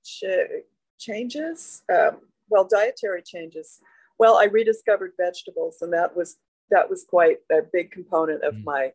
ch- 0.05 0.65
changes, 0.99 1.83
um, 1.93 2.19
well, 2.49 2.67
dietary 2.71 3.23
changes. 3.23 3.81
Well, 4.19 4.37
I 4.37 4.45
rediscovered 4.45 5.13
vegetables, 5.19 5.79
and 5.81 5.93
that 5.93 6.17
was 6.17 6.37
that 6.71 6.89
was 6.89 7.05
quite 7.05 7.39
a 7.51 7.61
big 7.73 7.91
component 7.91 8.43
of 8.45 8.55
mm 8.55 8.65
my 8.65 8.93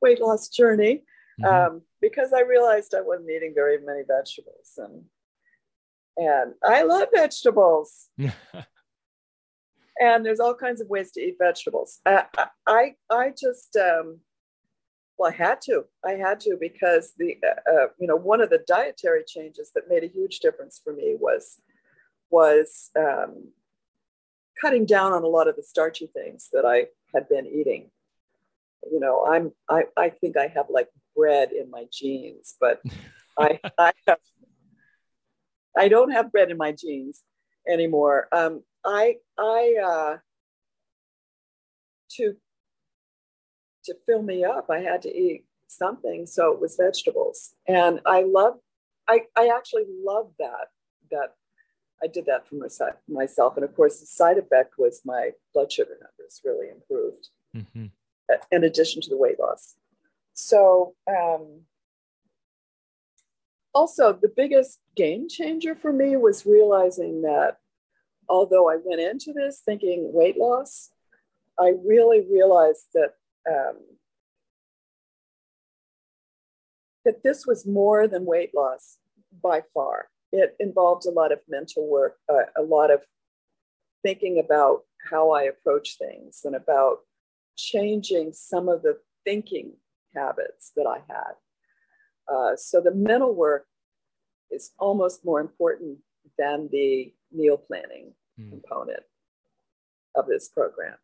weight 0.00 0.20
loss 0.20 0.48
journey 0.48 1.02
mm-hmm. 1.40 1.44
um, 1.44 1.82
because 2.00 2.32
I 2.32 2.42
realized 2.42 2.94
I 2.94 3.00
wasn't 3.00 3.30
eating 3.30 3.52
very 3.54 3.78
many 3.84 4.02
vegetables, 4.06 4.78
and 4.78 5.04
and 6.16 6.54
I 6.64 6.82
love 6.82 7.08
vegetables. 7.12 8.08
and 10.00 10.24
there's 10.24 10.40
all 10.40 10.54
kinds 10.54 10.80
of 10.80 10.88
ways 10.88 11.12
to 11.12 11.20
eat 11.20 11.36
vegetables. 11.38 12.00
I 12.06 12.24
I, 12.66 12.94
I 13.10 13.30
just 13.30 13.76
um, 13.76 14.20
well, 15.18 15.32
I 15.32 15.34
had 15.34 15.60
to. 15.62 15.84
I 16.04 16.12
had 16.12 16.40
to 16.40 16.56
because 16.60 17.12
the 17.18 17.36
uh, 17.44 17.70
uh, 17.70 17.86
you 17.98 18.06
know 18.06 18.16
one 18.16 18.40
of 18.40 18.50
the 18.50 18.64
dietary 18.66 19.24
changes 19.26 19.72
that 19.74 19.88
made 19.88 20.04
a 20.04 20.08
huge 20.08 20.38
difference 20.40 20.80
for 20.82 20.92
me 20.92 21.16
was 21.18 21.60
was 22.30 22.90
um, 22.98 23.48
cutting 24.60 24.86
down 24.86 25.12
on 25.12 25.24
a 25.24 25.28
lot 25.28 25.48
of 25.48 25.56
the 25.56 25.62
starchy 25.62 26.06
things 26.06 26.48
that 26.52 26.64
I 26.64 26.86
had 27.14 27.28
been 27.28 27.46
eating. 27.46 27.90
You 28.90 29.00
know, 29.00 29.26
I'm 29.26 29.52
I, 29.68 29.84
I 29.96 30.10
think 30.10 30.36
I 30.36 30.46
have 30.54 30.66
like 30.70 30.88
bread 31.16 31.50
in 31.52 31.70
my 31.70 31.86
genes, 31.92 32.54
but 32.60 32.80
I 33.38 33.58
I 33.76 33.92
have 34.06 34.18
I 35.76 35.88
don't 35.88 36.10
have 36.10 36.32
bread 36.32 36.50
in 36.50 36.56
my 36.56 36.72
genes 36.72 37.22
anymore. 37.68 38.28
Um, 38.32 38.62
I 38.88 39.16
I 39.38 39.74
uh, 39.84 40.16
to 42.16 42.36
to 43.84 43.94
fill 44.06 44.22
me 44.22 44.44
up, 44.44 44.66
I 44.70 44.80
had 44.80 45.02
to 45.02 45.14
eat 45.14 45.44
something. 45.66 46.26
So 46.26 46.52
it 46.52 46.60
was 46.60 46.76
vegetables. 46.76 47.54
And 47.66 48.00
I 48.06 48.22
love, 48.22 48.54
I, 49.08 49.22
I 49.36 49.48
actually 49.56 49.84
love 50.04 50.30
that, 50.38 50.68
that 51.10 51.34
I 52.02 52.06
did 52.06 52.26
that 52.26 52.46
for 52.46 52.56
myself. 53.08 53.56
And 53.56 53.64
of 53.64 53.74
course, 53.74 54.00
the 54.00 54.06
side 54.06 54.38
effect 54.38 54.74
was 54.78 55.02
my 55.04 55.30
blood 55.54 55.72
sugar 55.72 55.96
numbers 56.00 56.40
really 56.44 56.68
improved 56.68 57.28
mm-hmm. 57.56 57.86
in 58.52 58.64
addition 58.64 59.02
to 59.02 59.10
the 59.10 59.16
weight 59.16 59.40
loss. 59.40 59.74
So, 60.34 60.94
um, 61.08 61.62
also, 63.74 64.12
the 64.12 64.32
biggest 64.34 64.80
game 64.96 65.28
changer 65.28 65.74
for 65.74 65.92
me 65.92 66.16
was 66.16 66.46
realizing 66.46 67.22
that 67.22 67.58
although 68.28 68.70
I 68.70 68.76
went 68.82 69.00
into 69.00 69.32
this 69.32 69.62
thinking 69.64 70.10
weight 70.12 70.36
loss, 70.36 70.90
I 71.58 71.72
really 71.84 72.26
realized 72.30 72.86
that 72.94 73.14
um, 73.48 73.78
that 77.04 77.22
this 77.22 77.46
was 77.46 77.66
more 77.66 78.06
than 78.06 78.26
weight 78.26 78.50
loss 78.54 78.98
by 79.42 79.62
far. 79.72 80.08
It 80.30 80.54
involved 80.60 81.06
a 81.06 81.10
lot 81.10 81.32
of 81.32 81.40
mental 81.48 81.88
work, 81.88 82.16
uh, 82.28 82.50
a 82.56 82.62
lot 82.62 82.90
of 82.90 83.00
thinking 84.02 84.38
about 84.44 84.82
how 85.10 85.30
I 85.30 85.44
approach 85.44 85.96
things 85.96 86.42
and 86.44 86.54
about 86.54 86.98
changing 87.56 88.32
some 88.34 88.68
of 88.68 88.82
the 88.82 88.98
thinking 89.24 89.72
habits 90.14 90.72
that 90.76 90.86
I 90.86 90.98
had. 91.08 91.32
Uh, 92.32 92.56
so 92.56 92.80
the 92.80 92.94
mental 92.94 93.34
work 93.34 93.66
is 94.50 94.72
almost 94.78 95.24
more 95.24 95.40
important 95.40 95.98
than 96.36 96.68
the 96.70 97.12
meal 97.32 97.56
planning 97.56 98.12
mm. 98.38 98.50
component 98.50 99.02
of 100.14 100.26
this 100.26 100.48
program. 100.48 100.96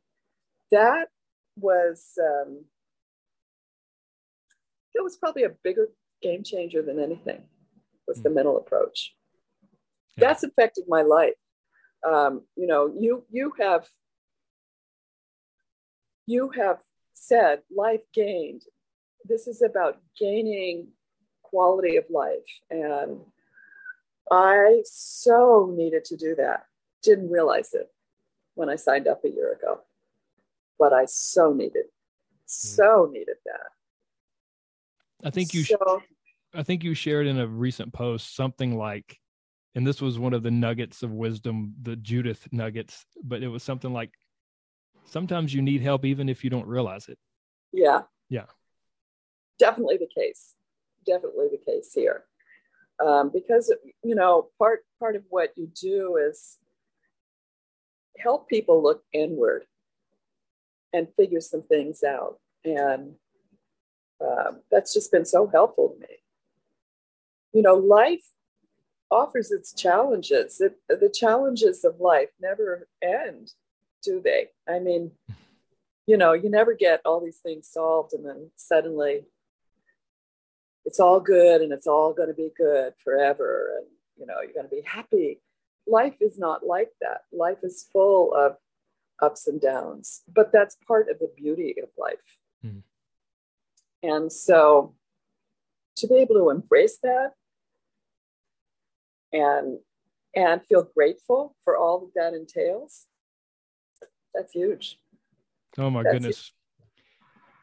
That 0.70 1.08
was 1.56 2.12
um, 2.20 2.64
it 4.94 5.02
was 5.02 5.16
probably 5.16 5.44
a 5.44 5.50
bigger 5.62 5.88
game 6.22 6.42
changer 6.42 6.82
than 6.82 6.98
anything 6.98 7.42
was 8.06 8.22
the 8.22 8.28
hmm. 8.28 8.36
mental 8.36 8.56
approach 8.56 9.14
yeah. 10.16 10.28
that's 10.28 10.42
affected 10.42 10.84
my 10.88 11.02
life 11.02 11.34
um, 12.08 12.42
you 12.56 12.66
know 12.66 12.92
you 12.98 13.24
you 13.30 13.52
have 13.58 13.86
you 16.26 16.50
have 16.56 16.78
said 17.14 17.60
life 17.74 18.00
gained 18.14 18.62
this 19.24 19.46
is 19.46 19.62
about 19.62 20.00
gaining 20.18 20.88
quality 21.42 21.96
of 21.96 22.04
life 22.10 22.60
and 22.70 23.20
i 24.30 24.80
so 24.84 25.72
needed 25.76 26.04
to 26.04 26.16
do 26.16 26.34
that 26.34 26.64
didn't 27.04 27.30
realize 27.30 27.74
it 27.74 27.88
when 28.54 28.68
i 28.68 28.76
signed 28.76 29.06
up 29.06 29.24
a 29.24 29.28
year 29.30 29.52
ago 29.52 29.80
but 30.78 30.92
I 30.92 31.04
so 31.06 31.52
needed, 31.52 31.86
so 32.46 33.08
needed 33.12 33.36
that. 33.44 35.26
I 35.26 35.30
think 35.30 35.54
you. 35.54 35.64
So, 35.64 36.02
I 36.54 36.62
think 36.62 36.84
you 36.84 36.94
shared 36.94 37.26
in 37.26 37.38
a 37.38 37.46
recent 37.46 37.92
post 37.92 38.36
something 38.36 38.76
like, 38.76 39.18
and 39.74 39.86
this 39.86 40.00
was 40.00 40.18
one 40.18 40.34
of 40.34 40.42
the 40.42 40.50
nuggets 40.50 41.02
of 41.02 41.10
wisdom, 41.10 41.74
the 41.82 41.96
Judith 41.96 42.46
nuggets, 42.52 43.04
but 43.22 43.42
it 43.42 43.48
was 43.48 43.62
something 43.62 43.92
like 43.92 44.12
sometimes 45.04 45.52
you 45.52 45.62
need 45.62 45.82
help 45.82 46.04
even 46.04 46.28
if 46.28 46.44
you 46.44 46.50
don't 46.50 46.68
realize 46.68 47.08
it. 47.08 47.18
Yeah. 47.72 48.02
Yeah. 48.28 48.44
Definitely 49.58 49.96
the 49.96 50.08
case. 50.14 50.54
Definitely 51.04 51.48
the 51.50 51.72
case 51.72 51.92
here. 51.92 52.24
Um, 53.04 53.30
because 53.32 53.74
you 54.04 54.14
know, 54.14 54.50
part 54.58 54.84
part 55.00 55.16
of 55.16 55.24
what 55.28 55.50
you 55.56 55.68
do 55.80 56.16
is 56.16 56.58
help 58.18 58.48
people 58.48 58.82
look 58.82 59.02
inward 59.12 59.64
and 60.92 61.08
figure 61.16 61.40
some 61.40 61.62
things 61.62 62.02
out. 62.02 62.38
And 62.64 63.14
um, 64.20 64.60
that's 64.70 64.94
just 64.94 65.10
been 65.10 65.24
so 65.24 65.46
helpful 65.46 65.90
to 65.90 66.00
me. 66.00 66.16
You 67.52 67.62
know, 67.62 67.74
life 67.74 68.24
offers 69.10 69.50
its 69.50 69.72
challenges. 69.72 70.60
It, 70.60 70.76
the 70.88 71.12
challenges 71.12 71.84
of 71.84 72.00
life 72.00 72.30
never 72.40 72.88
end, 73.02 73.52
do 74.02 74.20
they? 74.22 74.48
I 74.68 74.78
mean, 74.78 75.12
you 76.06 76.16
know, 76.16 76.32
you 76.32 76.50
never 76.50 76.74
get 76.74 77.00
all 77.04 77.20
these 77.20 77.38
things 77.38 77.68
solved 77.68 78.12
and 78.12 78.24
then 78.24 78.50
suddenly 78.56 79.22
it's 80.84 81.00
all 81.00 81.20
good 81.20 81.62
and 81.62 81.72
it's 81.72 81.86
all 81.86 82.12
going 82.12 82.28
to 82.28 82.34
be 82.34 82.50
good 82.56 82.92
forever 83.02 83.78
and 83.78 83.86
you 84.18 84.26
know, 84.26 84.40
you're 84.42 84.52
going 84.52 84.68
to 84.68 84.74
be 84.74 84.82
happy. 84.86 85.40
Life 85.86 86.16
is 86.20 86.38
not 86.38 86.66
like 86.66 86.90
that. 87.00 87.22
Life 87.32 87.58
is 87.62 87.88
full 87.92 88.34
of 88.34 88.56
ups 89.22 89.46
and 89.46 89.60
downs, 89.60 90.22
but 90.32 90.50
that's 90.52 90.76
part 90.86 91.08
of 91.08 91.18
the 91.18 91.30
beauty 91.36 91.74
of 91.82 91.88
life. 91.98 92.38
Mm. 92.64 92.82
And 94.02 94.32
so 94.32 94.94
to 95.96 96.06
be 96.06 96.16
able 96.16 96.34
to 96.36 96.50
embrace 96.50 96.98
that 97.02 97.32
and 99.32 99.78
and 100.34 100.60
feel 100.66 100.88
grateful 100.94 101.54
for 101.64 101.76
all 101.76 102.10
that 102.14 102.30
that 102.32 102.36
entails 102.36 103.06
that's 104.34 104.52
huge 104.52 104.98
oh 105.78 105.90
my 105.90 106.02
that's 106.02 106.14
goodness 106.14 106.36
huge. 106.36 106.54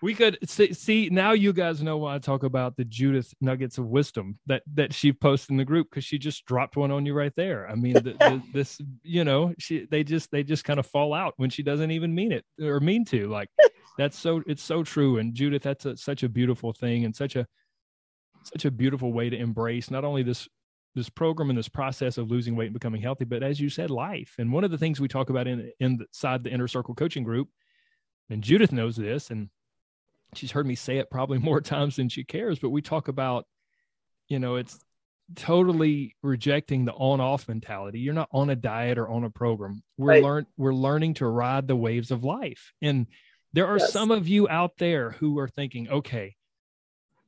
We 0.01 0.15
could 0.15 0.37
see, 0.47 0.73
see, 0.73 1.09
now 1.11 1.31
you 1.31 1.53
guys 1.53 1.81
know 1.81 1.97
why 1.97 2.15
i 2.15 2.19
talk 2.19 2.43
about 2.43 2.75
the 2.75 2.85
judith 2.85 3.33
nuggets 3.41 3.77
of 3.77 3.87
wisdom 3.87 4.37
that 4.47 4.63
that 4.73 4.93
she 4.93 5.11
posted 5.13 5.51
in 5.51 5.57
the 5.57 5.65
group 5.65 5.87
because 5.89 6.03
she 6.03 6.17
just 6.17 6.45
dropped 6.45 6.75
one 6.75 6.91
on 6.91 7.05
you 7.05 7.13
right 7.13 7.33
there 7.35 7.69
i 7.69 7.75
mean 7.75 7.93
the, 7.93 8.01
the, 8.01 8.41
this 8.53 8.79
you 9.03 9.23
know 9.23 9.53
she 9.57 9.85
they 9.89 10.03
just 10.03 10.31
they 10.31 10.43
just 10.43 10.63
kind 10.63 10.79
of 10.79 10.85
fall 10.85 11.13
out 11.13 11.33
when 11.37 11.49
she 11.49 11.63
doesn't 11.63 11.91
even 11.91 12.13
mean 12.13 12.31
it 12.31 12.45
or 12.61 12.79
mean 12.79 13.05
to 13.05 13.27
like 13.27 13.49
that's 13.97 14.17
so 14.17 14.41
it's 14.47 14.63
so 14.63 14.83
true 14.83 15.17
and 15.17 15.33
judith 15.33 15.63
that's 15.63 15.85
a, 15.85 15.95
such 15.97 16.23
a 16.23 16.29
beautiful 16.29 16.73
thing 16.73 17.05
and 17.05 17.15
such 17.15 17.35
a 17.35 17.45
such 18.43 18.65
a 18.65 18.71
beautiful 18.71 19.13
way 19.13 19.29
to 19.29 19.37
embrace 19.37 19.91
not 19.91 20.03
only 20.03 20.23
this 20.23 20.47
this 20.95 21.09
program 21.09 21.49
and 21.49 21.57
this 21.57 21.69
process 21.69 22.17
of 22.17 22.29
losing 22.29 22.55
weight 22.55 22.65
and 22.65 22.73
becoming 22.73 23.01
healthy, 23.01 23.23
but 23.23 23.43
as 23.43 23.59
you 23.59 23.69
said, 23.69 23.89
life. 23.89 24.35
And 24.37 24.51
one 24.51 24.63
of 24.63 24.71
the 24.71 24.77
things 24.77 24.99
we 24.99 25.07
talk 25.07 25.29
about 25.29 25.47
in 25.47 25.71
inside 25.79 26.43
the 26.43 26.51
inner 26.51 26.67
circle 26.67 26.95
coaching 26.95 27.23
group, 27.23 27.47
and 28.29 28.43
Judith 28.43 28.71
knows 28.71 28.95
this, 28.95 29.29
and 29.29 29.49
she's 30.35 30.51
heard 30.51 30.65
me 30.65 30.75
say 30.75 30.97
it 30.97 31.09
probably 31.09 31.37
more 31.39 31.61
times 31.61 31.95
than 31.95 32.09
she 32.09 32.23
cares, 32.23 32.59
but 32.59 32.69
we 32.69 32.81
talk 32.81 33.07
about, 33.07 33.45
you 34.27 34.39
know, 34.39 34.55
it's 34.55 34.79
totally 35.35 36.15
rejecting 36.21 36.85
the 36.85 36.93
on-off 36.93 37.47
mentality. 37.47 37.99
You're 37.99 38.13
not 38.13 38.29
on 38.31 38.49
a 38.49 38.55
diet 38.55 38.97
or 38.97 39.09
on 39.09 39.23
a 39.23 39.29
program. 39.29 39.83
We're 39.97 40.07
right. 40.07 40.23
learn 40.23 40.45
we're 40.57 40.73
learning 40.73 41.15
to 41.15 41.27
ride 41.27 41.67
the 41.67 41.75
waves 41.75 42.11
of 42.11 42.23
life. 42.23 42.73
And 42.81 43.07
there 43.53 43.67
are 43.67 43.77
yes. 43.77 43.91
some 43.91 44.11
of 44.11 44.27
you 44.27 44.47
out 44.49 44.77
there 44.77 45.11
who 45.11 45.39
are 45.39 45.47
thinking, 45.47 45.89
okay, 45.89 46.35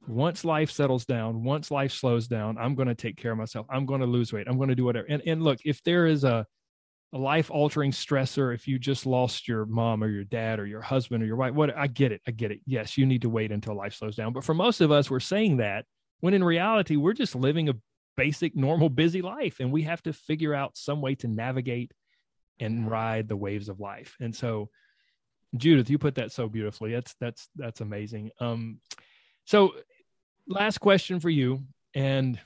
once 0.07 0.43
life 0.43 0.71
settles 0.71 1.05
down, 1.05 1.43
once 1.43 1.71
life 1.71 1.91
slows 1.91 2.27
down, 2.27 2.57
I'm 2.57 2.75
going 2.75 2.87
to 2.87 2.95
take 2.95 3.17
care 3.17 3.31
of 3.31 3.37
myself. 3.37 3.67
I'm 3.69 3.85
going 3.85 4.01
to 4.01 4.07
lose 4.07 4.33
weight. 4.33 4.47
I'm 4.49 4.57
going 4.57 4.69
to 4.69 4.75
do 4.75 4.85
whatever. 4.85 5.07
And, 5.09 5.21
and 5.25 5.43
look, 5.43 5.59
if 5.65 5.81
there 5.83 6.07
is 6.07 6.23
a, 6.23 6.45
a 7.13 7.17
life 7.17 7.51
altering 7.51 7.91
stressor, 7.91 8.53
if 8.53 8.67
you 8.67 8.79
just 8.79 9.05
lost 9.05 9.47
your 9.47 9.65
mom 9.65 10.03
or 10.03 10.07
your 10.07 10.23
dad 10.23 10.59
or 10.59 10.65
your 10.65 10.81
husband 10.81 11.21
or 11.21 11.27
your 11.27 11.35
wife, 11.35 11.53
what 11.53 11.75
I 11.77 11.87
get 11.87 12.11
it. 12.11 12.21
I 12.27 12.31
get 12.31 12.51
it. 12.51 12.61
Yes, 12.65 12.97
you 12.97 13.05
need 13.05 13.21
to 13.21 13.29
wait 13.29 13.51
until 13.51 13.75
life 13.75 13.93
slows 13.93 14.15
down. 14.15 14.33
But 14.33 14.43
for 14.43 14.55
most 14.55 14.81
of 14.81 14.91
us, 14.91 15.11
we're 15.11 15.19
saying 15.19 15.57
that 15.57 15.85
when 16.21 16.33
in 16.33 16.43
reality, 16.43 16.95
we're 16.95 17.13
just 17.13 17.35
living 17.35 17.69
a 17.69 17.75
basic, 18.17 18.55
normal, 18.55 18.89
busy 18.89 19.21
life. 19.21 19.59
And 19.59 19.71
we 19.71 19.83
have 19.83 20.01
to 20.03 20.13
figure 20.13 20.55
out 20.55 20.75
some 20.75 21.01
way 21.01 21.13
to 21.15 21.27
navigate 21.27 21.91
and 22.59 22.89
ride 22.89 23.27
the 23.27 23.37
waves 23.37 23.69
of 23.69 23.79
life. 23.79 24.15
And 24.19 24.35
so, 24.35 24.69
Judith, 25.55 25.89
you 25.89 25.99
put 25.99 26.15
that 26.15 26.31
so 26.31 26.47
beautifully. 26.47 26.93
That's 26.93 27.13
that's 27.19 27.47
that's 27.55 27.81
amazing. 27.81 28.31
Um, 28.39 28.79
so 29.45 29.73
last 30.47 30.79
question 30.79 31.19
for 31.19 31.29
you, 31.29 31.63
and 31.93 32.39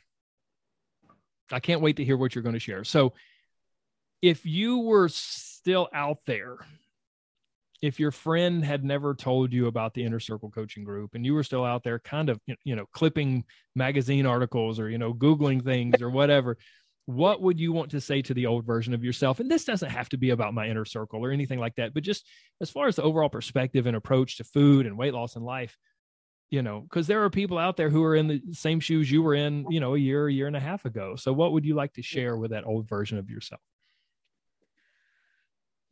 I 1.52 1.62
can't 1.62 1.82
wait 1.82 1.98
to 1.98 2.06
hear 2.06 2.18
what 2.18 2.36
you're 2.36 2.44
going 2.44 2.54
to 2.54 2.60
share. 2.60 2.84
So, 2.84 3.14
if 4.22 4.46
you 4.46 4.80
were 4.80 5.10
still 5.10 5.88
out 5.94 6.20
there, 6.26 6.58
if 7.82 8.00
your 8.00 8.12
friend 8.12 8.66
had 8.66 8.84
never 8.84 9.14
told 9.14 9.54
you 9.54 9.68
about 9.68 9.94
the 9.94 10.04
inner 10.04 10.20
circle 10.20 10.50
coaching 10.50 10.84
group 10.84 11.14
and 11.14 11.26
you 11.26 11.34
were 11.34 11.44
still 11.44 11.64
out 11.64 11.84
there 11.84 12.00
kind 12.00 12.30
of 12.30 12.40
you 12.64 12.76
know 12.76 12.86
clipping 12.92 13.44
magazine 13.76 14.26
articles 14.26 14.80
or 14.80 14.90
you 14.90 14.98
know 14.98 15.14
googling 15.14 15.64
things 15.64 16.02
or 16.02 16.10
whatever 16.10 16.58
what 17.06 17.42
would 17.42 17.58
you 17.58 17.72
want 17.72 17.92
to 17.92 18.02
say 18.02 18.22
to 18.22 18.34
the 18.34 18.48
old 18.48 18.66
version 18.66 18.94
of 18.94 19.02
yourself? 19.02 19.40
And 19.40 19.50
this 19.50 19.64
doesn't 19.64 19.92
have 19.92 20.10
to 20.10 20.18
be 20.18 20.32
about 20.32 20.54
my 20.54 20.68
inner 20.68 20.84
circle 20.84 21.24
or 21.24 21.32
anything 21.32 21.60
like 21.60 21.76
that 21.76 21.94
but 21.94 22.04
just 22.04 22.26
as 22.62 22.70
far 22.70 22.88
as 22.88 22.96
the 22.96 23.04
overall 23.04 23.30
perspective 23.30 23.86
and 23.86 23.96
approach 23.96 24.38
to 24.38 24.44
food 24.44 24.86
and 24.86 24.98
weight 24.98 25.14
loss 25.14 25.36
and 25.36 25.46
life 25.46 25.78
you 26.50 26.62
know 26.62 26.82
because 26.82 27.08
there 27.08 27.24
are 27.24 27.30
people 27.30 27.58
out 27.58 27.78
there 27.78 27.90
who 27.90 28.04
are 28.04 28.16
in 28.16 28.28
the 28.28 28.42
same 28.54 28.80
shoes 28.80 29.12
you 29.12 29.22
were 29.22 29.36
in 29.36 29.66
you 29.70 29.80
know 29.80 29.96
a 29.96 30.00
year 30.00 30.28
a 30.28 30.34
year 30.34 30.48
and 30.48 30.56
a 30.56 30.60
half 30.62 30.86
ago. 30.86 31.16
So 31.16 31.32
what 31.32 31.52
would 31.52 31.66
you 31.66 31.76
like 31.76 31.94
to 31.94 32.02
share 32.02 32.38
with 32.38 32.52
that 32.52 32.66
old 32.66 32.88
version 32.88 33.18
of 33.18 33.30
yourself 33.30 33.62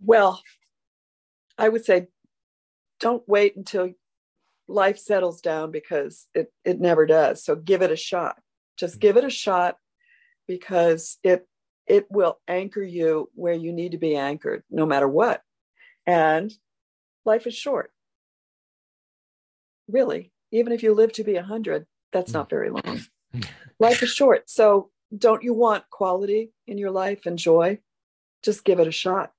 well 0.02 0.42
i 1.58 1.68
would 1.68 1.86
say 1.86 2.08
don't 3.00 3.24
wait 3.28 3.56
until 3.56 3.92
life 4.68 4.98
settles 4.98 5.42
down 5.42 5.72
because 5.72 6.28
it 6.34 6.52
it 6.64 6.80
never 6.80 7.06
does 7.06 7.44
so 7.44 7.56
give 7.56 7.82
it 7.82 7.92
a 7.92 7.96
shot 7.96 8.38
just 8.78 9.00
give 9.00 9.18
it 9.18 9.24
a 9.24 9.30
shot 9.30 9.78
because 10.48 11.18
it 11.24 11.48
it 11.88 12.08
will 12.10 12.40
anchor 12.48 12.82
you 12.82 13.30
where 13.36 13.54
you 13.54 13.72
need 13.72 13.92
to 13.92 13.98
be 13.98 14.16
anchored 14.16 14.64
no 14.72 14.86
matter 14.86 15.08
what 15.08 15.42
and 16.08 16.52
life 17.26 17.46
is 17.46 17.56
short 17.56 17.92
really 19.88 20.32
even 20.56 20.72
if 20.72 20.84
you 20.84 20.94
live 20.94 21.12
to 21.14 21.24
be 21.24 21.34
100, 21.34 21.86
that's 22.14 22.32
not 22.32 22.50
very 22.50 22.70
long. 22.70 23.02
life 23.80 24.02
is 24.02 24.10
short. 24.10 24.50
So 24.50 24.90
don't 25.16 25.44
you 25.44 25.54
want 25.54 25.90
quality 25.90 26.52
in 26.66 26.78
your 26.78 26.92
life 26.92 27.26
and 27.26 27.38
joy? 27.38 27.80
Just 28.42 28.64
give 28.64 28.80
it 28.80 28.88
a 28.88 28.92
shot. 28.92 29.32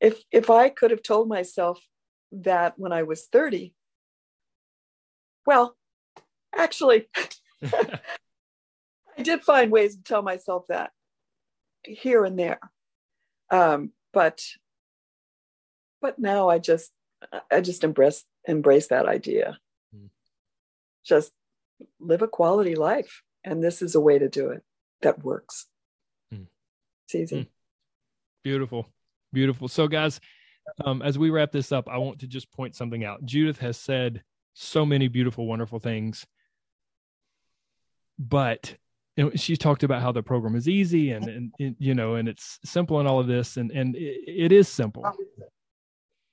If 0.00 0.22
if 0.30 0.50
I 0.50 0.68
could 0.68 0.90
have 0.90 1.02
told 1.02 1.28
myself 1.28 1.80
that 2.32 2.74
when 2.76 2.92
I 2.92 3.02
was 3.02 3.26
30, 3.26 3.74
well, 5.46 5.76
actually, 6.54 7.08
I 7.62 9.22
did 9.22 9.42
find 9.42 9.72
ways 9.72 9.96
to 9.96 10.02
tell 10.02 10.22
myself 10.22 10.66
that 10.68 10.90
here 11.84 12.24
and 12.24 12.38
there. 12.38 12.60
Um, 13.50 13.92
but 14.12 14.42
but 16.00 16.18
now 16.18 16.48
I 16.48 16.58
just 16.58 16.92
I 17.50 17.60
just 17.60 17.82
embrace 17.82 18.24
embrace 18.46 18.88
that 18.88 19.06
idea 19.06 19.58
just 21.08 21.32
live 21.98 22.22
a 22.22 22.28
quality 22.28 22.74
life. 22.74 23.22
And 23.44 23.64
this 23.64 23.82
is 23.82 23.94
a 23.94 24.00
way 24.00 24.18
to 24.18 24.28
do 24.28 24.50
it 24.50 24.62
that 25.00 25.24
works. 25.24 25.66
Hmm. 26.30 26.44
It's 27.06 27.14
easy. 27.14 27.42
Hmm. 27.42 27.48
Beautiful. 28.44 28.88
Beautiful. 29.32 29.68
So, 29.68 29.88
guys, 29.88 30.20
um, 30.84 31.02
as 31.02 31.18
we 31.18 31.30
wrap 31.30 31.52
this 31.52 31.72
up, 31.72 31.88
I 31.88 31.98
want 31.98 32.20
to 32.20 32.26
just 32.26 32.50
point 32.52 32.74
something 32.74 33.04
out. 33.04 33.24
Judith 33.24 33.58
has 33.58 33.76
said 33.76 34.22
so 34.54 34.84
many 34.84 35.08
beautiful, 35.08 35.46
wonderful 35.46 35.78
things, 35.78 36.26
but 38.18 38.74
you 39.16 39.24
know, 39.24 39.30
she's 39.34 39.58
talked 39.58 39.82
about 39.82 40.02
how 40.02 40.12
the 40.12 40.22
program 40.22 40.54
is 40.54 40.68
easy 40.68 41.10
and, 41.10 41.26
and, 41.28 41.52
and 41.58 41.76
you 41.78 41.94
know, 41.94 42.14
and 42.14 42.28
it's 42.28 42.58
simple 42.64 43.00
and 43.00 43.08
all 43.08 43.18
of 43.20 43.26
this, 43.26 43.56
and 43.56 43.70
and 43.70 43.96
it, 43.96 44.20
it 44.26 44.52
is 44.52 44.68
simple. 44.68 45.04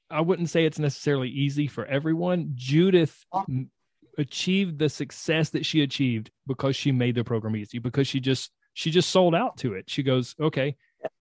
I 0.09 0.21
wouldn't 0.21 0.49
say 0.49 0.65
it's 0.65 0.79
necessarily 0.79 1.29
easy 1.29 1.67
for 1.67 1.85
everyone. 1.85 2.51
Judith 2.53 3.25
achieved 4.17 4.79
the 4.79 4.89
success 4.89 5.49
that 5.49 5.65
she 5.65 5.81
achieved 5.81 6.31
because 6.47 6.75
she 6.75 6.91
made 6.91 7.15
the 7.15 7.23
program 7.23 7.55
easy 7.55 7.79
because 7.79 8.07
she 8.07 8.19
just 8.19 8.51
she 8.73 8.91
just 8.91 9.09
sold 9.09 9.35
out 9.35 9.57
to 9.57 9.73
it 9.73 9.89
she 9.89 10.03
goes 10.03 10.35
okay 10.39 10.75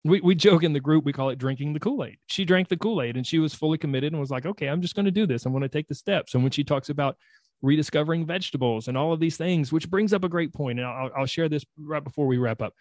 we, 0.03 0.21
we 0.21 0.35
joke 0.35 0.63
in 0.63 0.73
the 0.73 0.79
group 0.79 1.05
we 1.05 1.13
call 1.13 1.29
it 1.29 1.39
drinking 1.39 1.73
the 1.73 1.79
kool-aid. 1.79 2.17
She 2.27 2.45
drank 2.45 2.69
the 2.69 2.77
kool-aid 2.77 3.17
and 3.17 3.25
she 3.25 3.39
was 3.39 3.53
fully 3.53 3.77
committed 3.77 4.13
and 4.13 4.19
was 4.19 4.31
like 4.31 4.45
okay 4.45 4.67
i'm 4.67 4.81
just 4.81 4.95
going 4.95 5.05
to 5.05 5.11
do 5.11 5.25
this. 5.25 5.45
I'm 5.45 5.53
going 5.53 5.63
to 5.63 5.69
take 5.69 5.87
the 5.87 5.95
steps. 5.95 6.33
And 6.33 6.43
when 6.43 6.51
she 6.51 6.63
talks 6.63 6.89
about 6.89 7.17
rediscovering 7.61 8.25
vegetables 8.25 8.87
and 8.87 8.97
all 8.97 9.13
of 9.13 9.19
these 9.19 9.35
things 9.35 9.71
which 9.71 9.89
brings 9.89 10.13
up 10.13 10.23
a 10.23 10.29
great 10.29 10.53
point 10.53 10.79
and 10.79 10.87
I'll, 10.87 11.09
I'll 11.17 11.25
share 11.25 11.49
this 11.49 11.65
right 11.77 12.03
before 12.03 12.27
we 12.27 12.37
wrap 12.37 12.61
up. 12.61 12.73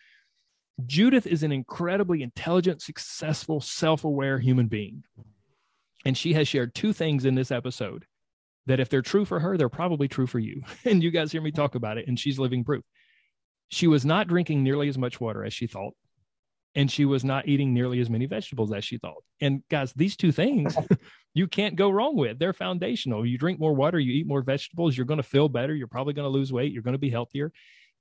Judith 0.85 1.27
is 1.27 1.43
an 1.43 1.53
incredibly 1.53 2.23
intelligent 2.23 2.83
successful 2.83 3.61
self-aware 3.61 4.39
human 4.39 4.67
being. 4.67 5.05
And 6.05 6.17
she 6.17 6.35
has 6.35 6.47
shared 6.47 6.75
two 6.75 6.93
things 6.93 7.25
in 7.25 7.35
this 7.35 7.51
episode 7.51 8.05
that 8.67 8.81
if 8.81 8.89
they're 8.89 9.03
true 9.03 9.25
for 9.25 9.41
her, 9.41 9.57
they're 9.57 9.69
probably 9.69 10.09
true 10.09 10.27
for 10.27 10.39
you. 10.39 10.63
And 10.85 11.03
you 11.03 11.11
guys 11.11 11.33
hear 11.33 11.41
me 11.41 11.51
talk 11.51 11.75
about 11.75 11.99
it, 11.99 12.07
and 12.07 12.19
she's 12.19 12.39
living 12.39 12.63
proof. 12.63 12.85
she 13.69 13.87
was 13.87 14.05
not 14.05 14.29
drinking 14.29 14.63
nearly 14.63 14.89
as 14.89 14.99
much 14.99 15.21
water 15.21 15.45
as 15.45 15.55
she 15.55 15.67
thought 15.67 15.95
and 16.77 16.91
she 16.91 17.07
was 17.07 17.25
not 17.25 17.49
eating 17.49 17.73
nearly 17.73 17.99
as 18.01 18.11
many 18.11 18.27
vegetables 18.27 18.73
as 18.73 18.85
she 18.85 18.99
thought. 18.99 19.25
And 19.41 19.63
guys, 19.71 19.93
these 19.95 20.17
two 20.17 20.31
things 20.31 20.77
you 21.35 21.49
can't 21.49 21.75
go 21.75 21.91
wrong 21.91 22.17
with. 22.17 22.39
They're 22.39 22.53
foundational. 22.53 23.27
You 23.27 23.39
drink 23.39 23.59
more 23.59 23.75
water, 23.75 23.99
you 23.99 24.13
eat 24.13 24.27
more 24.27 24.43
vegetables, 24.43 24.97
you're 24.97 25.07
going 25.07 25.17
to 25.17 25.25
feel 25.25 25.49
better, 25.49 25.75
you're 25.75 25.89
probably 25.89 26.13
going 26.13 26.27
to 26.27 26.31
lose 26.31 26.53
weight, 26.53 26.73
you're 26.73 26.83
going 26.83 26.93
to 26.93 26.99
be 26.99 27.11
healthier. 27.11 27.51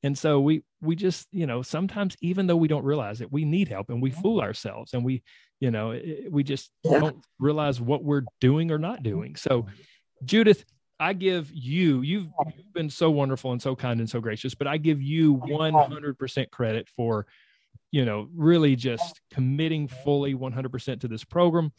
And 0.04 0.16
so 0.16 0.40
we 0.42 0.64
we 0.82 0.96
just, 0.96 1.28
you 1.32 1.48
know, 1.48 1.62
sometimes 1.62 2.16
even 2.22 2.46
though 2.46 2.58
we 2.58 2.68
don't 2.68 2.84
realize 2.84 3.22
it, 3.22 3.32
we 3.32 3.46
need 3.46 3.70
help 3.70 3.90
and 3.90 4.02
we 4.02 4.12
fool 4.12 4.42
ourselves 4.42 4.94
and 4.94 5.04
we, 5.04 5.24
you 5.60 5.72
know, 5.72 6.00
we 6.30 6.44
just 6.44 6.70
yeah. 6.84 7.00
don't 7.00 7.26
realize 7.40 7.80
what 7.82 8.04
we're 8.04 8.24
doing 8.42 8.72
or 8.72 8.78
not 8.78 9.02
doing. 9.02 9.36
So 9.38 9.66
Judith, 10.24 10.66
I 11.00 11.14
give 11.14 11.50
you, 11.52 12.02
you've, 12.02 12.28
you've 12.56 12.74
been 12.74 12.90
so 12.90 13.10
wonderful 13.10 13.52
and 13.52 13.62
so 13.62 13.76
kind 13.76 14.00
and 14.00 14.10
so 14.10 14.22
gracious, 14.22 14.54
but 14.54 14.68
I 14.68 14.78
give 14.78 15.02
you 15.02 15.38
100% 15.38 16.52
credit 16.52 16.88
for 16.96 17.26
you 17.92 18.06
know, 18.06 18.28
really 18.36 18.76
just 18.76 19.22
committing 19.32 19.88
fully 19.88 20.34
100% 20.34 21.02
to 21.02 21.08
this 21.08 21.24
program 21.24 21.72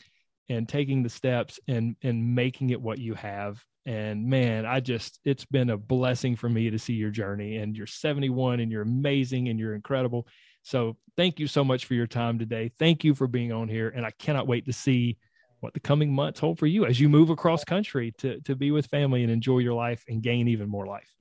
and 0.49 0.69
taking 0.69 1.03
the 1.03 1.09
steps 1.09 1.59
and 1.69 1.97
and 2.03 2.35
making 2.35 2.71
it 2.71 2.81
what 2.81 2.99
you 2.99 3.15
have. 3.15 3.63
And 3.85 4.27
man 4.27 4.67
i 4.67 4.81
just 4.81 5.21
it's 5.25 5.45
been 5.45 5.71
a 5.71 5.77
blessing 5.77 6.35
for 6.35 6.49
me 6.49 6.71
to 6.71 6.79
see 6.79 6.95
your 6.95 7.13
journey 7.13 7.59
and 7.59 7.77
you're 7.77 7.87
71 7.87 8.59
and 8.59 8.73
you're 8.73 8.83
amazing 8.83 9.49
and 9.49 9.59
you're 9.59 9.75
incredible. 9.75 10.27
So 10.63 10.97
thank 11.17 11.39
you 11.39 11.47
so 11.47 11.63
much 11.63 11.85
for 11.85 11.95
your 11.95 12.09
time 12.09 12.39
today. 12.39 12.73
Thank 12.79 13.05
you 13.05 13.15
for 13.15 13.29
being 13.29 13.53
on 13.53 13.69
here. 13.69 13.89
And 13.89 14.05
i 14.05 14.11
cannot 14.11 14.47
wait 14.47 14.67
to 14.67 14.73
see 14.73 15.19
what 15.61 15.73
the 15.73 15.81
coming 15.81 16.13
months 16.13 16.41
hold 16.41 16.59
for 16.59 16.67
you 16.67 16.85
as 16.85 17.01
you 17.01 17.09
move 17.09 17.31
across 17.31 17.65
country 17.65 18.13
to 18.19 18.41
to 18.43 18.55
be 18.55 18.71
with 18.71 18.87
family 18.87 19.23
and 19.23 19.33
enjoy 19.33 19.59
your 19.59 19.75
life 19.75 20.05
and 20.09 20.23
gain 20.23 20.49
even 20.49 20.69
more 20.69 20.87
life. 20.87 21.13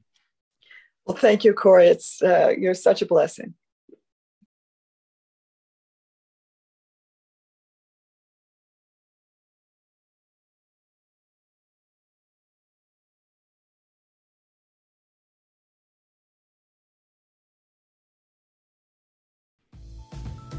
Well 1.06 1.18
thank 1.18 1.44
you 1.44 1.54
corey. 1.54 1.88
It's 1.88 2.22
uh, 2.22 2.54
you're 2.58 2.74
such 2.74 3.02
a 3.02 3.06
blessing 3.06 3.54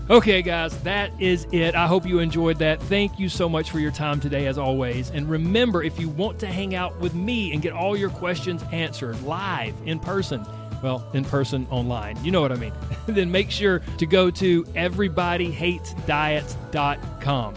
Okay, 0.09 0.41
guys, 0.41 0.79
that 0.83 1.11
is 1.21 1.49
it. 1.51 1.75
I 1.75 1.89
hope 1.89 2.07
you 2.07 2.21
enjoyed 2.21 2.61
that. 2.61 2.81
Thank 2.83 3.19
you 3.19 3.29
so 3.29 3.49
much 3.49 3.73
for 3.73 3.81
your 3.81 3.91
time 3.91 4.21
today, 4.21 4.47
as 4.47 4.57
always. 4.57 5.11
And 5.11 5.29
remember, 5.29 5.83
if 5.83 5.99
you 5.99 6.09
want 6.09 6.39
to 6.41 6.47
hang 6.47 6.77
out 6.77 6.97
with 7.01 7.17
me 7.17 7.53
and 7.53 7.61
get 7.61 7.73
all 7.73 7.97
your 7.97 8.11
questions 8.11 8.63
answered 8.71 9.21
live 9.23 9.75
in 9.85 9.99
person, 9.99 10.47
well, 10.81 11.05
in 11.13 11.25
person 11.25 11.67
online, 11.73 12.25
you 12.25 12.31
know 12.31 12.41
what 12.41 12.53
I 12.53 12.55
mean, 12.55 12.73
then 13.09 13.33
make 13.33 13.51
sure 13.51 13.81
to 13.99 14.07
go 14.07 14.31
to 14.31 14.63
everybodyhatesdiets.com. 14.63 17.55